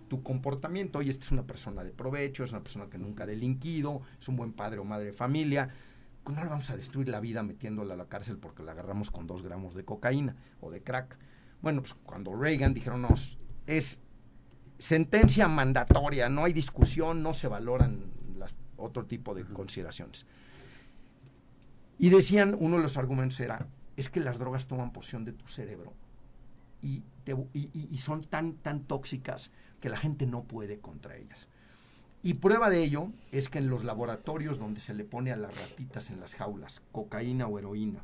tu 0.07 0.23
comportamiento. 0.23 0.99
Oye, 0.99 1.09
esta 1.09 1.25
es 1.25 1.31
una 1.31 1.43
persona 1.43 1.83
de 1.83 1.91
provecho, 1.91 2.43
es 2.43 2.51
una 2.51 2.61
persona 2.61 2.87
que 2.89 2.97
nunca 2.97 3.23
ha 3.23 3.27
delinquido, 3.27 4.01
es 4.19 4.27
un 4.27 4.35
buen 4.35 4.53
padre 4.53 4.79
o 4.79 4.83
madre 4.83 5.07
de 5.07 5.13
familia. 5.13 5.69
No 6.27 6.43
le 6.43 6.49
vamos 6.49 6.69
a 6.69 6.75
destruir 6.75 7.09
la 7.09 7.19
vida 7.19 7.43
metiéndola 7.43 7.93
a 7.93 7.97
la 7.97 8.07
cárcel 8.07 8.37
porque 8.37 8.63
la 8.63 8.71
agarramos 8.71 9.11
con 9.11 9.27
dos 9.27 9.43
gramos 9.43 9.75
de 9.75 9.85
cocaína 9.85 10.35
o 10.61 10.71
de 10.71 10.81
crack. 10.81 11.17
Bueno, 11.61 11.81
pues 11.81 11.93
cuando 11.93 12.35
Reagan 12.35 12.73
dijeron, 12.73 13.01
no, 13.01 13.09
es 13.67 14.01
sentencia 14.79 15.47
mandatoria, 15.47 16.29
no 16.29 16.45
hay 16.45 16.53
discusión, 16.53 17.21
no 17.21 17.33
se 17.33 17.47
valoran 17.47 18.11
las, 18.37 18.55
otro 18.77 19.05
tipo 19.05 19.35
de 19.35 19.45
consideraciones. 19.45 20.25
Y 21.97 22.09
decían, 22.09 22.55
uno 22.59 22.77
de 22.77 22.83
los 22.83 22.97
argumentos 22.97 23.39
era, 23.39 23.67
es 23.95 24.09
que 24.09 24.19
las 24.19 24.39
drogas 24.39 24.67
toman 24.67 24.91
porción 24.91 25.25
de 25.25 25.31
tu 25.31 25.47
cerebro 25.47 25.93
y, 26.85 27.03
y, 27.53 27.97
son 27.97 28.23
tan, 28.23 28.53
tan 28.53 28.83
tóxicas 28.83 29.51
que 29.79 29.89
la 29.89 29.97
gente 29.97 30.27
no 30.27 30.43
puede 30.43 30.79
contra 30.79 31.17
ellas. 31.17 31.47
Y 32.21 32.35
prueba 32.35 32.69
de 32.69 32.83
ello 32.83 33.09
es 33.31 33.49
que 33.49 33.57
en 33.57 33.69
los 33.69 33.83
laboratorios 33.83 34.59
donde 34.59 34.79
se 34.79 34.93
le 34.93 35.03
pone 35.03 35.31
a 35.31 35.35
las 35.35 35.55
ratitas 35.57 36.09
en 36.11 36.19
las 36.19 36.35
jaulas 36.35 36.81
cocaína 36.91 37.47
o 37.47 37.59
heroína, 37.59 38.03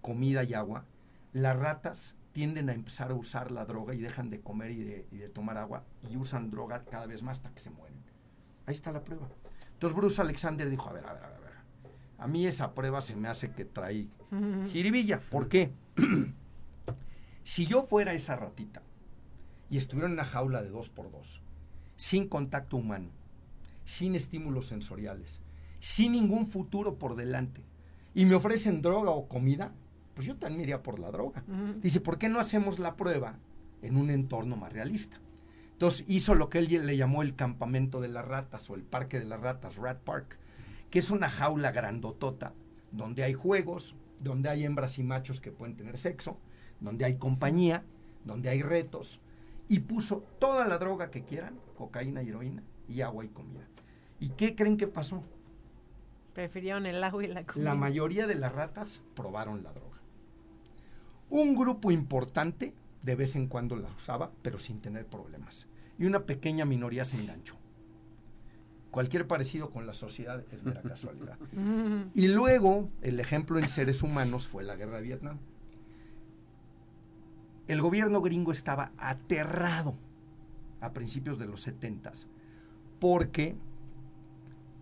comida 0.00 0.44
y 0.44 0.54
agua, 0.54 0.84
las 1.32 1.56
ratas 1.56 2.14
tienden 2.32 2.68
a 2.68 2.72
empezar 2.72 3.10
a 3.10 3.14
usar 3.14 3.50
la 3.50 3.64
droga 3.64 3.94
y 3.94 3.98
dejan 3.98 4.30
de 4.30 4.40
comer 4.40 4.70
y 4.70 4.84
de, 4.84 5.28
tomar 5.28 5.58
agua 5.58 5.84
y 6.10 6.16
usan 6.16 6.50
droga 6.50 6.84
cada 6.84 7.06
vez 7.06 7.22
más 7.22 7.38
hasta 7.38 7.50
que 7.50 7.60
se 7.60 7.70
mueren. 7.70 7.98
Ahí 8.66 8.74
está 8.74 8.92
la 8.92 9.04
prueba. 9.04 9.28
Entonces 9.72 9.96
Bruce 9.96 10.20
Alexander 10.20 10.68
dijo, 10.68 10.88
a 10.88 10.92
ver, 10.92 11.06
a 11.06 11.14
ver, 11.14 11.24
a 11.24 11.28
ver, 11.28 11.52
a 12.18 12.26
mí 12.26 12.46
esa 12.46 12.74
prueba 12.74 13.00
se 13.00 13.16
me 13.16 13.28
hace 13.28 13.52
que 13.52 13.64
trae 13.64 14.08
jiribilla. 14.70 15.20
¿Por 15.30 15.48
qué? 15.48 15.72
si 17.48 17.64
yo 17.64 17.82
fuera 17.82 18.12
esa 18.12 18.36
ratita 18.36 18.82
y 19.70 19.78
estuviera 19.78 20.06
en 20.06 20.12
una 20.12 20.26
jaula 20.26 20.60
de 20.60 20.68
dos 20.68 20.90
por 20.90 21.10
dos, 21.10 21.40
sin 21.96 22.28
contacto 22.28 22.76
humano, 22.76 23.08
sin 23.86 24.14
estímulos 24.14 24.66
sensoriales, 24.66 25.40
sin 25.80 26.12
ningún 26.12 26.46
futuro 26.46 26.98
por 26.98 27.16
delante, 27.16 27.62
y 28.14 28.26
me 28.26 28.34
ofrecen 28.34 28.82
droga 28.82 29.12
o 29.12 29.28
comida, 29.28 29.72
pues 30.12 30.26
yo 30.26 30.36
también 30.36 30.60
iría 30.60 30.82
por 30.82 30.98
la 30.98 31.10
droga. 31.10 31.42
Dice, 31.80 32.00
¿por 32.02 32.18
qué 32.18 32.28
no 32.28 32.38
hacemos 32.38 32.78
la 32.78 32.96
prueba 32.96 33.38
en 33.80 33.96
un 33.96 34.10
entorno 34.10 34.56
más 34.56 34.74
realista? 34.74 35.18
Entonces 35.72 36.04
hizo 36.06 36.34
lo 36.34 36.50
que 36.50 36.58
él 36.58 36.68
le 36.84 36.98
llamó 36.98 37.22
el 37.22 37.34
campamento 37.34 38.02
de 38.02 38.08
las 38.08 38.26
ratas 38.26 38.68
o 38.68 38.74
el 38.74 38.82
parque 38.82 39.18
de 39.18 39.24
las 39.24 39.40
ratas, 39.40 39.76
Rat 39.76 40.00
Park, 40.00 40.38
que 40.90 40.98
es 40.98 41.10
una 41.10 41.30
jaula 41.30 41.72
grandotota, 41.72 42.52
donde 42.92 43.24
hay 43.24 43.32
juegos, 43.32 43.96
donde 44.20 44.50
hay 44.50 44.64
hembras 44.64 44.98
y 44.98 45.02
machos 45.02 45.40
que 45.40 45.50
pueden 45.50 45.76
tener 45.76 45.96
sexo, 45.96 46.38
donde 46.80 47.04
hay 47.04 47.16
compañía, 47.16 47.84
donde 48.24 48.48
hay 48.48 48.62
retos, 48.62 49.20
y 49.68 49.80
puso 49.80 50.24
toda 50.38 50.66
la 50.66 50.78
droga 50.78 51.10
que 51.10 51.24
quieran, 51.24 51.58
cocaína 51.76 52.22
heroína, 52.22 52.62
y 52.88 53.02
agua 53.02 53.24
y 53.24 53.28
comida. 53.28 53.66
¿Y 54.20 54.30
qué 54.30 54.54
creen 54.54 54.76
que 54.76 54.86
pasó? 54.86 55.22
Prefirieron 56.34 56.86
el 56.86 57.02
agua 57.04 57.24
y 57.24 57.28
la 57.28 57.44
comida. 57.44 57.70
La 57.70 57.74
mayoría 57.74 58.26
de 58.26 58.34
las 58.34 58.52
ratas 58.52 59.02
probaron 59.14 59.62
la 59.62 59.72
droga. 59.72 59.98
Un 61.30 61.54
grupo 61.54 61.90
importante 61.90 62.74
de 63.02 63.14
vez 63.14 63.36
en 63.36 63.46
cuando 63.46 63.76
la 63.76 63.88
usaba, 63.88 64.30
pero 64.42 64.58
sin 64.58 64.80
tener 64.80 65.06
problemas. 65.06 65.68
Y 65.98 66.06
una 66.06 66.24
pequeña 66.24 66.64
minoría 66.64 67.04
se 67.04 67.20
enganchó. 67.20 67.56
Cualquier 68.90 69.26
parecido 69.26 69.70
con 69.70 69.86
la 69.86 69.94
sociedad 69.94 70.42
es 70.50 70.62
mera 70.62 70.82
casualidad. 70.88 71.36
y 72.14 72.28
luego, 72.28 72.88
el 73.02 73.20
ejemplo 73.20 73.58
en 73.58 73.68
seres 73.68 74.02
humanos 74.02 74.48
fue 74.48 74.64
la 74.64 74.76
guerra 74.76 74.96
de 74.96 75.02
Vietnam. 75.02 75.38
El 77.68 77.82
gobierno 77.82 78.22
gringo 78.22 78.50
estaba 78.50 78.92
aterrado 78.96 79.94
a 80.80 80.92
principios 80.94 81.38
de 81.38 81.46
los 81.46 81.60
70 81.60 82.12
porque 82.98 83.56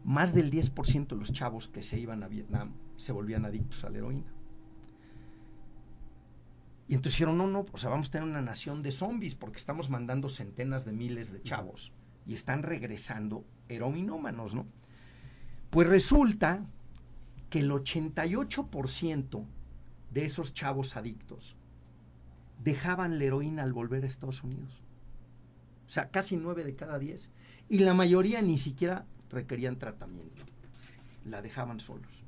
más 0.04 0.32
del 0.32 0.52
10% 0.52 1.08
de 1.08 1.16
los 1.16 1.32
chavos 1.32 1.68
que 1.68 1.82
se 1.82 1.98
iban 1.98 2.22
a 2.22 2.28
Vietnam 2.28 2.74
se 2.96 3.10
volvían 3.10 3.44
adictos 3.44 3.84
a 3.84 3.90
la 3.90 3.98
heroína. 3.98 4.32
Y 6.88 6.94
entonces 6.94 7.14
dijeron, 7.14 7.36
no, 7.36 7.48
no, 7.48 7.66
o 7.72 7.76
sea, 7.76 7.90
vamos 7.90 8.06
a 8.06 8.10
tener 8.12 8.28
una 8.28 8.40
nación 8.40 8.84
de 8.84 8.92
zombies 8.92 9.34
porque 9.34 9.58
estamos 9.58 9.90
mandando 9.90 10.28
centenas 10.28 10.84
de 10.84 10.92
miles 10.92 11.32
de 11.32 11.42
chavos 11.42 11.92
y 12.24 12.34
están 12.34 12.62
regresando 12.62 13.44
heroinómanos, 13.68 14.54
¿no? 14.54 14.66
Pues 15.70 15.88
resulta 15.88 16.64
que 17.50 17.58
el 17.58 17.70
88% 17.72 19.44
de 20.12 20.24
esos 20.24 20.54
chavos 20.54 20.96
adictos 20.96 21.55
dejaban 22.62 23.18
la 23.18 23.24
heroína 23.24 23.62
al 23.62 23.72
volver 23.72 24.04
a 24.04 24.06
Estados 24.06 24.42
Unidos. 24.42 24.82
O 25.88 25.90
sea, 25.90 26.10
casi 26.10 26.36
9 26.36 26.64
de 26.64 26.74
cada 26.74 26.98
10. 26.98 27.30
Y 27.68 27.78
la 27.80 27.94
mayoría 27.94 28.42
ni 28.42 28.58
siquiera 28.58 29.06
requerían 29.30 29.78
tratamiento. 29.78 30.44
La 31.24 31.42
dejaban 31.42 31.80
solos 31.80 32.26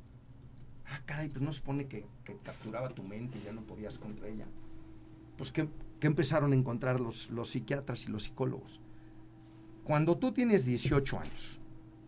ah, 0.91 1.01
caray, 1.05 1.29
pues 1.29 1.43
no 1.43 1.53
se 1.53 1.59
supone 1.59 1.87
que, 1.87 2.07
capturaba 2.43 2.91
tu 2.91 3.03
mente 3.03 3.39
y 3.39 3.45
ya 3.45 3.53
no 3.53 3.63
podías 3.63 3.99
contra 3.99 4.29
ella. 4.29 4.47
Pues, 5.37 5.53
¿qué, 5.53 5.69
empezaron 6.01 6.53
a 6.53 6.57
encontrar 6.57 7.01
los, 7.01 7.31
los 7.31 7.51
psiquiatras 7.51 8.07
y 8.07 8.11
los 8.11 8.25
psicólogos? 8.25 8.81
Cuando 9.85 10.19
tú 10.19 10.33
tienes 10.33 10.65
18 10.65 11.19
años, 11.19 11.59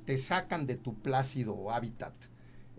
te 0.04 0.16
sacan 0.16 0.66
de 0.66 0.76
tu 0.76 0.94
plácido 0.94 1.70
hábitat 1.70 2.14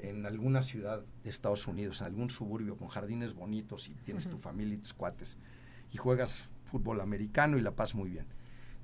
en 0.01 0.25
alguna 0.25 0.63
ciudad 0.63 1.03
de 1.23 1.29
Estados 1.29 1.67
Unidos, 1.67 2.01
en 2.01 2.07
algún 2.07 2.29
suburbio 2.29 2.77
con 2.77 2.87
jardines 2.87 3.33
bonitos 3.33 3.87
y 3.87 3.93
tienes 3.95 4.27
tu 4.27 4.37
familia 4.37 4.75
y 4.75 4.77
tus 4.77 4.93
cuates, 4.93 5.37
y 5.91 5.97
juegas 5.97 6.49
fútbol 6.65 7.01
americano 7.01 7.57
y 7.57 7.61
la 7.61 7.71
pasas 7.71 7.95
muy 7.95 8.09
bien. 8.09 8.25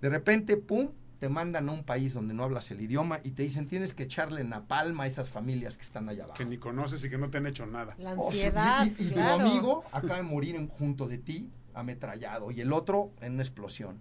De 0.02 0.10
repente, 0.10 0.58
pum, 0.58 0.90
te 1.20 1.30
mandan 1.30 1.68
a 1.70 1.72
un 1.72 1.84
país 1.84 2.14
donde 2.14 2.34
no 2.34 2.44
hablas 2.44 2.70
el 2.72 2.82
idioma 2.82 3.20
y 3.24 3.32
te 3.32 3.44
dicen 3.44 3.68
tienes 3.68 3.94
que 3.94 4.04
echarle 4.04 4.46
palma 4.68 5.06
a 5.06 5.08
esas 5.08 5.30
familias 5.30 5.78
que 5.78 5.84
están 5.84 6.08
allá 6.10 6.24
abajo. 6.24 6.38
Que 6.38 6.46
ni 6.46 6.58
conoces 6.58 7.04
y 7.04 7.10
que 7.10 7.18
no 7.18 7.30
te 7.30 7.38
han 7.38 7.48
hecho 7.48 7.66
nada. 7.66 7.96
La 7.98 8.14
oh, 8.14 8.28
ansiedad, 8.28 8.86
y, 8.86 9.14
tu 9.14 9.20
amigo 9.20 9.84
acaba 9.92 10.18
de 10.18 10.24
morir 10.24 10.68
junto 10.70 11.08
de 11.08 11.18
ti, 11.18 11.50
ametrallado, 11.74 12.52
y 12.52 12.62
el 12.62 12.72
otro 12.72 13.12
en 13.22 13.34
una 13.34 13.44
explosión. 13.44 14.00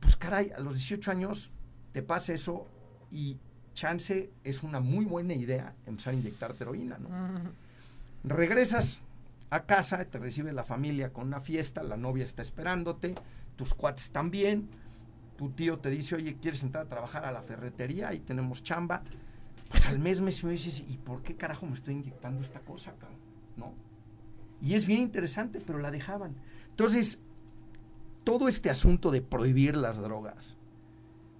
Pues 0.00 0.16
caray, 0.16 0.50
a 0.50 0.60
los 0.60 0.74
18 0.74 1.10
años 1.10 1.50
te 1.92 2.02
pasa 2.02 2.32
eso 2.32 2.66
y 3.10 3.38
chance 3.74 4.30
es 4.44 4.62
una 4.62 4.80
muy 4.80 5.04
buena 5.04 5.34
idea 5.34 5.74
empezar 5.86 6.14
a 6.14 6.16
inyectar 6.16 6.54
heroína, 6.58 6.98
¿no? 6.98 7.08
Regresas 8.24 9.02
a 9.50 9.64
casa, 9.64 10.04
te 10.04 10.18
recibe 10.18 10.52
la 10.52 10.64
familia 10.64 11.12
con 11.12 11.26
una 11.26 11.40
fiesta, 11.40 11.82
la 11.82 11.96
novia 11.96 12.24
está 12.24 12.42
esperándote, 12.42 13.14
tus 13.56 13.74
cuates 13.74 14.10
también 14.10 14.68
tu 15.36 15.50
tío 15.50 15.78
te 15.78 15.90
dice, 15.90 16.14
oye, 16.14 16.36
¿quieres 16.40 16.62
entrar 16.62 16.86
a 16.86 16.88
trabajar 16.88 17.24
a 17.24 17.32
la 17.32 17.42
ferretería? 17.42 18.08
Ahí 18.08 18.20
tenemos 18.20 18.62
chamba. 18.62 19.02
Pues 19.68 19.86
al 19.86 19.98
mes 19.98 20.20
me 20.20 20.30
dices, 20.30 20.84
¿y 20.88 20.96
por 20.98 21.22
qué 21.22 21.34
carajo 21.34 21.66
me 21.66 21.74
estoy 21.74 21.94
inyectando 21.94 22.42
esta 22.42 22.60
cosa, 22.60 22.92
acá? 22.92 23.08
¿No? 23.56 23.74
Y 24.62 24.74
es 24.74 24.86
bien 24.86 25.02
interesante, 25.02 25.60
pero 25.60 25.78
la 25.78 25.90
dejaban. 25.90 26.34
Entonces, 26.70 27.18
todo 28.22 28.48
este 28.48 28.70
asunto 28.70 29.10
de 29.10 29.20
prohibir 29.20 29.76
las 29.76 29.98
drogas 29.98 30.56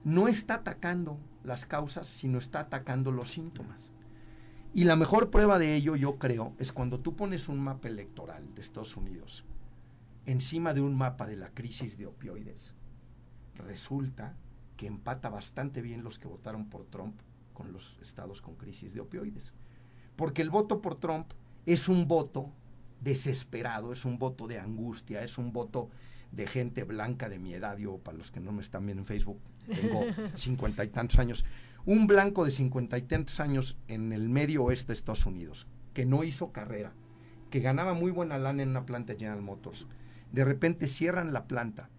no 0.03 0.29
está 0.29 0.55
atacando 0.55 1.19
las 1.45 1.67
causas, 1.67 2.09
sino 2.09 2.39
está 2.39 2.61
atacando 2.61 3.13
los 3.13 3.31
síntomas. 3.31 3.93
Y 4.73 4.85
la 4.85 4.97
mejor 4.97 5.31
prueba 5.31 5.59
de 5.59 5.77
ello, 5.77 5.95
yo 5.95 6.19
creo, 6.19 6.55
es 6.59 6.73
cuando 6.73 6.99
tú 6.99 7.15
pones 7.15 7.49
un 7.49 7.61
mapa 7.61 7.89
electoral 7.89 8.55
de 8.55 8.61
Estados 8.61 8.97
Unidos 8.97 9.45
encima 10.27 10.75
de 10.75 10.81
un 10.81 10.95
mapa 10.95 11.27
de 11.27 11.37
la 11.37 11.51
crisis 11.51 11.99
de 11.99 12.07
opioides 12.07 12.73
resulta 13.57 14.35
que 14.77 14.87
empata 14.87 15.29
bastante 15.29 15.83
bien 15.83 16.03
los 16.03 16.19
que 16.19 16.29
votaron 16.29 16.69
por 16.69 16.87
Trump 16.87 17.21
con 17.53 17.73
los 17.73 17.97
estados 18.03 18.43
con 18.43 18.57
crisis 18.57 18.93
de 18.95 19.01
opioides. 19.01 19.53
Porque 20.17 20.43
el 20.43 20.51
voto 20.51 20.81
por 20.81 20.97
Trump 20.97 21.33
es 21.67 21.89
un 21.89 22.09
voto 22.09 22.51
desesperado, 23.01 23.93
es 23.93 24.05
un 24.05 24.19
voto 24.19 24.49
de 24.49 24.59
angustia, 24.59 25.23
es 25.23 25.39
un 25.39 25.53
voto 25.53 25.91
de 26.35 26.47
gente 26.47 26.85
blanca 26.85 27.29
de 27.29 27.39
mi 27.39 27.55
edad. 27.55 27.77
Yo, 27.77 27.99
para 27.99 28.19
los 28.19 28.31
que 28.31 28.41
no 28.41 28.53
me 28.53 28.63
están 28.63 28.87
viendo 28.87 29.03
en 29.03 29.07
Facebook, 29.07 29.41
tengo 29.67 30.03
cincuenta 30.35 30.85
y 30.85 30.89
tantos 30.89 31.19
años. 31.19 31.45
Un 31.87 32.07
blanco 32.07 32.45
de 32.45 32.51
cincuenta 32.51 32.99
y 32.99 33.03
tantos 33.03 33.41
años 33.41 33.79
en 33.89 34.13
el 34.13 34.29
medio 34.29 34.65
oeste 34.65 34.89
de 34.89 34.95
Estados 34.95 35.27
Unidos, 35.27 35.67
que 35.93 36.07
no 36.07 36.25
hizo 36.25 36.51
carrera, 36.51 36.93
que 37.51 37.61
ganaba 37.61 37.95
muy 37.95 38.11
buena 38.11 38.39
lana 38.39 38.63
en 38.63 38.71
una 38.71 38.87
planta 38.87 39.15
General 39.15 39.43
Motors. 39.43 39.87
De 40.33 40.45
repente 40.45 40.89
cierran 40.89 41.33
la 41.33 41.47
planta, 41.47 41.91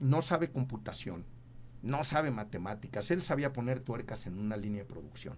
no 0.00 0.22
sabe 0.22 0.50
computación, 0.50 1.24
no 1.82 2.02
sabe 2.02 2.30
matemáticas, 2.30 3.10
él 3.10 3.22
sabía 3.22 3.52
poner 3.52 3.80
tuercas 3.80 4.26
en 4.26 4.38
una 4.38 4.56
línea 4.56 4.82
de 4.82 4.88
producción. 4.88 5.36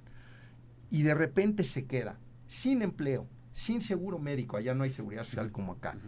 Y 0.90 1.02
de 1.02 1.14
repente 1.14 1.64
se 1.64 1.86
queda 1.86 2.18
sin 2.46 2.80
empleo, 2.80 3.26
sin 3.52 3.82
seguro 3.82 4.18
médico, 4.18 4.56
allá 4.56 4.74
no 4.74 4.84
hay 4.84 4.90
seguridad 4.90 5.24
social 5.24 5.52
como 5.52 5.72
acá, 5.72 5.98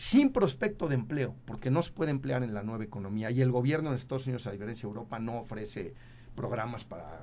sin 0.00 0.32
prospecto 0.32 0.88
de 0.88 0.94
empleo, 0.94 1.36
porque 1.44 1.70
no 1.70 1.82
se 1.82 1.92
puede 1.92 2.10
emplear 2.10 2.42
en 2.42 2.54
la 2.54 2.62
nueva 2.62 2.82
economía. 2.82 3.30
Y 3.30 3.42
el 3.42 3.52
gobierno 3.52 3.90
de 3.90 3.98
Estados 3.98 4.24
Unidos, 4.24 4.46
a 4.46 4.50
diferencia 4.50 4.86
de 4.86 4.88
Europa, 4.88 5.18
no 5.18 5.36
ofrece 5.36 5.92
programas 6.34 6.86
para... 6.86 7.20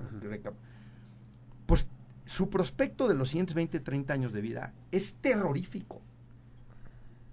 Pues 1.66 1.88
su 2.28 2.52
prospecto 2.52 3.08
de 3.08 3.16
los 3.16 3.30
siguientes 3.30 3.56
20, 3.56 3.80
30 3.80 4.14
años 4.14 4.32
de 4.32 4.42
vida 4.42 4.76
es 4.92 5.16
terrorífico. 5.16 6.04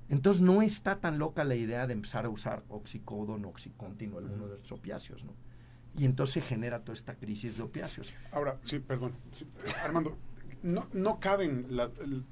Entonces 0.08 0.40
no 0.40 0.62
está 0.62 0.98
tan 1.00 1.18
loca 1.18 1.44
la 1.44 1.56
idea 1.56 1.86
de 1.86 1.92
empezar 1.92 2.24
a 2.24 2.30
usar 2.30 2.64
oxicodon, 2.70 3.44
oxycontin 3.44 4.14
o 4.14 4.18
alguno 4.20 4.48
de 4.48 4.54
estos 4.54 4.72
opiáceos, 4.72 5.24
¿no? 5.24 5.34
Y 5.94 6.06
entonces 6.06 6.42
genera 6.42 6.80
toda 6.80 6.94
esta 6.94 7.16
crisis 7.16 7.58
de 7.58 7.64
opiáceos. 7.64 8.14
Ahora, 8.32 8.58
sí, 8.62 8.78
perdón. 8.78 9.12
Armando, 9.82 10.16
no, 10.62 10.88
no 10.94 11.20
caben 11.20 11.68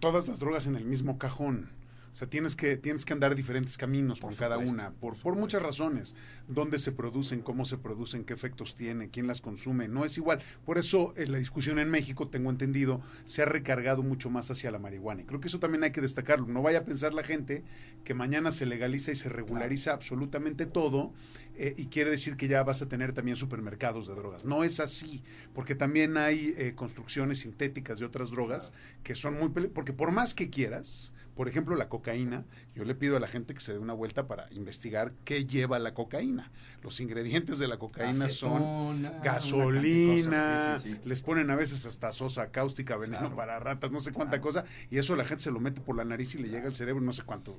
todas 0.01 0.29
las 0.29 0.39
drogas 0.39 0.67
en 0.67 0.77
el 0.77 0.87
mismo 0.87 1.19
cajón. 1.19 1.82
O 2.13 2.15
sea, 2.15 2.29
tienes 2.29 2.57
que, 2.57 2.77
tienes 2.77 3.07
que 3.07 3.15
andar 3.15 3.35
diferentes 3.35 3.79
caminos 3.79 4.21
con 4.21 4.35
cada 4.35 4.59
una, 4.59 4.91
por, 4.91 5.19
por, 5.19 5.35
muchas 5.35 5.63
razones. 5.63 6.15
Dónde 6.47 6.79
se 6.79 6.93
producen, 6.93 7.41
cómo 7.41 7.65
se 7.65 7.79
producen, 7.79 8.25
qué 8.25 8.35
efectos 8.35 8.75
tiene, 8.75 9.09
quién 9.09 9.27
las 9.27 9.41
consume, 9.41 9.89
no 9.89 10.05
es 10.05 10.19
igual. 10.19 10.41
Por 10.67 10.77
eso 10.77 11.15
en 11.17 11.33
la 11.33 11.39
discusión 11.39 11.79
en 11.79 11.89
México, 11.89 12.29
tengo 12.29 12.51
entendido, 12.51 13.01
se 13.25 13.41
ha 13.43 13.47
recargado 13.47 14.03
mucho 14.03 14.29
más 14.29 14.51
hacia 14.51 14.71
la 14.71 14.79
marihuana. 14.79 15.23
Y 15.23 15.25
creo 15.25 15.41
que 15.41 15.49
eso 15.49 15.59
también 15.59 15.85
hay 15.85 15.93
que 15.93 16.03
destacarlo. 16.03 16.47
No 16.47 16.61
vaya 16.61 16.81
a 16.81 16.85
pensar 16.85 17.15
la 17.15 17.23
gente 17.23 17.65
que 18.05 18.13
mañana 18.13 18.51
se 18.51 18.67
legaliza 18.67 19.11
y 19.11 19.15
se 19.15 19.31
regulariza 19.31 19.95
absolutamente 19.95 20.67
todo 20.67 21.15
eh, 21.57 21.75
y 21.77 21.87
quiere 21.87 22.11
decir 22.11 22.37
que 22.37 22.49
ya 22.49 22.63
vas 22.63 22.83
a 22.83 22.89
tener 22.89 23.13
también 23.13 23.37
supermercados 23.37 24.07
de 24.07 24.15
drogas. 24.15 24.45
No 24.45 24.65
es 24.65 24.81
así, 24.81 25.23
porque 25.55 25.75
también 25.75 26.17
hay 26.17 26.55
eh, 26.57 26.75
construcciones 26.75 27.41
sintéticas 27.41 27.99
de 27.99 28.05
otras 28.05 28.31
drogas 28.31 28.73
que 29.03 29.15
son 29.15 29.39
muy... 29.39 29.49
Porque 29.49 29.93
por 29.93 30.13
más 30.13 30.35
que 30.35 30.51
quieras 30.51 31.13
por 31.35 31.49
ejemplo, 31.49 31.75
la 31.77 31.89
cocaína, 31.89 32.45
yo 32.75 32.85
le 32.85 32.95
pido 32.95 33.17
a 33.17 33.21
la 33.21 33.27
gente 33.27 33.55
que 33.55 33.61
se 33.61 33.73
dé 33.73 33.79
una 33.79 33.95
vuelta 33.95 34.27
para 34.27 34.53
investigar 34.53 35.15
qué 35.25 35.47
lleva 35.47 35.79
la 35.79 35.95
cocaína. 35.95 36.51
Los 36.83 37.01
ingredientes 37.01 37.59
de 37.59 37.69
la 37.69 37.79
cocaína 37.79 38.29
son 38.29 39.03
gasolina, 39.23 40.79
les 41.05 41.23
ponen 41.23 41.51
a 41.51 41.57
veces 41.57 41.87
hasta 41.87 42.13
sosa 42.13 42.51
cáustica, 42.51 42.97
veneno 42.97 43.35
para 43.35 43.59
ratas, 43.59 43.91
no 43.91 44.01
sé 44.01 44.13
cuánta 44.13 44.41
cosa, 44.41 44.65
y 44.91 44.99
eso 44.99 45.17
la 45.17 45.25
gente 45.25 45.45
se 45.45 45.51
lo 45.51 45.61
mete 45.61 45.81
por 45.81 45.97
la 45.97 46.05
nariz 46.05 46.35
y 46.35 46.39
le 46.39 46.49
llega 46.49 46.67
al 46.67 46.75
cerebro, 46.75 47.01
no 47.03 47.13
sé 47.13 47.23
cuánto. 47.23 47.59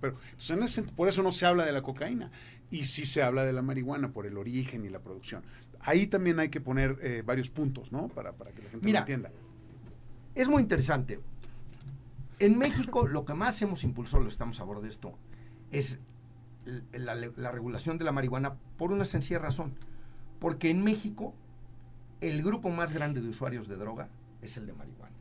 Pero 0.00 0.16
entonces, 0.38 0.84
por 0.92 1.08
eso 1.08 1.22
no 1.22 1.32
se 1.32 1.46
habla 1.46 1.64
de 1.64 1.72
la 1.72 1.82
cocaína, 1.82 2.30
y 2.70 2.84
sí 2.84 3.06
se 3.06 3.22
habla 3.22 3.44
de 3.44 3.54
la 3.54 3.62
marihuana 3.62 4.12
por 4.12 4.26
el 4.26 4.36
origen 4.36 4.84
y 4.84 4.90
la 4.90 5.00
producción. 5.00 5.44
Ahí 5.80 6.06
también 6.06 6.40
hay 6.40 6.50
que 6.50 6.60
poner 6.60 6.98
eh, 7.02 7.22
varios 7.24 7.48
puntos, 7.48 7.90
¿no? 7.92 8.08
Para, 8.08 8.32
para 8.32 8.50
que 8.52 8.62
la 8.62 8.70
gente 8.70 8.90
lo 8.90 8.98
entienda. 8.98 9.32
Es 10.34 10.48
muy 10.48 10.62
interesante 10.62 11.20
en 12.38 12.58
México, 12.58 13.06
lo 13.06 13.24
que 13.24 13.34
más 13.34 13.60
hemos 13.62 13.84
impulsado, 13.84 14.22
lo 14.22 14.28
estamos 14.28 14.60
a 14.60 14.64
bordo 14.64 14.82
de 14.82 14.88
esto, 14.88 15.16
es 15.70 15.98
la, 16.92 17.50
regulación 17.52 17.98
de 17.98 18.04
la 18.04 18.12
marihuana 18.12 18.54
por 18.76 18.92
una 18.92 19.04
sencilla 19.04 19.38
razón. 19.38 19.74
Porque 20.38 20.70
en 20.70 20.82
México, 20.82 21.34
el 22.20 22.42
grupo 22.42 22.70
más 22.70 22.92
grande 22.92 23.20
de 23.20 23.28
usuarios 23.28 23.68
de 23.68 23.76
droga 23.76 24.08
es 24.42 24.56
el 24.56 24.66
de 24.66 24.72
marihuana. 24.72 25.14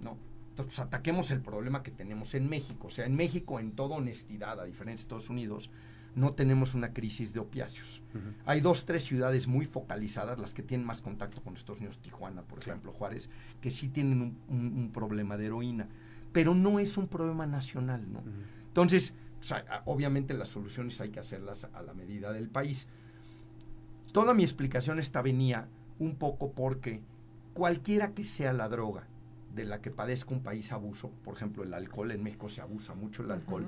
¿no? 0.00 0.16
Entonces, 0.50 0.76
pues, 0.76 0.80
ataquemos 0.80 1.30
el 1.30 1.40
problema 1.40 1.82
que 1.82 1.90
tenemos 1.90 2.34
en 2.34 2.48
México. 2.48 2.88
O 2.88 2.90
sea, 2.90 3.06
en 3.06 3.16
México, 3.16 3.58
en 3.60 3.72
toda 3.72 3.96
honestidad, 3.96 4.60
a 4.60 4.64
diferencia 4.64 5.02
de 5.02 5.06
Estados 5.06 5.30
Unidos, 5.30 5.70
no 6.14 6.32
tenemos 6.34 6.74
una 6.74 6.92
crisis 6.92 7.32
de 7.32 7.40
opiáceos. 7.40 8.02
Hay 8.44 8.60
dos, 8.60 8.84
tres 8.84 9.04
ciudades 9.04 9.46
muy 9.46 9.64
focalizadas, 9.64 10.40
las 10.40 10.54
que 10.54 10.62
tienen 10.62 10.84
más 10.84 11.02
contacto 11.02 11.40
con 11.40 11.56
Estados 11.56 11.78
Unidos, 11.78 11.98
Tijuana, 11.98 12.42
por 12.42 12.58
ejemplo, 12.58 12.92
Juárez, 12.92 13.30
que 13.60 13.70
sí 13.70 13.88
tienen 13.88 14.36
un 14.48 14.90
problema 14.92 15.36
de 15.36 15.46
heroína 15.46 15.88
pero 16.32 16.54
no 16.54 16.78
es 16.78 16.96
un 16.96 17.08
problema 17.08 17.46
nacional, 17.46 18.12
¿no? 18.12 18.22
Entonces, 18.68 19.14
obviamente 19.84 20.34
las 20.34 20.50
soluciones 20.50 21.00
hay 21.00 21.10
que 21.10 21.20
hacerlas 21.20 21.68
a 21.72 21.82
la 21.82 21.94
medida 21.94 22.32
del 22.32 22.48
país. 22.48 22.88
Toda 24.12 24.34
mi 24.34 24.42
explicación 24.42 24.98
esta 24.98 25.22
venía 25.22 25.68
un 25.98 26.16
poco 26.16 26.52
porque 26.52 27.02
cualquiera 27.54 28.12
que 28.14 28.24
sea 28.24 28.52
la 28.52 28.68
droga 28.68 29.06
de 29.54 29.64
la 29.64 29.80
que 29.80 29.90
padezca 29.90 30.34
un 30.34 30.42
país 30.42 30.72
abuso, 30.72 31.10
por 31.24 31.34
ejemplo 31.34 31.62
el 31.62 31.74
alcohol, 31.74 32.10
en 32.12 32.22
México 32.22 32.48
se 32.48 32.60
abusa 32.60 32.94
mucho 32.94 33.22
el 33.22 33.30
alcohol, 33.30 33.66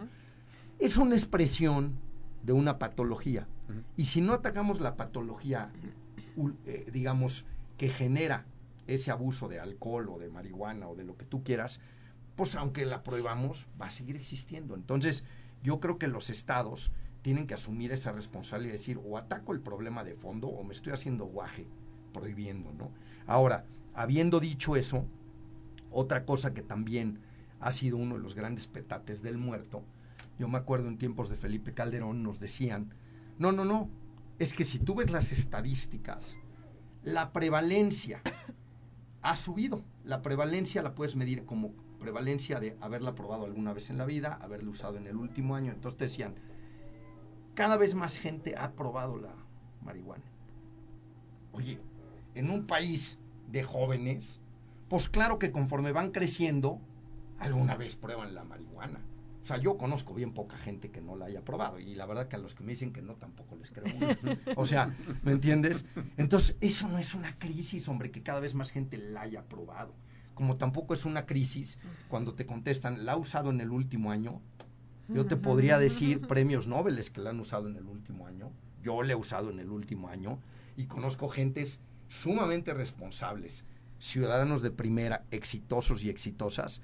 es 0.79 0.97
una 0.97 1.15
expresión 1.15 1.95
de 2.43 2.53
una 2.53 2.79
patología. 2.79 3.47
Y 3.97 4.07
si 4.07 4.21
no 4.21 4.35
atacamos 4.35 4.81
la 4.81 4.97
patología, 4.97 5.71
eh, 6.67 6.91
digamos, 6.93 7.45
que 7.79 7.89
genera 7.89 8.45
ese 8.87 9.11
abuso 9.11 9.49
de 9.49 9.61
alcohol 9.61 10.09
o 10.09 10.19
de 10.19 10.29
marihuana 10.29 10.89
o 10.89 10.95
de 10.95 11.05
lo 11.05 11.17
que 11.17 11.25
tú 11.25 11.43
quieras, 11.43 11.81
pues 12.37 12.55
aunque 12.55 12.85
la 12.85 13.03
prohibamos, 13.03 13.66
va 13.80 13.87
a 13.87 13.91
seguir 13.91 14.16
existiendo. 14.16 14.74
Entonces, 14.74 15.24
yo 15.62 15.80
creo 15.80 15.99
que 15.99 16.09
los 16.09 16.30
estados 16.30 16.91
tienen 17.22 17.47
que 17.47 17.55
asumir 17.55 17.93
esa 17.93 18.12
responsabilidad 18.12 18.74
y 18.74 18.78
decir, 18.78 19.01
o 19.05 19.16
ataco 19.16 19.53
el 19.53 19.61
problema 19.61 20.03
de 20.03 20.14
fondo 20.14 20.49
o 20.49 20.64
me 20.64 20.72
estoy 20.74 20.93
haciendo 20.93 21.24
guaje 21.26 21.68
prohibiendo, 22.12 22.72
¿no? 22.72 22.91
Ahora, 23.26 23.64
habiendo 23.95 24.41
dicho 24.41 24.76
eso, 24.76 25.07
otra 25.91 26.24
cosa 26.24 26.53
que 26.53 26.62
también 26.62 27.20
ha 27.61 27.70
sido 27.70 27.97
uno 27.97 28.16
de 28.16 28.22
los 28.22 28.35
grandes 28.35 28.66
petates 28.66 29.22
del 29.22 29.39
muerto, 29.39 29.85
yo 30.39 30.49
me 30.49 30.59
acuerdo 30.59 30.89
en 30.89 30.99
tiempos 30.99 31.28
de 31.28 31.37
Felipe 31.37 31.74
Calderón 31.74 32.22
nos 32.22 32.41
decían, 32.41 32.93
no, 33.39 33.53
no, 33.53 33.64
no, 33.64 33.89
es 34.39 34.55
que 34.55 34.64
si 34.64 34.78
tú 34.78 34.97
ves 34.97 35.11
las 35.12 35.30
estadísticas, 35.30 36.37
la 37.05 37.33
prevalencia 37.33 38.20
ha 39.22 39.37
subido. 39.37 39.85
La 40.05 40.22
prevalencia 40.22 40.83
la 40.83 40.95
puedes 40.95 41.16
medir 41.16 41.45
como 41.45 41.72
prevalencia 42.03 42.59
de 42.59 42.77
haberla 42.81 43.15
probado 43.15 43.45
alguna 43.45 43.73
vez 43.73 43.89
en 43.89 43.97
la 43.97 44.05
vida, 44.05 44.39
haberla 44.43 44.71
usado 44.71 44.97
en 44.97 45.07
el 45.07 45.17
último 45.17 45.55
año. 45.55 45.73
Entonces 45.73 45.97
te 45.97 46.05
decían, 46.05 46.35
cada 47.55 47.77
vez 47.77 47.95
más 47.95 48.19
gente 48.19 48.57
ha 48.59 48.73
probado 48.73 49.19
la 49.19 49.35
marihuana. 49.83 50.25
Oye, 51.53 51.79
en 52.35 52.51
un 52.51 52.67
país 52.67 53.19
de 53.49 53.63
jóvenes, 53.63 54.41
pues 54.89 55.09
claro 55.09 55.39
que 55.39 55.53
conforme 55.53 55.93
van 55.93 56.11
creciendo, 56.11 56.81
alguna 57.39 57.77
vez 57.77 57.95
prueban 57.95 58.35
la 58.35 58.43
marihuana. 58.43 59.01
O 59.45 59.47
sea, 59.47 59.59
yo 59.59 59.77
conozco 59.77 60.13
bien 60.13 60.35
poca 60.35 60.57
gente 60.57 60.91
que 60.91 61.01
no 61.01 61.17
la 61.17 61.27
haya 61.27 61.45
probado 61.45 61.79
y 61.79 61.95
la 61.95 62.07
verdad 62.07 62.29
que 62.29 62.37
a 62.37 62.39
los 62.39 62.55
que 62.55 62.65
me 62.65 62.71
dicen 62.71 62.93
que 62.93 63.03
no 63.03 63.15
tampoco 63.15 63.57
les 63.57 63.71
creo. 63.71 63.85
o 64.57 64.67
sea, 64.67 64.97
¿me 65.23 65.33
entiendes? 65.33 65.85
Entonces, 66.17 66.57
eso 66.61 66.89
no 66.89 66.99
es 66.99 67.15
una 67.15 67.39
crisis, 67.39 67.89
hombre, 67.89 68.11
que 68.11 68.23
cada 68.23 68.41
vez 68.41 68.55
más 68.55 68.71
gente 68.71 68.97
la 68.97 69.23
haya 69.23 69.45
probado 69.45 69.95
como 70.43 70.57
tampoco 70.57 70.93
es 70.93 71.05
una 71.05 71.24
crisis, 71.24 71.78
cuando 72.09 72.34
te 72.34 72.47
contestan, 72.47 73.07
¿la 73.07 73.12
ha 73.12 73.16
usado 73.16 73.51
en 73.51 73.61
el 73.61 73.70
último 73.70 74.11
año? 74.11 74.40
Yo 75.09 75.24
te 75.24 75.36
podría 75.36 75.78
decir 75.78 76.20
premios 76.22 76.66
Nobel 76.66 77.01
que 77.12 77.20
la 77.20 77.30
han 77.30 77.38
usado 77.38 77.68
en 77.68 77.76
el 77.76 77.86
último 77.86 78.26
año. 78.26 78.51
Yo 78.82 79.05
la 79.05 79.12
he 79.12 79.14
usado 79.14 79.53
en 79.53 79.61
el 79.61 79.70
último 79.70 80.09
año 80.09 80.40
y 80.76 80.86
conozco 80.86 81.28
gentes 81.28 81.78
sumamente 82.09 82.74
responsables, 82.74 83.64
ciudadanos 83.99 84.62
de 84.62 84.72
primera, 84.72 85.24
exitosos 85.30 86.03
y 86.03 86.11
exitosas, 86.11 86.82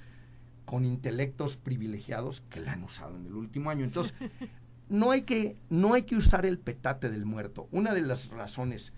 con 0.65 0.85
intelectos 0.85 1.57
privilegiados 1.57 2.43
que 2.51 2.61
la 2.61 2.75
han 2.75 2.85
usado 2.85 3.17
en 3.17 3.27
el 3.27 3.35
último 3.35 3.71
año. 3.71 3.85
Entonces, 3.85 4.15
no 4.89 5.11
hay 5.11 5.23
que, 5.23 5.57
no 5.69 5.95
hay 5.95 6.05
que 6.05 6.15
usar 6.15 6.47
el 6.47 6.61
petate 6.61 7.11
del 7.11 7.25
muerto. 7.25 7.67
Una 7.73 7.93
de 7.93 8.03
las 8.03 8.29
razones 8.29 8.93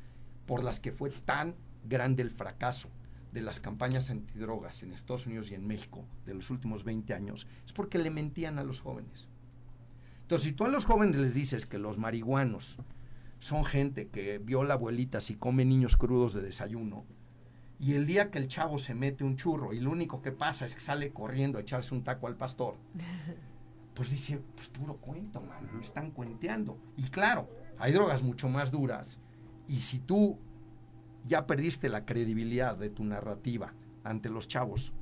por 0.45 0.63
las 0.63 0.81
que 0.81 0.93
fue 0.93 1.09
tan 1.09 1.55
grande 1.89 2.23
el 2.23 2.31
fracaso 2.31 2.91
de 3.33 3.41
las 3.41 3.61
campañas 3.61 4.11
antidrogas 4.11 4.83
en 4.83 4.93
Estados 4.93 5.27
Unidos 5.27 5.51
y 5.51 5.55
en 5.55 5.67
México 5.67 6.05
de 6.27 6.35
los 6.35 6.51
últimos 6.51 6.85
20 6.85 7.15
años 7.15 7.47
es 7.65 7.73
porque 7.73 7.99
le 7.99 8.11
mentían 8.11 8.59
a 8.59 8.65
los 8.65 8.81
jóvenes. 8.81 9.29
Entonces, 10.23 10.49
si 10.49 10.53
tú 10.53 10.65
a 10.65 10.69
los 10.69 10.85
jóvenes 10.85 11.17
les 11.17 11.35
dices 11.35 11.67
que 11.67 11.79
los 11.79 11.99
marihuanos 11.99 12.79
son 13.39 13.65
gente 13.65 14.09
que 14.09 14.39
viola 14.39 14.75
abuelitas 14.75 15.31
y 15.31 15.37
come 15.37 15.65
niños 15.65 15.97
crudos 15.97 16.35
de 16.35 16.43
desayuno, 16.43 17.05
y 17.79 17.95
el 17.95 18.07
día 18.07 18.31
que 18.31 18.39
el 18.39 18.47
chavo 18.47 18.79
se 18.79 18.95
mete 18.95 19.25
un 19.25 19.37
churro 19.37 19.73
y 19.73 19.81
lo 19.81 19.91
único 19.91 20.21
que 20.21 20.33
pasa 20.33 20.67
es 20.67 20.75
que 20.75 20.81
sale 20.81 21.13
corriendo 21.13 21.57
a 21.57 21.63
echarse 21.63 21.95
un 21.95 22.05
taco 22.05 22.27
al 22.27 22.37
pastor, 22.37 22.77
pues 23.95 24.11
dice, 24.11 24.41
pues 24.55 24.69
puro 24.69 24.97
cuento, 24.97 25.41
man, 25.41 25.69
me 25.75 25.83
están 25.83 26.11
cuenteando. 26.11 26.79
Y 26.97 27.05
claro, 27.05 27.49
hay 27.79 27.93
drogas 27.93 28.23
mucho 28.23 28.49
más 28.49 28.71
duras, 28.71 29.19
y 29.67 29.81
si 29.81 29.99
tú 30.01 30.39
ya 31.27 31.47
perdiste 31.47 31.89
la 31.89 32.05
credibilidad 32.05 32.77
de 32.77 32.91
tu 32.91 33.05
narrativa 33.05 33.73
ante 34.05 34.29
los 34.29 34.49
chavos, 34.49 34.93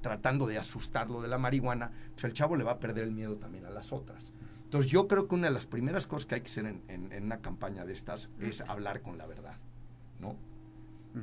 tratando 0.00 0.46
de 0.46 0.58
asustarlo 0.58 1.20
de 1.20 1.28
la 1.28 1.38
marihuana, 1.38 1.92
pues 2.12 2.24
el 2.24 2.32
chavo 2.32 2.56
le 2.56 2.64
va 2.64 2.72
a 2.72 2.80
perder 2.80 3.04
el 3.04 3.12
miedo 3.12 3.36
también 3.36 3.66
a 3.66 3.70
las 3.70 3.92
otras. 3.92 4.32
Entonces 4.64 4.90
yo 4.90 5.08
creo 5.08 5.26
que 5.26 5.34
una 5.34 5.48
de 5.48 5.54
las 5.54 5.66
primeras 5.66 6.06
cosas 6.06 6.26
que 6.26 6.36
hay 6.36 6.40
que 6.42 6.46
hacer 6.46 6.80
en, 6.88 7.24
una 7.24 7.40
campaña 7.40 7.84
de 7.84 7.92
estas 7.92 8.30
es 8.38 8.60
hablar 8.62 9.02
con 9.02 9.18
la 9.18 9.26
verdad, 9.26 9.56
¿no? 10.20 10.36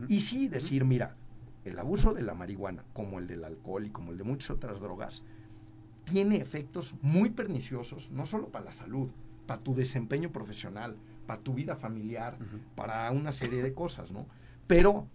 Y 0.10 0.20
sí 0.20 0.50
decir, 0.50 0.84
mira, 0.84 1.16
el 1.64 1.80
abuso 1.80 2.14
de 2.14 2.24
la 2.24 2.34
marihuana, 2.34 2.84
como 2.94 3.20
el 3.20 3.28
del 3.28 3.46
alcohol 3.46 3.86
y 3.86 3.90
como 3.90 4.12
el 4.12 4.18
de 4.18 4.26
muchas 4.26 4.52
otras 4.52 4.82
drogas, 4.82 5.24
tiene 6.04 6.38
efectos 6.38 6.96
muy 7.02 7.30
perniciosos, 7.30 8.12
no 8.12 8.26
solo 8.26 8.50
para 8.50 8.66
la 8.66 8.72
salud, 8.74 9.12
para 9.46 9.62
tu 9.62 9.74
desempeño 9.74 10.32
profesional, 10.32 10.96
para 11.28 11.42
tu 11.42 11.54
vida 11.54 11.76
familiar, 11.76 12.38
para 12.76 13.12
una 13.12 13.32
serie 13.32 13.62
de 13.62 13.74
cosas, 13.74 14.12
¿no? 14.12 14.26
Pero 14.66 15.08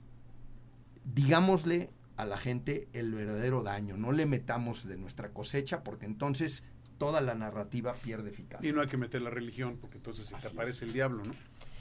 digámosle 1.05 1.91
a 2.17 2.25
la 2.25 2.37
gente 2.37 2.89
el 2.93 3.13
verdadero 3.13 3.63
daño, 3.63 3.97
no 3.97 4.13
le 4.13 4.27
metamos 4.27 4.87
de 4.87 4.97
nuestra 4.97 5.31
cosecha 5.31 5.83
porque 5.83 6.07
entonces 6.07 6.63
toda 6.99 7.21
la 7.21 7.35
narrativa 7.35 7.95
pierde 7.95 8.31
eficacia. 8.31 8.69
Y 8.69 8.73
no 8.73 8.81
hay 8.81 8.87
que 8.87 8.97
meter 8.97 9.23
la 9.23 9.31
religión 9.31 9.79
porque 9.81 9.97
entonces 9.97 10.27
se 10.27 10.37
te 10.37 10.47
aparece 10.47 10.85
el 10.85 10.93
diablo, 10.93 11.25
¿no? 11.25 11.35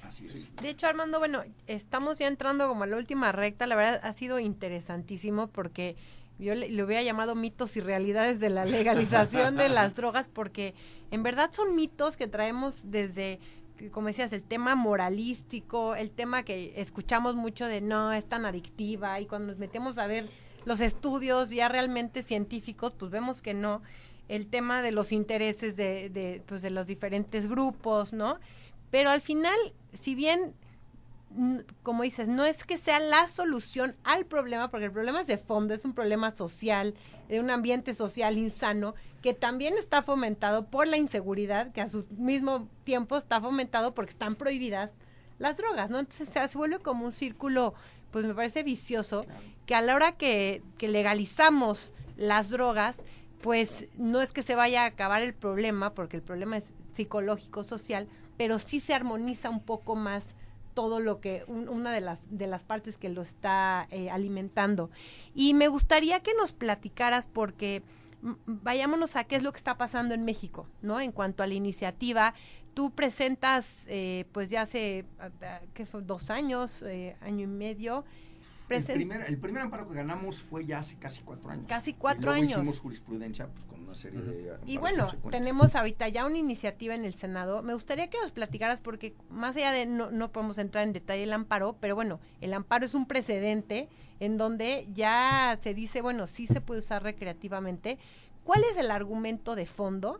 Así 0.03 0.25
es. 0.25 0.55
De 0.55 0.69
hecho, 0.69 0.87
Armando, 0.87 1.19
bueno, 1.19 1.43
estamos 1.67 2.17
ya 2.17 2.27
entrando 2.27 2.67
como 2.67 2.83
a 2.83 2.87
la 2.87 2.97
última 2.97 3.31
recta, 3.31 3.67
la 3.67 3.75
verdad 3.75 3.99
ha 4.03 4.13
sido 4.13 4.39
interesantísimo 4.39 5.47
porque 5.47 5.95
yo 6.39 6.55
le, 6.55 6.69
le, 6.69 6.83
hubiera 6.83 7.03
llamado 7.03 7.35
mitos 7.35 7.77
y 7.77 7.81
realidades 7.81 8.39
de 8.39 8.49
la 8.49 8.65
legalización 8.65 9.57
de 9.57 9.69
las 9.69 9.95
drogas 9.95 10.27
porque 10.27 10.73
en 11.11 11.21
verdad 11.21 11.51
son 11.53 11.75
mitos 11.75 12.17
que 12.17 12.27
traemos 12.27 12.89
desde 12.89 13.39
como 13.89 14.07
decías, 14.07 14.33
el 14.33 14.43
tema 14.43 14.75
moralístico, 14.75 15.95
el 15.95 16.11
tema 16.11 16.43
que 16.43 16.73
escuchamos 16.75 17.35
mucho 17.35 17.65
de 17.65 17.81
no, 17.81 18.13
es 18.13 18.27
tan 18.27 18.45
adictiva 18.45 19.19
y 19.19 19.25
cuando 19.25 19.47
nos 19.47 19.57
metemos 19.57 19.97
a 19.97 20.07
ver 20.07 20.25
los 20.65 20.79
estudios 20.81 21.49
ya 21.49 21.69
realmente 21.69 22.23
científicos, 22.23 22.93
pues 22.97 23.11
vemos 23.11 23.41
que 23.41 23.53
no. 23.53 23.81
El 24.27 24.47
tema 24.47 24.81
de 24.81 24.91
los 24.91 25.11
intereses 25.11 25.75
de, 25.75 26.09
de, 26.09 26.41
pues 26.45 26.61
de 26.61 26.69
los 26.69 26.87
diferentes 26.87 27.47
grupos, 27.47 28.13
¿no? 28.13 28.39
Pero 28.89 29.09
al 29.09 29.21
final, 29.21 29.57
si 29.93 30.15
bien 30.15 30.53
como 31.83 32.03
dices, 32.03 32.27
no 32.27 32.45
es 32.45 32.63
que 32.63 32.77
sea 32.77 32.99
la 32.99 33.27
solución 33.27 33.95
al 34.03 34.25
problema, 34.25 34.69
porque 34.69 34.87
el 34.87 34.91
problema 34.91 35.21
es 35.21 35.27
de 35.27 35.37
fondo, 35.37 35.73
es 35.73 35.85
un 35.85 35.93
problema 35.93 36.31
social, 36.31 36.93
de 37.29 37.39
un 37.39 37.49
ambiente 37.49 37.93
social 37.93 38.37
insano, 38.37 38.95
que 39.21 39.33
también 39.33 39.77
está 39.77 40.01
fomentado 40.01 40.67
por 40.67 40.87
la 40.87 40.97
inseguridad, 40.97 41.71
que 41.71 41.81
a 41.81 41.89
su 41.89 42.05
mismo 42.09 42.67
tiempo 42.83 43.17
está 43.17 43.39
fomentado 43.39 43.93
porque 43.93 44.11
están 44.11 44.35
prohibidas 44.35 44.91
las 45.37 45.57
drogas, 45.57 45.89
¿no? 45.89 45.99
Entonces 45.99 46.29
se, 46.29 46.57
vuelve 46.57 46.79
como 46.79 47.05
un 47.05 47.11
círculo, 47.11 47.73
pues 48.11 48.25
me 48.25 48.33
parece 48.33 48.63
vicioso, 48.63 49.25
que 49.65 49.75
a 49.75 49.81
la 49.81 49.95
hora 49.95 50.13
que, 50.13 50.63
que 50.77 50.87
legalizamos 50.87 51.93
las 52.17 52.49
drogas, 52.49 53.03
pues 53.41 53.85
no 53.95 54.21
es 54.21 54.31
que 54.31 54.43
se 54.43 54.55
vaya 54.55 54.83
a 54.83 54.87
acabar 54.87 55.21
el 55.21 55.33
problema, 55.33 55.93
porque 55.93 56.17
el 56.17 56.23
problema 56.23 56.57
es 56.57 56.65
psicológico, 56.93 57.63
social, 57.63 58.07
pero 58.37 58.59
sí 58.59 58.79
se 58.79 58.93
armoniza 58.93 59.49
un 59.49 59.61
poco 59.61 59.95
más 59.95 60.25
todo 60.73 60.99
lo 60.99 61.19
que, 61.19 61.43
una 61.47 61.91
de 61.91 62.01
las, 62.01 62.19
de 62.29 62.47
las 62.47 62.63
partes 62.63 62.97
que 62.97 63.09
lo 63.09 63.21
está 63.21 63.87
eh, 63.91 64.09
alimentando. 64.09 64.89
Y 65.35 65.53
me 65.53 65.67
gustaría 65.67 66.21
que 66.21 66.33
nos 66.33 66.53
platicaras 66.53 67.27
porque 67.27 67.83
vayámonos 68.45 69.15
a 69.15 69.23
qué 69.23 69.35
es 69.35 69.43
lo 69.43 69.51
que 69.51 69.57
está 69.57 69.77
pasando 69.77 70.13
en 70.13 70.25
México, 70.25 70.67
¿no? 70.81 70.99
En 70.99 71.11
cuanto 71.11 71.43
a 71.43 71.47
la 71.47 71.53
iniciativa, 71.53 72.33
tú 72.73 72.91
presentas, 72.91 73.85
eh, 73.87 74.25
pues 74.31 74.49
ya 74.49 74.61
hace, 74.61 75.05
¿qué 75.73 75.85
fue? 75.85 76.01
Dos 76.01 76.29
años, 76.29 76.83
eh, 76.83 77.17
año 77.21 77.43
y 77.43 77.47
medio, 77.47 78.05
el 78.71 78.83
primer, 78.83 79.21
el 79.27 79.37
primer, 79.37 79.63
amparo 79.63 79.87
que 79.87 79.95
ganamos 79.95 80.41
fue 80.41 80.65
ya 80.65 80.79
hace 80.79 80.95
casi 80.95 81.21
cuatro 81.21 81.49
años. 81.49 81.67
Casi 81.67 81.93
cuatro 81.93 82.31
años. 82.31 82.51
Hicimos 82.51 82.79
jurisprudencia 82.79 83.47
pues, 83.47 83.65
una 83.91 83.95
serie 83.95 84.21
de. 84.21 84.57
Y 84.65 84.77
bueno, 84.77 85.07
tenemos 85.29 85.75
ahorita 85.75 86.07
ya 86.09 86.25
una 86.25 86.37
iniciativa 86.37 86.95
en 86.95 87.05
el 87.05 87.13
Senado. 87.13 87.61
Me 87.61 87.73
gustaría 87.73 88.09
que 88.09 88.17
nos 88.19 88.31
platicaras, 88.31 88.79
porque 88.81 89.15
más 89.29 89.55
allá 89.55 89.71
de 89.71 89.85
no, 89.85 90.11
no 90.11 90.31
podemos 90.31 90.57
entrar 90.57 90.85
en 90.85 90.93
detalle 90.93 91.23
el 91.23 91.33
amparo, 91.33 91.77
pero 91.79 91.95
bueno, 91.95 92.19
el 92.39 92.53
amparo 92.53 92.85
es 92.85 92.95
un 92.95 93.05
precedente 93.05 93.89
en 94.19 94.37
donde 94.37 94.87
ya 94.93 95.57
se 95.61 95.73
dice, 95.73 96.01
bueno, 96.01 96.27
sí 96.27 96.47
se 96.47 96.61
puede 96.61 96.79
usar 96.79 97.03
recreativamente. 97.03 97.97
¿Cuál 98.43 98.63
es 98.63 98.77
el 98.77 98.91
argumento 98.91 99.55
de 99.55 99.65
fondo 99.65 100.19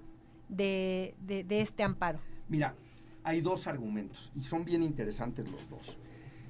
de, 0.50 1.16
de, 1.20 1.44
de 1.44 1.62
este 1.62 1.84
amparo? 1.84 2.20
Mira, 2.50 2.76
hay 3.24 3.42
dos 3.42 3.68
argumentos 3.68 4.32
y 4.36 4.44
son 4.44 4.66
bien 4.66 4.84
interesantes 4.84 5.50
los 5.50 5.70
dos. 5.70 5.98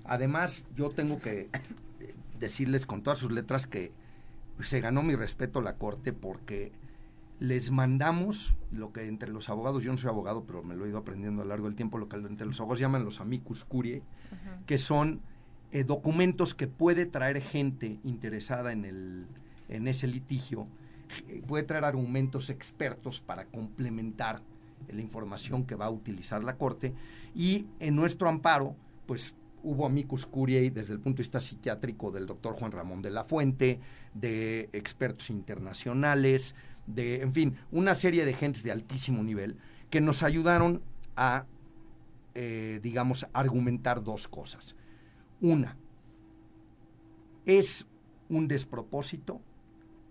Además, 0.03 0.65
yo 0.75 0.89
tengo 0.89 1.19
que 1.19 1.49
decirles 2.39 2.85
con 2.85 3.03
todas 3.03 3.19
sus 3.19 3.31
letras 3.31 3.67
que 3.67 3.91
se 4.63 4.79
ganó 4.79 5.03
mi 5.03 5.15
respeto 5.15 5.61
la 5.61 5.75
Corte 5.77 6.13
porque 6.13 6.71
les 7.41 7.71
mandamos 7.71 8.53
lo 8.71 8.93
que 8.93 9.07
entre 9.07 9.31
los 9.31 9.49
abogados, 9.49 9.83
yo 9.83 9.91
no 9.91 9.97
soy 9.97 10.09
abogado, 10.09 10.45
pero 10.45 10.61
me 10.61 10.75
lo 10.75 10.85
he 10.85 10.89
ido 10.89 10.99
aprendiendo 10.99 11.41
a 11.41 11.45
lo 11.45 11.49
largo 11.49 11.65
del 11.65 11.75
tiempo, 11.75 11.97
lo 11.97 12.07
que 12.07 12.17
entre 12.17 12.45
los 12.45 12.59
abogados 12.59 12.79
llaman 12.79 13.03
los 13.03 13.19
amicus 13.19 13.65
curiae, 13.65 14.03
que 14.67 14.77
son 14.77 15.21
eh, 15.71 15.83
documentos 15.83 16.53
que 16.53 16.67
puede 16.67 17.07
traer 17.07 17.41
gente 17.41 17.99
interesada 18.03 18.71
en, 18.71 18.85
el, 18.85 19.25
en 19.69 19.87
ese 19.87 20.05
litigio, 20.05 20.67
eh, 21.29 21.41
puede 21.47 21.63
traer 21.63 21.83
argumentos 21.83 22.51
expertos 22.51 23.21
para 23.21 23.45
complementar 23.45 24.43
la 24.87 25.01
información 25.01 25.65
que 25.65 25.73
va 25.73 25.87
a 25.87 25.89
utilizar 25.89 26.43
la 26.43 26.57
Corte. 26.57 26.93
Y 27.33 27.65
en 27.79 27.95
nuestro 27.95 28.29
amparo, 28.29 28.75
pues 29.07 29.33
hubo 29.63 29.85
amicus 29.85 30.25
curiae 30.25 30.69
desde 30.69 30.93
el 30.93 30.99
punto 30.99 31.17
de 31.17 31.23
vista 31.23 31.39
psiquiátrico 31.39 32.11
del 32.11 32.25
doctor 32.25 32.53
Juan 32.53 32.71
Ramón 32.71 33.01
de 33.01 33.11
la 33.11 33.23
Fuente, 33.23 33.79
de 34.13 34.69
expertos 34.73 35.29
internacionales, 35.29 36.55
de, 36.87 37.21
en 37.21 37.33
fin, 37.33 37.57
una 37.71 37.95
serie 37.95 38.25
de 38.25 38.33
gentes 38.33 38.63
de 38.63 38.71
altísimo 38.71 39.23
nivel 39.23 39.57
que 39.89 40.01
nos 40.01 40.23
ayudaron 40.23 40.81
a, 41.15 41.45
eh, 42.35 42.79
digamos, 42.81 43.27
argumentar 43.33 44.03
dos 44.03 44.27
cosas. 44.27 44.75
Una, 45.41 45.77
es 47.45 47.87
un 48.29 48.47
despropósito 48.47 49.41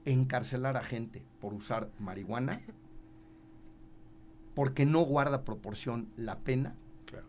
encarcelar 0.04 0.76
a 0.76 0.82
gente 0.82 1.22
por 1.40 1.54
usar 1.54 1.90
marihuana 1.98 2.60
porque 4.54 4.84
no 4.84 5.00
guarda 5.00 5.44
proporción 5.44 6.10
la 6.16 6.38
pena 6.38 6.74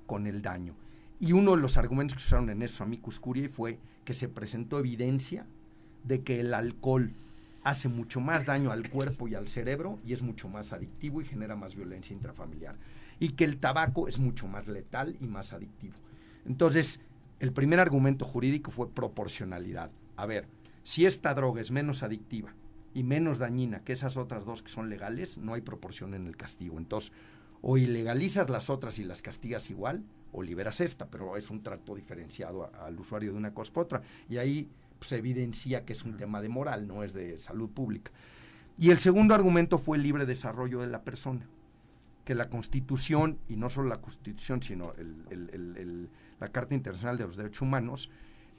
con 0.06 0.28
el 0.28 0.42
daño. 0.42 0.76
Y 1.20 1.34
uno 1.34 1.56
de 1.56 1.62
los 1.62 1.78
argumentos 1.78 2.16
que 2.16 2.24
usaron 2.24 2.50
en 2.50 2.62
eso 2.62 2.84
amicus 2.84 3.20
curiae 3.20 3.48
fue 3.48 3.80
que 4.04 4.14
se 4.14 4.28
presentó 4.28 4.80
evidencia 4.80 5.46
de 6.04 6.24
que 6.24 6.40
el 6.40 6.54
alcohol 6.54 7.14
hace 7.64 7.90
mucho 7.90 8.20
más 8.20 8.46
daño 8.46 8.72
al 8.72 8.90
cuerpo 8.90 9.28
y 9.28 9.36
al 9.36 9.48
cerebro 9.48 10.00
y 10.06 10.14
es 10.14 10.22
mucho 10.22 10.50
más 10.50 10.74
adictivo 10.74 11.22
y 11.22 11.26
genera 11.26 11.56
más 11.56 11.76
violencia 11.76 12.14
intrafamiliar. 12.14 12.76
Y 13.20 13.30
que 13.30 13.44
el 13.44 13.58
tabaco 13.58 14.08
es 14.08 14.20
mucho 14.20 14.48
más 14.48 14.68
letal 14.68 15.16
y 15.20 15.28
más 15.28 15.54
adictivo. 15.54 15.94
Entonces, 16.46 17.00
el 17.40 17.54
primer 17.54 17.80
argumento 17.80 18.26
jurídico 18.26 18.72
fue 18.72 18.90
proporcionalidad. 18.90 19.92
A 20.16 20.26
ver, 20.26 20.48
si 20.84 21.06
esta 21.06 21.34
droga 21.34 21.62
es 21.62 21.72
menos 21.72 22.04
adictiva 22.04 22.54
y 22.94 23.04
menos 23.04 23.38
dañina 23.38 23.84
que 23.84 23.94
esas 23.94 24.18
otras 24.18 24.46
dos 24.46 24.64
que 24.64 24.70
son 24.70 24.90
legales, 24.90 25.38
no 25.38 25.54
hay 25.54 25.62
proporción 25.62 26.14
en 26.14 26.28
el 26.28 26.36
castigo. 26.36 26.78
Entonces, 26.78 27.12
o 27.62 27.78
ilegalizas 27.78 28.50
las 28.50 28.70
otras 28.70 28.98
y 28.98 29.04
las 29.04 29.22
castigas 29.22 29.70
igual, 29.70 30.04
o 30.32 30.42
liberas 30.42 30.82
esta, 30.82 31.10
pero 31.10 31.38
es 31.38 31.50
un 31.50 31.62
trato 31.62 31.96
diferenciado 31.96 32.72
al 32.74 33.00
usuario 33.00 33.32
de 33.32 33.38
una 33.38 33.54
cosa 33.54 33.72
otra. 33.76 34.02
Y 34.30 34.38
ahí 34.38 34.70
se 35.02 35.18
evidencia 35.18 35.86
que 35.86 35.94
es 35.94 36.04
un 36.04 36.18
tema 36.18 36.42
de 36.42 36.50
moral, 36.50 36.88
no 36.88 37.04
es 37.04 37.14
de 37.14 37.38
salud 37.38 37.70
pública. 37.70 38.12
Y 38.78 38.92
el 38.92 39.00
segundo 39.00 39.36
argumento 39.36 39.78
fue 39.78 39.98
el 39.98 40.04
libre 40.04 40.26
desarrollo 40.26 40.80
de 40.80 40.88
la 40.88 41.04
persona, 41.04 41.48
que 42.26 42.36
la 42.36 42.50
Constitución, 42.50 43.38
y 43.48 43.58
no 43.58 43.70
solo 43.70 43.90
la 43.90 44.02
Constitución, 44.02 44.62
sino 44.62 44.94
la 46.40 46.48
Carta 46.48 46.76
Internacional 46.76 47.18
de 47.18 47.26
los 47.26 47.38
Derechos 47.38 47.62
Humanos, 47.62 48.10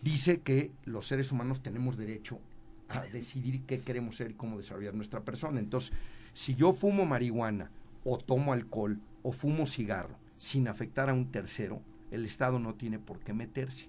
dice 0.02 0.40
que 0.40 0.72
los 0.84 1.06
seres 1.06 1.32
humanos 1.32 1.62
tenemos 1.62 1.96
derecho 1.96 2.40
a 2.88 3.00
decidir 3.02 3.62
qué 3.62 3.80
queremos 3.80 4.16
ser 4.16 4.32
y 4.32 4.34
cómo 4.34 4.58
desarrollar 4.58 4.94
nuestra 4.94 5.20
persona. 5.20 5.60
Entonces, 5.60 5.92
si 6.34 6.54
yo 6.54 6.72
fumo 6.72 7.06
marihuana, 7.06 7.70
o 8.04 8.18
tomo 8.18 8.52
alcohol, 8.52 9.00
o 9.22 9.32
fumo 9.32 9.66
cigarro, 9.66 10.16
sin 10.38 10.66
afectar 10.66 11.08
a 11.08 11.14
un 11.14 11.30
tercero, 11.30 11.80
el 12.10 12.26
Estado 12.26 12.58
no 12.58 12.74
tiene 12.74 12.98
por 12.98 13.20
qué 13.20 13.32
meterse. 13.32 13.88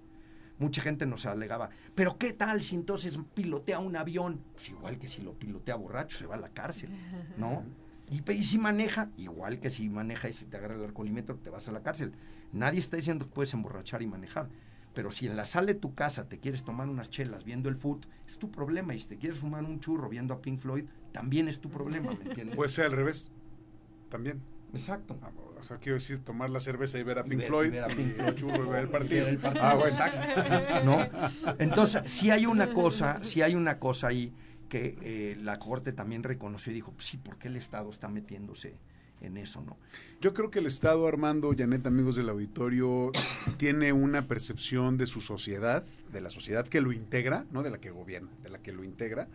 Mucha 0.64 0.82
gente 0.82 1.06
nos 1.06 1.26
alegaba, 1.26 1.70
pero 1.94 2.18
¿qué 2.18 2.32
tal 2.32 2.62
si 2.64 2.76
entonces 2.76 3.20
pilotea 3.34 3.80
un 3.80 3.98
avión? 3.98 4.40
Pues 4.54 4.70
igual 4.70 4.98
que 4.98 5.10
si 5.10 5.22
lo 5.22 5.34
pilotea 5.34 5.76
borracho, 5.76 6.18
se 6.18 6.26
va 6.26 6.36
a 6.36 6.40
la 6.40 6.48
cárcel, 6.48 6.90
¿no? 7.38 7.64
Y, 8.10 8.44
si 8.44 8.58
maneja, 8.58 9.10
igual 9.18 9.60
que 9.60 9.70
si 9.70 9.90
maneja 9.90 10.30
y 10.30 10.34
si 10.34 10.46
te 10.46 10.56
agarra 10.56 10.76
el 10.76 10.84
alcoholímetro, 10.86 11.36
te 11.36 11.50
vas 11.50 11.68
a 11.68 11.74
la 11.74 11.82
cárcel. 11.82 12.14
Nadie 12.54 12.80
está 12.80 12.96
diciendo 12.96 13.26
que 13.26 13.32
puedes 13.32 13.54
emborrachar 13.54 14.02
y 14.02 14.08
manejar. 14.08 14.48
Pero 14.94 15.12
si 15.12 15.28
en 15.28 15.36
la 15.36 15.44
sala 15.44 15.68
de 15.68 15.76
tu 15.76 15.94
casa 15.96 16.30
te 16.30 16.40
quieres 16.40 16.64
tomar 16.64 16.88
unas 16.88 17.10
chelas 17.10 17.44
viendo 17.44 17.68
el 17.68 17.76
foot, 17.76 18.06
es 18.28 18.38
tu 18.38 18.52
problema. 18.52 18.94
Y 18.94 19.00
si 19.00 19.08
te 19.10 19.18
quieres 19.18 19.40
fumar 19.40 19.66
un 19.66 19.82
churro 19.82 20.08
viendo 20.08 20.34
a 20.34 20.42
Pink 20.42 20.60
Floyd, 20.60 20.86
también 21.12 21.50
es 21.50 21.60
tu 21.60 21.70
problema, 21.70 22.12
¿me 22.12 22.24
entiendes? 22.30 22.56
Puede 22.56 22.70
ser 22.70 22.86
al 22.86 22.92
revés, 22.94 23.34
también. 24.10 24.42
Exacto. 24.72 25.18
Ah, 25.22 25.32
o 25.64 25.66
sea, 25.66 25.78
quiero 25.78 25.98
decir, 25.98 26.20
tomar 26.20 26.50
la 26.50 26.60
cerveza 26.60 27.00
y 27.00 27.04
ver 27.04 27.20
a 27.20 27.24
Pink 27.24 27.44
Floyd. 27.44 27.72
ver 27.72 27.86
a 27.86 27.88
Pink 27.88 28.16
Floyd. 28.36 28.54
y 28.54 28.70
ver 28.70 28.80
el 28.84 28.90
partido. 28.90 29.28
Ah, 29.62 29.76
bueno. 29.76 29.88
Exacto. 29.88 30.84
¿No? 30.84 31.56
Entonces, 31.58 32.12
si 32.12 32.32
hay 32.32 32.46
una 32.46 32.68
cosa, 32.74 33.24
si 33.24 33.42
hay 33.42 33.56
una 33.56 33.80
cosa 33.80 34.08
ahí 34.08 34.34
que 34.68 34.98
eh, 35.02 35.38
la 35.42 35.60
Corte 35.60 35.94
también 35.94 36.22
reconoció 36.22 36.72
y 36.72 36.76
dijo, 36.76 36.92
pues 36.92 37.06
sí, 37.06 37.16
¿por 37.16 37.38
qué 37.38 37.48
el 37.48 37.56
Estado 37.56 37.90
está 37.90 38.10
metiéndose 38.10 38.76
en 39.22 39.38
eso, 39.38 39.62
no? 39.62 39.78
Yo 40.20 40.34
creo 40.34 40.52
que 40.52 40.60
el 40.60 40.66
Estado, 40.66 41.08
Armando, 41.08 41.54
Janet, 41.58 41.86
amigos 41.86 42.18
del 42.18 42.28
auditorio, 42.28 43.14
tiene 43.58 43.94
una 43.94 44.28
percepción 44.28 44.98
de 44.98 45.06
su 45.06 45.22
sociedad, 45.22 45.86
de 46.12 46.20
la 46.20 46.30
sociedad 46.30 46.68
que 46.68 46.82
lo 46.82 46.92
integra, 46.92 47.46
no 47.52 47.64
de 47.64 47.70
la 47.70 47.78
que 47.78 47.90
gobierna, 47.90 48.32
de 48.42 48.50
la 48.50 48.62
que 48.62 48.74
lo 48.74 48.84
integra, 48.84 49.30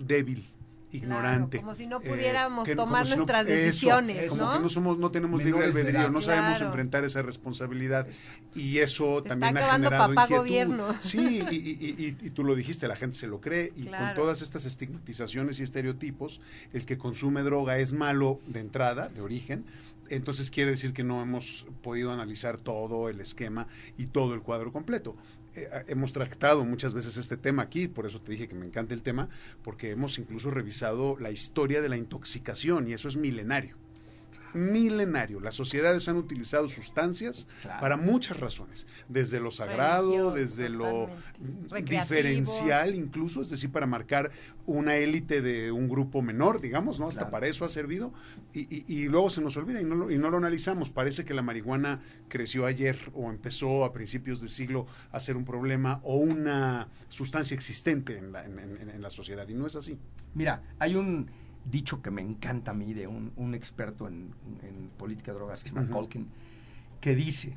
débil 0.00 0.48
ignorante. 0.92 1.58
como 1.58 1.74
si 1.74 1.86
no 1.86 2.00
eh, 2.00 2.08
pudiéramos 2.08 2.68
tomar 2.74 3.06
nuestras 3.06 3.46
decisiones, 3.46 4.28
Como 4.28 4.52
que 4.52 4.58
no 4.60 4.68
somos, 4.68 4.98
no 4.98 5.10
tenemos 5.10 5.42
libre 5.42 5.66
albedrío, 5.66 6.10
no 6.10 6.20
sabemos 6.20 6.60
enfrentar 6.60 7.04
esa 7.04 7.22
responsabilidad. 7.22 8.06
Y 8.54 8.78
eso 8.78 9.22
también 9.22 9.56
ha 9.56 9.72
generado 9.72 10.12
inquietud. 10.12 10.36
Gobierno. 10.36 10.94
Sí, 11.00 11.44
y, 11.50 12.12
tú 12.30 12.44
lo 12.44 12.54
dijiste, 12.54 12.88
la 12.88 12.96
gente 12.96 13.16
se 13.16 13.26
lo 13.26 13.40
cree, 13.40 13.72
y 13.76 13.86
con 13.86 14.14
todas 14.14 14.42
estas 14.42 14.64
estigmatizaciones 14.64 15.60
y 15.60 15.62
estereotipos, 15.62 16.40
el 16.72 16.86
que 16.86 16.98
consume 16.98 17.42
droga 17.42 17.78
es 17.78 17.92
malo 17.92 18.40
de 18.46 18.60
entrada, 18.60 19.08
de 19.08 19.20
origen, 19.20 19.64
entonces 20.08 20.50
quiere 20.50 20.70
decir 20.70 20.92
que 20.92 21.04
no 21.04 21.22
hemos 21.22 21.66
podido 21.82 22.12
analizar 22.12 22.58
todo 22.58 23.08
el 23.08 23.20
esquema 23.20 23.66
y 23.96 24.06
todo 24.06 24.34
el 24.34 24.42
cuadro 24.42 24.72
completo. 24.72 25.16
Eh, 25.54 25.68
hemos 25.88 26.12
tratado 26.12 26.64
muchas 26.64 26.94
veces 26.94 27.16
este 27.16 27.36
tema 27.36 27.62
aquí, 27.62 27.88
por 27.88 28.06
eso 28.06 28.20
te 28.20 28.32
dije 28.32 28.48
que 28.48 28.54
me 28.54 28.66
encanta 28.66 28.94
el 28.94 29.02
tema, 29.02 29.28
porque 29.62 29.90
hemos 29.90 30.18
incluso 30.18 30.50
revisado 30.50 31.16
la 31.18 31.30
historia 31.30 31.80
de 31.80 31.88
la 31.88 31.96
intoxicación 31.96 32.88
y 32.88 32.92
eso 32.92 33.08
es 33.08 33.16
milenario 33.16 33.83
milenario. 34.54 35.40
Las 35.40 35.54
sociedades 35.54 36.08
han 36.08 36.16
utilizado 36.16 36.68
sustancias 36.68 37.46
para 37.80 37.96
muchas 37.96 38.40
razones, 38.40 38.86
desde 39.08 39.40
lo 39.40 39.50
sagrado, 39.50 40.32
desde 40.32 40.68
lo 40.68 41.10
diferencial 41.82 42.94
incluso, 42.94 43.42
es 43.42 43.50
decir, 43.50 43.70
para 43.70 43.86
marcar 43.86 44.30
una 44.66 44.96
élite 44.96 45.42
de 45.42 45.70
un 45.72 45.88
grupo 45.88 46.22
menor, 46.22 46.60
digamos, 46.60 46.98
¿no? 46.98 47.08
Hasta 47.08 47.30
para 47.30 47.46
eso 47.46 47.64
ha 47.64 47.68
servido 47.68 48.12
y, 48.52 49.08
luego 49.08 49.30
se 49.30 49.40
nos 49.40 49.56
olvida 49.56 49.80
y 49.80 49.84
no, 49.84 49.94
lo, 49.94 50.10
y 50.10 50.18
no 50.18 50.30
lo 50.30 50.38
analizamos. 50.38 50.90
Parece 50.90 51.24
que 51.24 51.34
la 51.34 51.42
marihuana 51.42 52.00
creció 52.28 52.66
ayer 52.66 52.98
o 53.14 53.30
empezó 53.30 53.84
a 53.84 53.92
principios 53.92 54.40
del 54.40 54.48
siglo 54.48 54.86
a 55.10 55.20
ser 55.20 55.36
un 55.36 55.44
problema 55.44 56.00
o 56.02 56.16
una 56.16 56.88
sustancia 57.08 57.54
existente 57.54 58.16
en 58.18 58.32
la, 58.32 58.44
en 58.44 59.02
la 59.02 59.10
sociedad 59.10 59.46
y 59.48 59.54
no 59.54 59.66
es 59.66 59.76
así. 59.76 59.98
Mira, 60.34 60.62
hay 60.78 60.96
un 60.96 61.30
dicho 61.64 62.02
que 62.02 62.10
me 62.10 62.22
encanta 62.22 62.72
a 62.72 62.74
mí 62.74 62.92
de 62.92 63.06
un, 63.06 63.54
experto 63.54 64.06
en, 64.08 64.34
política 64.98 65.32
de 65.32 65.38
drogas 65.38 65.62
que 65.62 65.70
se 65.70 65.74
llama 65.74 65.90
Colkin, 65.90 66.28
que 67.00 67.14
dice, 67.14 67.56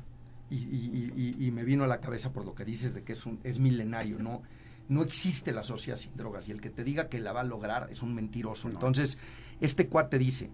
y, 0.50 1.50
me 1.52 1.64
vino 1.64 1.84
a 1.84 1.86
la 1.86 2.00
cabeza 2.00 2.32
por 2.32 2.44
lo 2.44 2.54
que 2.54 2.64
dices 2.64 2.94
de 2.94 3.02
que 3.02 3.12
es, 3.12 3.26
un, 3.26 3.40
es 3.44 3.58
milenario, 3.58 4.18
¿no? 4.18 4.42
No 4.88 5.02
existe 5.02 5.52
la 5.52 5.62
sociedad 5.62 5.98
sin 5.98 6.16
drogas 6.16 6.48
y 6.48 6.52
el 6.52 6.62
que 6.62 6.70
te 6.70 6.82
diga 6.82 7.08
que 7.08 7.20
la 7.20 7.32
va 7.32 7.42
a 7.42 7.44
lograr 7.44 7.88
es 7.90 8.02
un 8.02 8.14
mentiroso. 8.14 8.68
Entonces, 8.70 9.18
este 9.60 9.86
cuate 9.88 10.18
dice, 10.18 10.50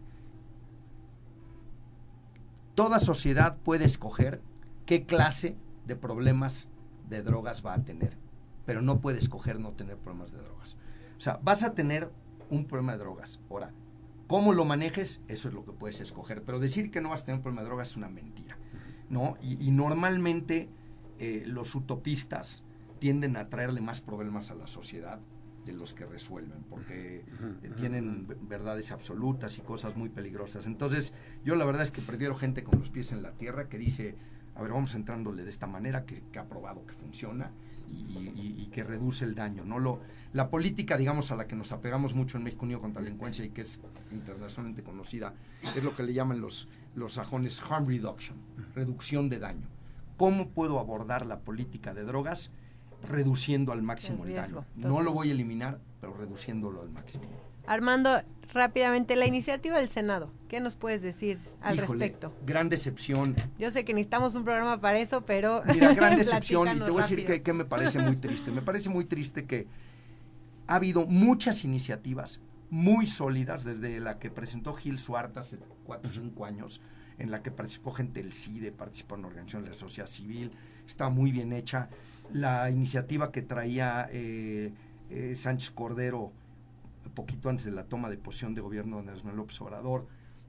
toda 2.74 2.98
sociedad 2.98 3.56
puede 3.58 3.84
escoger 3.84 4.42
qué 4.86 5.04
clase 5.04 5.56
de 5.86 5.94
problemas 5.94 6.68
de 7.08 7.22
drogas 7.22 7.64
va 7.64 7.74
a 7.74 7.84
tener, 7.84 8.16
pero 8.66 8.82
no 8.82 9.00
puede 9.00 9.20
escoger 9.20 9.60
no 9.60 9.70
tener 9.70 9.96
problemas 9.98 10.32
de 10.32 10.38
drogas. 10.38 10.76
O 11.16 11.20
sea, 11.20 11.38
vas 11.42 11.62
a 11.62 11.74
tener 11.74 12.10
un 12.50 12.66
problema 12.66 12.92
de 12.92 12.98
drogas. 12.98 13.40
Ahora, 13.50 13.72
cómo 14.26 14.52
lo 14.52 14.64
manejes, 14.64 15.20
eso 15.28 15.48
es 15.48 15.54
lo 15.54 15.64
que 15.64 15.72
puedes 15.72 16.00
escoger. 16.00 16.42
Pero 16.42 16.58
decir 16.58 16.90
que 16.90 17.00
no 17.00 17.10
vas 17.10 17.22
a 17.22 17.24
tener 17.26 17.38
un 17.38 17.42
problema 17.42 17.62
de 17.62 17.68
drogas 17.68 17.90
es 17.90 17.96
una 17.96 18.08
mentira. 18.08 18.56
¿no? 19.08 19.36
Y, 19.42 19.70
normalmente 19.70 20.68
eh, 21.18 21.44
los 21.46 21.74
utopistas 21.74 22.64
tienden 22.98 23.36
a 23.36 23.48
traerle 23.48 23.80
más 23.80 24.00
problemas 24.00 24.50
a 24.50 24.54
la 24.54 24.66
sociedad 24.66 25.20
de 25.64 25.72
los 25.72 25.94
que 25.94 26.04
resuelven, 26.04 26.64
porque 26.68 27.24
eh, 27.62 27.70
tienen 27.76 28.26
verdades 28.42 28.92
absolutas 28.92 29.56
y 29.58 29.62
cosas 29.62 29.96
muy 29.96 30.10
peligrosas. 30.10 30.66
Entonces, 30.66 31.14
yo 31.44 31.54
la 31.54 31.64
verdad 31.64 31.82
es 31.82 31.90
que 31.90 32.02
prefiero 32.02 32.34
gente 32.34 32.64
con 32.64 32.78
los 32.78 32.90
pies 32.90 33.12
en 33.12 33.22
la 33.22 33.32
tierra 33.32 33.68
que 33.68 33.78
dice, 33.78 34.16
a 34.54 34.62
ver, 34.62 34.72
vamos 34.72 34.94
entrándole 34.94 35.44
de 35.44 35.50
esta 35.50 35.66
manera, 35.66 36.04
que, 36.04 36.22
que 36.32 36.38
ha 36.38 36.48
probado 36.48 36.84
que 36.86 36.92
funciona 36.92 37.52
y, 37.90 38.68
que 38.72 38.82
reduce 38.82 39.24
el 39.24 39.36
daño. 39.36 39.64
¿no? 39.64 39.78
Lo, 39.78 40.00
la 40.32 40.50
política, 40.50 40.96
digamos, 40.96 41.30
a 41.30 41.36
la 41.36 41.46
que 41.46 41.54
nos 41.54 41.70
apegamos 41.70 42.14
mucho 42.14 42.38
en 42.38 42.44
México 42.44 42.64
Unido 42.64 42.80
contra 42.80 43.00
la 43.00 43.04
Delincuencia 43.04 43.44
y 43.44 43.50
que 43.50 43.62
es 43.62 43.78
internacionalmente 44.10 44.82
conocida, 44.82 45.32
es 45.76 45.84
lo 45.84 45.94
que 45.94 46.02
le 46.02 46.12
llaman 46.12 46.40
los, 46.40 46.66
los 46.96 47.14
sajones 47.14 47.62
harm 47.62 47.86
reduction, 47.86 48.36
reducción 48.74 49.28
de 49.28 49.38
daño. 49.38 49.68
¿Cómo 50.16 50.48
puedo 50.48 50.80
abordar 50.80 51.24
la 51.24 51.40
política 51.40 51.94
de 51.94 52.04
drogas? 52.04 52.50
Reduciendo 53.08 53.72
al 53.72 53.82
máximo 53.82 54.24
el, 54.24 54.34
daño. 54.34 54.64
No 54.76 55.02
lo 55.02 55.12
voy 55.12 55.28
a 55.28 55.32
eliminar, 55.32 55.78
pero 56.00 56.14
reduciéndolo 56.14 56.82
al 56.82 56.90
máximo. 56.90 57.24
Armando, 57.66 58.22
rápidamente, 58.52 59.16
la 59.16 59.26
iniciativa 59.26 59.78
del 59.78 59.88
Senado, 59.88 60.30
¿qué 60.48 60.60
nos 60.60 60.76
puedes 60.76 61.02
decir 61.02 61.38
al 61.60 61.78
respecto? 61.78 62.32
Gran 62.46 62.68
decepción. 62.68 63.34
Yo 63.58 63.70
sé 63.70 63.84
que 63.84 63.94
necesitamos 63.94 64.34
un 64.34 64.44
programa 64.44 64.80
para 64.80 64.98
eso, 64.98 65.24
pero... 65.24 65.62
Mira, 65.66 65.94
gran 65.94 66.16
decepción 66.18 66.68
y 66.76 66.80
te 66.80 66.90
voy 66.90 67.00
a 67.00 67.02
decir 67.02 67.24
que, 67.24 67.42
que, 67.42 67.52
me 67.52 67.64
parece 67.64 67.98
muy 67.98 68.16
triste. 68.16 68.50
Me 68.50 68.62
parece 68.62 68.88
muy 68.88 69.04
triste 69.04 69.44
que 69.44 69.66
ha 70.66 70.76
habido 70.76 71.06
muchas 71.06 71.64
iniciativas 71.64 72.40
muy 72.70 73.06
sólidas, 73.06 73.64
desde 73.64 74.00
la 74.00 74.18
que 74.18 74.30
presentó 74.30 74.74
Gil 74.74 74.98
Suarta 74.98 75.40
hace 75.40 75.58
cuatro 75.84 76.10
o 76.10 76.14
cinco 76.14 76.44
años, 76.44 76.80
en 77.18 77.30
la 77.30 77.42
que 77.42 77.50
participó 77.50 77.92
gente 77.92 78.22
del 78.22 78.32
CIDE, 78.32 78.72
participó 78.72 79.14
en 79.14 79.24
organizaciones 79.26 79.66
de 79.66 79.74
la 79.74 79.78
sociedad 79.78 80.08
civil, 80.08 80.50
está 80.86 81.08
muy 81.08 81.30
bien 81.30 81.52
hecha. 81.52 81.88
La 82.32 82.70
iniciativa 82.70 83.30
que 83.30 83.42
traía 83.42 84.08
eh, 84.10 84.72
eh, 85.10 85.34
Sánchez 85.36 85.70
Cordero 85.70 86.32
poquito 87.14 87.48
antes 87.48 87.64
de 87.64 87.72
la 87.72 87.84
toma 87.84 88.10
de 88.10 88.16
posición 88.16 88.54
de 88.54 88.60
gobierno 88.60 88.96
de 88.96 89.10
Andrés 89.10 89.24
López 89.24 89.60
Obrador. 89.60 90.06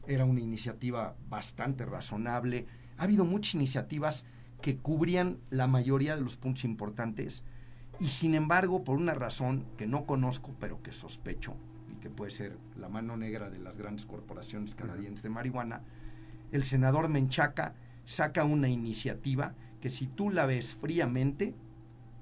Era 0.07 0.25
una 0.25 0.41
iniciativa 0.41 1.15
bastante 1.29 1.85
razonable. 1.85 2.65
Ha 2.97 3.03
habido 3.03 3.25
muchas 3.25 3.55
iniciativas 3.55 4.25
que 4.61 4.77
cubrían 4.77 5.39
la 5.49 5.67
mayoría 5.67 6.15
de 6.15 6.21
los 6.21 6.37
puntos 6.37 6.63
importantes 6.65 7.43
y 7.99 8.07
sin 8.07 8.35
embargo, 8.35 8.83
por 8.83 8.97
una 8.97 9.13
razón 9.13 9.65
que 9.77 9.87
no 9.87 10.05
conozco, 10.05 10.53
pero 10.59 10.81
que 10.81 10.91
sospecho, 10.91 11.55
y 11.89 11.95
que 11.99 12.09
puede 12.09 12.31
ser 12.31 12.57
la 12.77 12.89
mano 12.89 13.15
negra 13.15 13.49
de 13.49 13.59
las 13.59 13.77
grandes 13.77 14.05
corporaciones 14.05 14.75
canadienses 14.75 15.23
de 15.23 15.29
marihuana, 15.29 15.81
el 16.51 16.63
senador 16.63 17.07
Menchaca 17.09 17.73
saca 18.03 18.43
una 18.43 18.67
iniciativa 18.67 19.55
que 19.79 19.89
si 19.89 20.07
tú 20.07 20.29
la 20.29 20.45
ves 20.45 20.73
fríamente, 20.73 21.55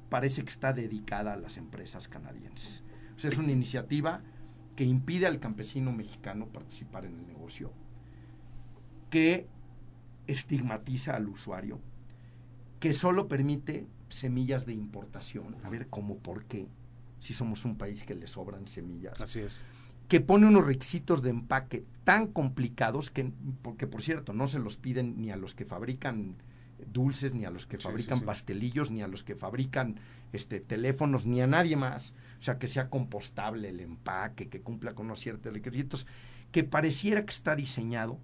parece 0.09 0.43
que 0.43 0.51
está 0.51 0.73
dedicada 0.73 1.33
a 1.33 1.37
las 1.37 1.57
empresas 1.57 2.07
canadienses. 2.07 2.83
O 3.15 3.19
sea, 3.19 3.31
es 3.31 3.37
una 3.37 3.51
iniciativa 3.51 4.21
que 4.75 4.83
impide 4.83 5.27
al 5.27 5.39
campesino 5.39 5.91
mexicano 5.91 6.47
participar 6.47 7.05
en 7.05 7.15
el 7.15 7.27
negocio, 7.27 7.71
que 9.09 9.47
estigmatiza 10.27 11.15
al 11.15 11.27
usuario, 11.27 11.79
que 12.79 12.93
solo 12.93 13.27
permite 13.27 13.87
semillas 14.09 14.65
de 14.65 14.73
importación. 14.73 15.55
A 15.63 15.69
ver, 15.69 15.87
¿cómo 15.87 16.17
por 16.17 16.45
qué? 16.45 16.67
Si 17.19 17.33
somos 17.33 17.65
un 17.65 17.77
país 17.77 18.03
que 18.03 18.15
le 18.15 18.27
sobran 18.27 18.67
semillas. 18.67 19.21
Así 19.21 19.39
es. 19.39 19.63
Que 20.07 20.19
pone 20.19 20.47
unos 20.47 20.65
requisitos 20.65 21.21
de 21.21 21.29
empaque 21.29 21.85
tan 22.03 22.27
complicados 22.27 23.09
que, 23.09 23.31
porque 23.61 23.87
por 23.87 24.01
cierto, 24.01 24.33
no 24.33 24.47
se 24.47 24.59
los 24.59 24.77
piden 24.77 25.21
ni 25.21 25.31
a 25.31 25.37
los 25.37 25.55
que 25.55 25.65
fabrican 25.65 26.35
dulces, 26.91 27.33
ni 27.33 27.45
a 27.45 27.49
los 27.49 27.65
que 27.65 27.77
fabrican 27.77 28.21
pastelillos, 28.21 28.91
ni 28.91 29.01
a 29.01 29.07
los 29.07 29.23
que 29.23 29.35
fabrican 29.35 29.99
este, 30.31 30.59
teléfonos, 30.59 31.25
ni 31.25 31.41
a 31.41 31.47
nadie 31.47 31.75
más. 31.75 32.13
O 32.39 32.43
sea, 32.43 32.59
que 32.59 32.67
sea 32.67 32.89
compostable 32.89 33.69
el 33.69 33.79
empaque, 33.79 34.49
que 34.49 34.61
cumpla 34.61 34.93
con 34.93 35.05
unos 35.05 35.19
ciertos 35.19 35.53
requisitos, 35.53 36.07
que 36.51 36.63
pareciera 36.63 37.25
que 37.25 37.31
está 37.31 37.55
diseñado 37.55 38.19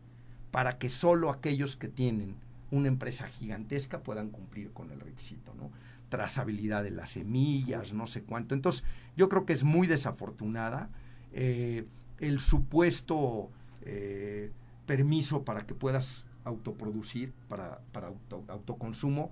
para 0.51 0.77
que 0.77 0.89
solo 0.89 1.29
aquellos 1.29 1.77
que 1.77 1.87
tienen 1.87 2.35
una 2.71 2.87
empresa 2.87 3.27
gigantesca 3.27 4.01
puedan 4.01 4.29
cumplir 4.29 4.71
con 4.71 4.91
el 4.91 4.99
requisito, 4.99 5.53
¿no? 5.55 5.71
Trazabilidad 6.09 6.83
de 6.83 6.91
las 6.91 7.11
semillas, 7.11 7.93
no 7.93 8.07
sé 8.07 8.23
cuánto. 8.23 8.55
Entonces, 8.55 8.83
yo 9.15 9.29
creo 9.29 9.45
que 9.45 9.53
es 9.53 9.63
muy 9.63 9.87
desafortunada 9.87 10.89
eh, 11.33 11.85
el 12.19 12.39
supuesto 12.39 13.49
eh, 13.83 14.51
permiso 14.85 15.43
para 15.43 15.61
que 15.65 15.75
puedas 15.75 16.25
autoproducir 16.49 17.33
para, 17.47 17.79
para 17.91 18.11
autoconsumo, 18.47 19.31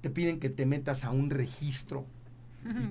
te 0.00 0.10
piden 0.10 0.40
que 0.40 0.50
te 0.50 0.66
metas 0.66 1.04
a 1.04 1.10
un 1.10 1.30
registro 1.30 2.06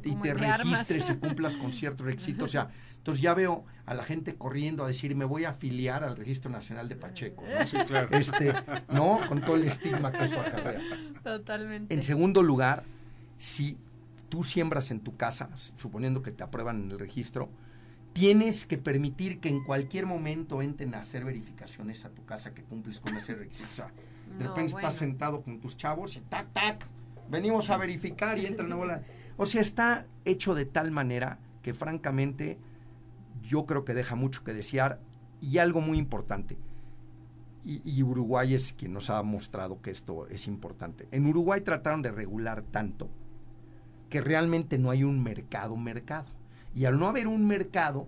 y, 0.04 0.16
te 0.16 0.34
registres 0.34 1.10
y 1.10 1.16
cumplas 1.20 1.58
con 1.58 1.74
ciertos 1.74 2.06
requisitos. 2.06 2.44
O 2.44 2.48
sea, 2.48 2.70
entonces 2.98 3.22
ya 3.22 3.34
veo 3.34 3.66
a 3.86 3.94
la 3.94 4.04
gente 4.04 4.36
corriendo 4.36 4.84
a 4.84 4.88
decir, 4.88 5.16
me 5.16 5.26
voy 5.26 5.46
a 5.46 5.50
afiliar 5.50 6.04
al 6.04 6.16
Registro 6.16 6.50
Nacional 6.50 6.90
de 6.90 6.96
Pacheco. 6.96 7.44
¿no? 7.44 7.66
Sí, 7.68 7.78
claro. 7.86 8.08
Este, 8.12 8.54
¿no? 8.92 9.20
Con 9.28 9.42
todo 9.42 9.56
el 9.56 9.66
estigma 9.66 10.12
que 10.12 10.26
eso 10.26 10.40
acarrea. 10.40 10.80
Totalmente. 11.24 11.94
En 11.94 12.04
segundo 12.04 12.42
lugar, 12.42 12.84
si 13.38 13.78
tú 14.30 14.44
siembras 14.44 14.92
en 14.92 15.02
tu 15.02 15.16
casa, 15.16 15.50
suponiendo 15.78 16.22
que 16.22 16.32
te 16.32 16.44
aprueban 16.44 16.84
en 16.84 16.92
el 16.92 17.00
registro, 17.00 17.50
tienes 18.16 18.66
que 18.66 18.78
permitir 18.78 19.42
que 19.42 19.50
en 19.50 19.62
cualquier 19.62 20.06
momento 20.06 20.62
entren 20.62 20.96
a 20.96 21.02
hacer 21.02 21.26
verificaciones 21.26 22.06
a 22.06 22.12
tu 22.12 22.24
casa 22.24 22.54
que 22.54 22.64
cumples 22.64 23.02
con 23.02 23.18
ese 23.18 23.36
requisito. 23.36 23.68
O 23.70 23.76
sea, 23.76 23.92
de 24.38 24.48
repente 24.48 24.74
estás 24.74 24.94
sentado 24.94 25.42
con 25.42 25.60
tus 25.60 25.76
chavos 25.76 26.16
y 26.16 26.22
tac, 26.22 26.54
tac, 26.54 26.88
venimos 27.30 27.70
a 27.70 27.78
verificar 27.78 28.40
y 28.40 28.46
entran 28.46 28.72
a 28.72 28.76
bola. 28.76 29.04
O 29.36 29.46
sea, 29.46 29.60
está 29.60 30.06
hecho 30.24 30.56
de 30.56 30.64
tal 30.64 30.92
manera 30.92 31.40
que 31.62 31.74
francamente 31.74 32.58
yo 33.44 33.66
creo 33.66 33.84
que 33.84 33.94
deja 33.94 34.16
mucho 34.16 34.46
que 34.46 34.54
desear 34.54 35.02
y 35.42 35.58
algo 35.58 35.82
muy 35.82 35.98
importante. 35.98 36.58
Y, 37.66 37.82
y, 37.84 38.02
Uruguay 38.02 38.54
es 38.54 38.72
quien 38.72 38.94
nos 38.94 39.10
ha 39.10 39.22
mostrado 39.24 39.82
que 39.82 39.92
esto 39.92 40.26
es 40.28 40.48
importante. 40.48 41.10
En 41.12 41.26
Uruguay 41.26 41.60
trataron 41.60 42.02
de 42.02 42.12
regular 42.12 42.62
tanto 42.62 43.10
que 44.10 44.22
realmente 44.22 44.78
no 44.78 44.90
hay 44.90 45.04
un 45.04 45.22
mercado 45.22 45.76
mercado. 45.76 46.35
Y 46.76 46.86
al 46.86 47.00
no 47.00 47.08
haber 47.08 47.28
un 47.28 47.48
mercado, 47.48 48.08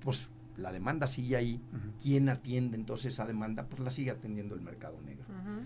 pues 0.00 0.28
la 0.56 0.72
demanda 0.72 1.06
sigue 1.06 1.36
ahí, 1.36 1.60
¿quién 2.02 2.28
atiende 2.28 2.76
entonces 2.76 3.14
esa 3.14 3.26
demanda? 3.26 3.66
Pues 3.66 3.80
la 3.80 3.90
sigue 3.90 4.10
atendiendo 4.10 4.54
el 4.54 4.60
mercado 4.60 5.00
negro. 5.00 5.24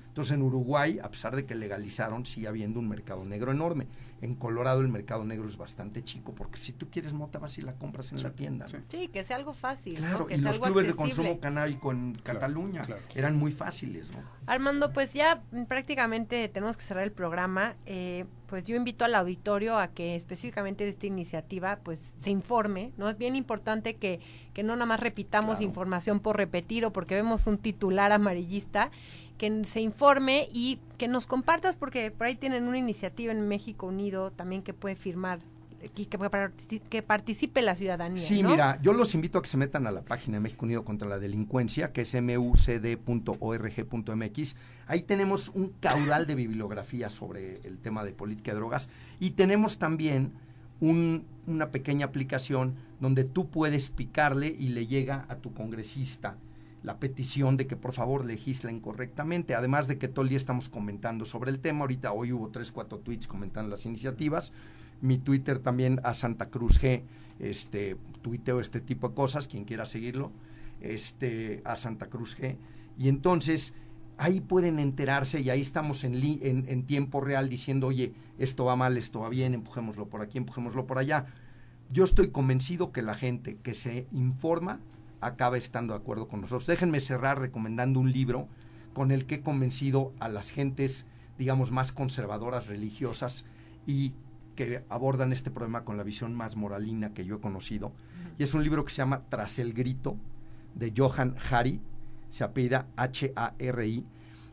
Entonces 0.08 0.34
en 0.34 0.42
Uruguay, 0.42 0.98
a 1.02 1.10
pesar 1.10 1.36
de 1.36 1.44
que 1.44 1.54
legalizaron, 1.54 2.24
sigue 2.26 2.48
habiendo 2.48 2.80
un 2.80 2.88
mercado 2.88 3.24
negro 3.24 3.52
enorme. 3.52 3.86
En 4.22 4.34
Colorado 4.34 4.80
el 4.80 4.88
mercado 4.88 5.24
negro 5.24 5.46
es 5.46 5.58
bastante 5.58 6.02
chico, 6.02 6.34
porque 6.34 6.58
si 6.58 6.72
tú 6.72 6.88
quieres 6.90 7.12
mota 7.12 7.38
vas 7.38 7.58
y 7.58 7.62
la 7.62 7.74
compras 7.74 8.12
en 8.12 8.22
la 8.22 8.30
tienda. 8.30 8.66
Sí. 8.88 9.08
que 9.08 9.24
sea 9.24 9.36
algo 9.36 9.52
fácil. 9.52 9.96
Claro, 9.96 10.26
y 10.30 10.36
los 10.38 10.58
clubes 10.58 10.86
de 10.86 10.94
consumo 10.94 11.38
canábico 11.38 11.92
en 11.92 12.14
Cataluña 12.22 12.82
eran 13.14 13.36
muy 13.36 13.52
fáciles. 13.52 14.10
¿no? 14.10 14.22
Armando, 14.46 14.92
pues 14.92 15.12
ya 15.12 15.42
prácticamente 15.68 16.48
tenemos 16.48 16.76
que 16.76 16.84
cerrar 16.84 17.04
el 17.04 17.12
programa. 17.12 17.76
Eh, 17.84 18.24
pues 18.46 18.64
yo 18.64 18.76
invito 18.76 19.04
al 19.04 19.14
auditorio 19.14 19.78
a 19.78 19.88
que 19.88 20.14
específicamente 20.14 20.84
de 20.84 20.90
esta 20.90 21.06
iniciativa 21.06 21.80
pues 21.82 22.14
se 22.16 22.30
informe, 22.30 22.92
¿no? 22.96 23.08
Es 23.08 23.18
bien 23.18 23.36
importante 23.36 23.96
que, 23.96 24.20
que 24.56 24.62
no 24.62 24.74
nada 24.74 24.86
más 24.86 25.00
repitamos 25.00 25.60
información 25.60 26.18
por 26.18 26.38
repetir 26.38 26.86
o 26.86 26.90
porque 26.90 27.14
vemos 27.14 27.46
un 27.46 27.58
titular 27.58 28.10
amarillista 28.10 28.90
que 29.36 29.64
se 29.64 29.82
informe 29.82 30.48
y 30.50 30.78
que 30.96 31.08
nos 31.08 31.26
compartas, 31.26 31.76
porque 31.76 32.10
por 32.10 32.26
ahí 32.26 32.36
tienen 32.36 32.66
una 32.66 32.78
iniciativa 32.78 33.32
en 33.32 33.46
México 33.48 33.88
Unido 33.88 34.30
también 34.30 34.62
que 34.62 34.72
puede 34.72 34.96
firmar 34.96 35.40
que, 35.94 36.08
que, 36.88 37.02
participe 37.02 37.60
la 37.60 37.76
ciudadanía. 37.76 38.18
Sí, 38.18 38.42
mira, 38.42 38.80
yo 38.80 38.94
los 38.94 39.14
invito 39.14 39.38
a 39.38 39.42
que 39.42 39.48
se 39.48 39.58
metan 39.58 39.86
a 39.86 39.92
la 39.92 40.00
página 40.00 40.38
de 40.38 40.40
México 40.40 40.64
Unido 40.64 40.86
contra 40.86 41.06
la 41.06 41.18
Delincuencia, 41.18 41.92
que 41.92 42.00
es 42.00 42.14
mucd.org.mx. 42.14 42.96
Ahí 44.86 45.02
tenemos 45.02 45.50
un 45.50 45.74
caudal 45.80 46.26
de 46.26 46.34
bibliografía 46.34 47.10
sobre 47.10 47.60
el 47.64 47.76
tema 47.78 48.04
de 48.04 48.12
política 48.12 48.52
de 48.52 48.56
drogas 48.56 48.88
y 49.20 49.32
tenemos 49.32 49.76
también 49.76 50.32
una 50.80 51.70
pequeña 51.70 52.06
aplicación 52.06 52.74
donde 53.00 53.24
tú 53.24 53.48
puedes 53.50 53.90
picarle 53.90 54.54
y 54.58 54.68
le 54.68 54.86
llega 54.86 55.26
a 55.28 55.36
tu 55.36 55.52
congresista 55.52 56.36
la 56.82 57.00
petición 57.00 57.56
de 57.56 57.66
que 57.66 57.74
por 57.74 57.92
favor 57.92 58.24
legislen 58.24 58.78
correctamente, 58.78 59.56
además 59.56 59.88
de 59.88 59.98
que 59.98 60.06
todo 60.06 60.22
el 60.22 60.28
día 60.28 60.36
estamos 60.36 60.68
comentando 60.68 61.24
sobre 61.24 61.50
el 61.50 61.58
tema, 61.58 61.80
ahorita 61.80 62.12
hoy 62.12 62.32
hubo 62.32 62.48
tres, 62.50 62.70
cuatro 62.70 62.98
tweets 62.98 63.26
comentando 63.26 63.70
las 63.70 63.86
iniciativas, 63.86 64.52
mi 65.00 65.18
Twitter 65.18 65.58
también 65.58 66.00
a 66.04 66.14
Santa 66.14 66.48
Cruz 66.48 66.80
G, 66.80 67.02
este, 67.40 67.96
tuiteo 68.22 68.60
este 68.60 68.80
tipo 68.80 69.08
de 69.08 69.14
cosas, 69.16 69.48
quien 69.48 69.64
quiera 69.64 69.84
seguirlo, 69.84 70.30
este, 70.80 71.60
a 71.64 71.74
Santa 71.74 72.06
Cruz 72.06 72.38
G, 72.38 72.56
y 72.96 73.08
entonces 73.08 73.74
ahí 74.18 74.40
pueden 74.40 74.78
enterarse 74.78 75.40
y 75.40 75.50
ahí 75.50 75.60
estamos 75.60 76.04
en, 76.04 76.14
en, 76.14 76.64
en 76.68 76.86
tiempo 76.86 77.20
real 77.20 77.48
diciendo, 77.48 77.88
oye, 77.88 78.14
esto 78.38 78.64
va 78.64 78.76
mal, 78.76 78.96
esto 78.96 79.20
va 79.20 79.28
bien, 79.28 79.54
empujémoslo 79.54 80.08
por 80.08 80.22
aquí, 80.22 80.38
empujémoslo 80.38 80.86
por 80.86 80.98
allá. 80.98 81.26
Yo 81.90 82.04
estoy 82.04 82.28
convencido 82.28 82.92
que 82.92 83.02
la 83.02 83.14
gente 83.14 83.58
que 83.62 83.74
se 83.74 84.06
informa 84.12 84.80
acaba 85.20 85.56
estando 85.58 85.94
de 85.94 86.00
acuerdo 86.00 86.28
con 86.28 86.40
nosotros. 86.40 86.66
Déjenme 86.66 87.00
cerrar 87.00 87.40
recomendando 87.40 88.00
un 88.00 88.12
libro 88.12 88.48
con 88.92 89.10
el 89.10 89.26
que 89.26 89.36
he 89.36 89.40
convencido 89.42 90.12
a 90.18 90.28
las 90.28 90.50
gentes, 90.50 91.06
digamos, 91.38 91.70
más 91.70 91.92
conservadoras, 91.92 92.66
religiosas 92.66 93.44
y 93.86 94.14
que 94.54 94.82
abordan 94.88 95.32
este 95.32 95.50
problema 95.50 95.84
con 95.84 95.96
la 95.98 96.02
visión 96.02 96.34
más 96.34 96.56
moralina 96.56 97.12
que 97.12 97.24
yo 97.24 97.36
he 97.36 97.40
conocido. 97.40 97.92
Y 98.38 98.42
es 98.42 98.54
un 98.54 98.62
libro 98.64 98.84
que 98.84 98.90
se 98.90 98.98
llama 98.98 99.22
Tras 99.28 99.58
el 99.58 99.74
Grito, 99.74 100.16
de 100.74 100.92
Johan 100.96 101.36
Hari, 101.50 101.80
se 102.36 102.44
apellida 102.44 102.86
H-A-R-I. 102.96 104.04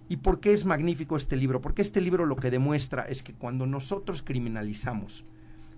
¿Y 0.07 0.17
por 0.17 0.39
qué 0.39 0.53
es 0.53 0.63
magnífico 0.63 1.17
este 1.17 1.35
libro? 1.35 1.59
Porque 1.59 1.81
este 1.81 1.99
libro 1.99 2.25
lo 2.25 2.37
que 2.37 2.49
demuestra 2.49 3.03
es 3.03 3.23
que 3.23 3.33
cuando 3.33 3.65
nosotros 3.65 4.23
criminalizamos 4.23 5.25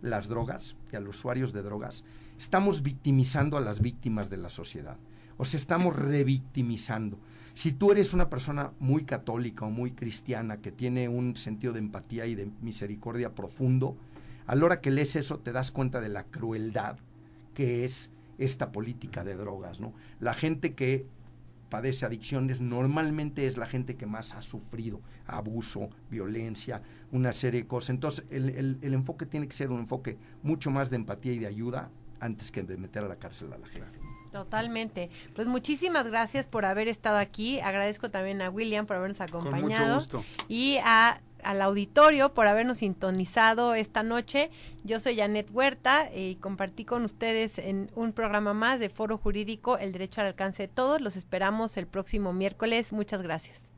las 0.03 0.27
drogas 0.27 0.75
y 0.93 0.97
a 0.97 0.99
los 0.99 1.17
usuarios 1.17 1.51
de 1.51 1.63
drogas, 1.63 2.03
estamos 2.37 2.83
victimizando 2.83 3.57
a 3.57 3.61
las 3.61 3.81
víctimas 3.81 4.29
de 4.29 4.37
la 4.37 4.49
sociedad. 4.49 4.97
O 5.37 5.45
sea, 5.45 5.59
estamos 5.59 5.95
revictimizando. 5.95 7.17
Si 7.55 7.71
tú 7.71 7.91
eres 7.91 8.13
una 8.13 8.29
persona 8.29 8.71
muy 8.79 9.03
católica 9.03 9.65
o 9.65 9.71
muy 9.71 9.91
cristiana 9.91 10.57
que 10.57 10.71
tiene 10.71 11.09
un 11.09 11.35
sentido 11.35 11.73
de 11.73 11.79
empatía 11.79 12.27
y 12.27 12.35
de 12.35 12.51
misericordia 12.61 13.33
profundo, 13.33 13.97
a 14.45 14.53
la 14.53 14.65
hora 14.65 14.79
que 14.79 14.91
lees 14.91 15.15
eso 15.15 15.39
te 15.39 15.51
das 15.51 15.71
cuenta 15.71 16.01
de 16.01 16.09
la 16.09 16.25
crueldad 16.25 16.97
que 17.55 17.83
es 17.83 18.11
esta 18.37 18.71
política 18.71 19.23
de 19.23 19.35
drogas, 19.35 19.79
¿no? 19.79 19.93
La 20.19 20.35
gente 20.35 20.75
que 20.75 21.07
padece 21.75 22.05
adicciones 22.05 22.61
normalmente 22.61 23.47
es 23.47 23.57
la 23.57 23.65
gente 23.65 23.97
que 23.97 24.05
más 24.05 24.33
ha 24.33 24.41
sufrido 24.41 25.01
abuso, 25.27 25.89
violencia, 26.09 26.81
una 27.11 27.33
serie 27.33 27.63
de 27.63 27.67
cosas. 27.67 27.89
Entonces, 27.89 28.23
el, 28.29 28.77
el 28.81 28.93
enfoque 28.93 29.25
tiene 29.25 29.45
que 29.45 29.53
ser 29.53 29.71
un 29.71 29.81
enfoque 29.81 30.17
mucho 30.41 30.71
más 30.71 30.89
de 30.89 30.95
empatía 30.95 31.33
y 31.33 31.39
de 31.39 31.47
ayuda 31.47 31.89
antes 32.21 32.49
que 32.49 32.63
de 32.63 32.77
meter 32.77 33.03
a 33.03 33.09
la 33.09 33.17
cárcel 33.17 33.51
a 33.51 33.57
la 33.57 33.67
gente. 33.67 33.99
Totalmente. 34.31 35.09
Pues 35.33 35.47
muchísimas 35.47 36.07
gracias 36.07 36.47
por 36.47 36.63
haber 36.63 36.87
estado 36.87 37.17
aquí. 37.17 37.59
Agradezco 37.59 38.09
también 38.09 38.41
a 38.41 38.49
William 38.49 38.85
por 38.85 38.95
habernos 38.95 39.19
acompañado. 39.19 39.99
Y 40.47 40.77
a, 40.81 41.19
al 41.45 41.61
auditorio 41.61 42.33
por 42.33 42.47
habernos 42.47 42.79
sintonizado 42.79 43.75
esta 43.75 44.03
noche. 44.03 44.49
Yo 44.83 44.99
soy 44.99 45.17
Janet 45.17 45.49
Huerta 45.51 46.09
y 46.13 46.35
compartí 46.35 46.83
con 46.83 47.05
ustedes 47.05 47.59
en 47.59 47.91
un 47.95 48.11
programa 48.13 48.53
más 48.53 48.79
de 48.79 48.89
Foro 48.89 49.17
Jurídico 49.17 49.77
El 49.77 49.91
Derecho 49.91 50.21
al 50.21 50.27
Alcance 50.27 50.63
de 50.63 50.67
Todos. 50.67 51.01
Los 51.01 51.15
esperamos 51.15 51.77
el 51.77 51.87
próximo 51.87 52.33
miércoles. 52.33 52.91
Muchas 52.91 53.21
gracias. 53.21 53.74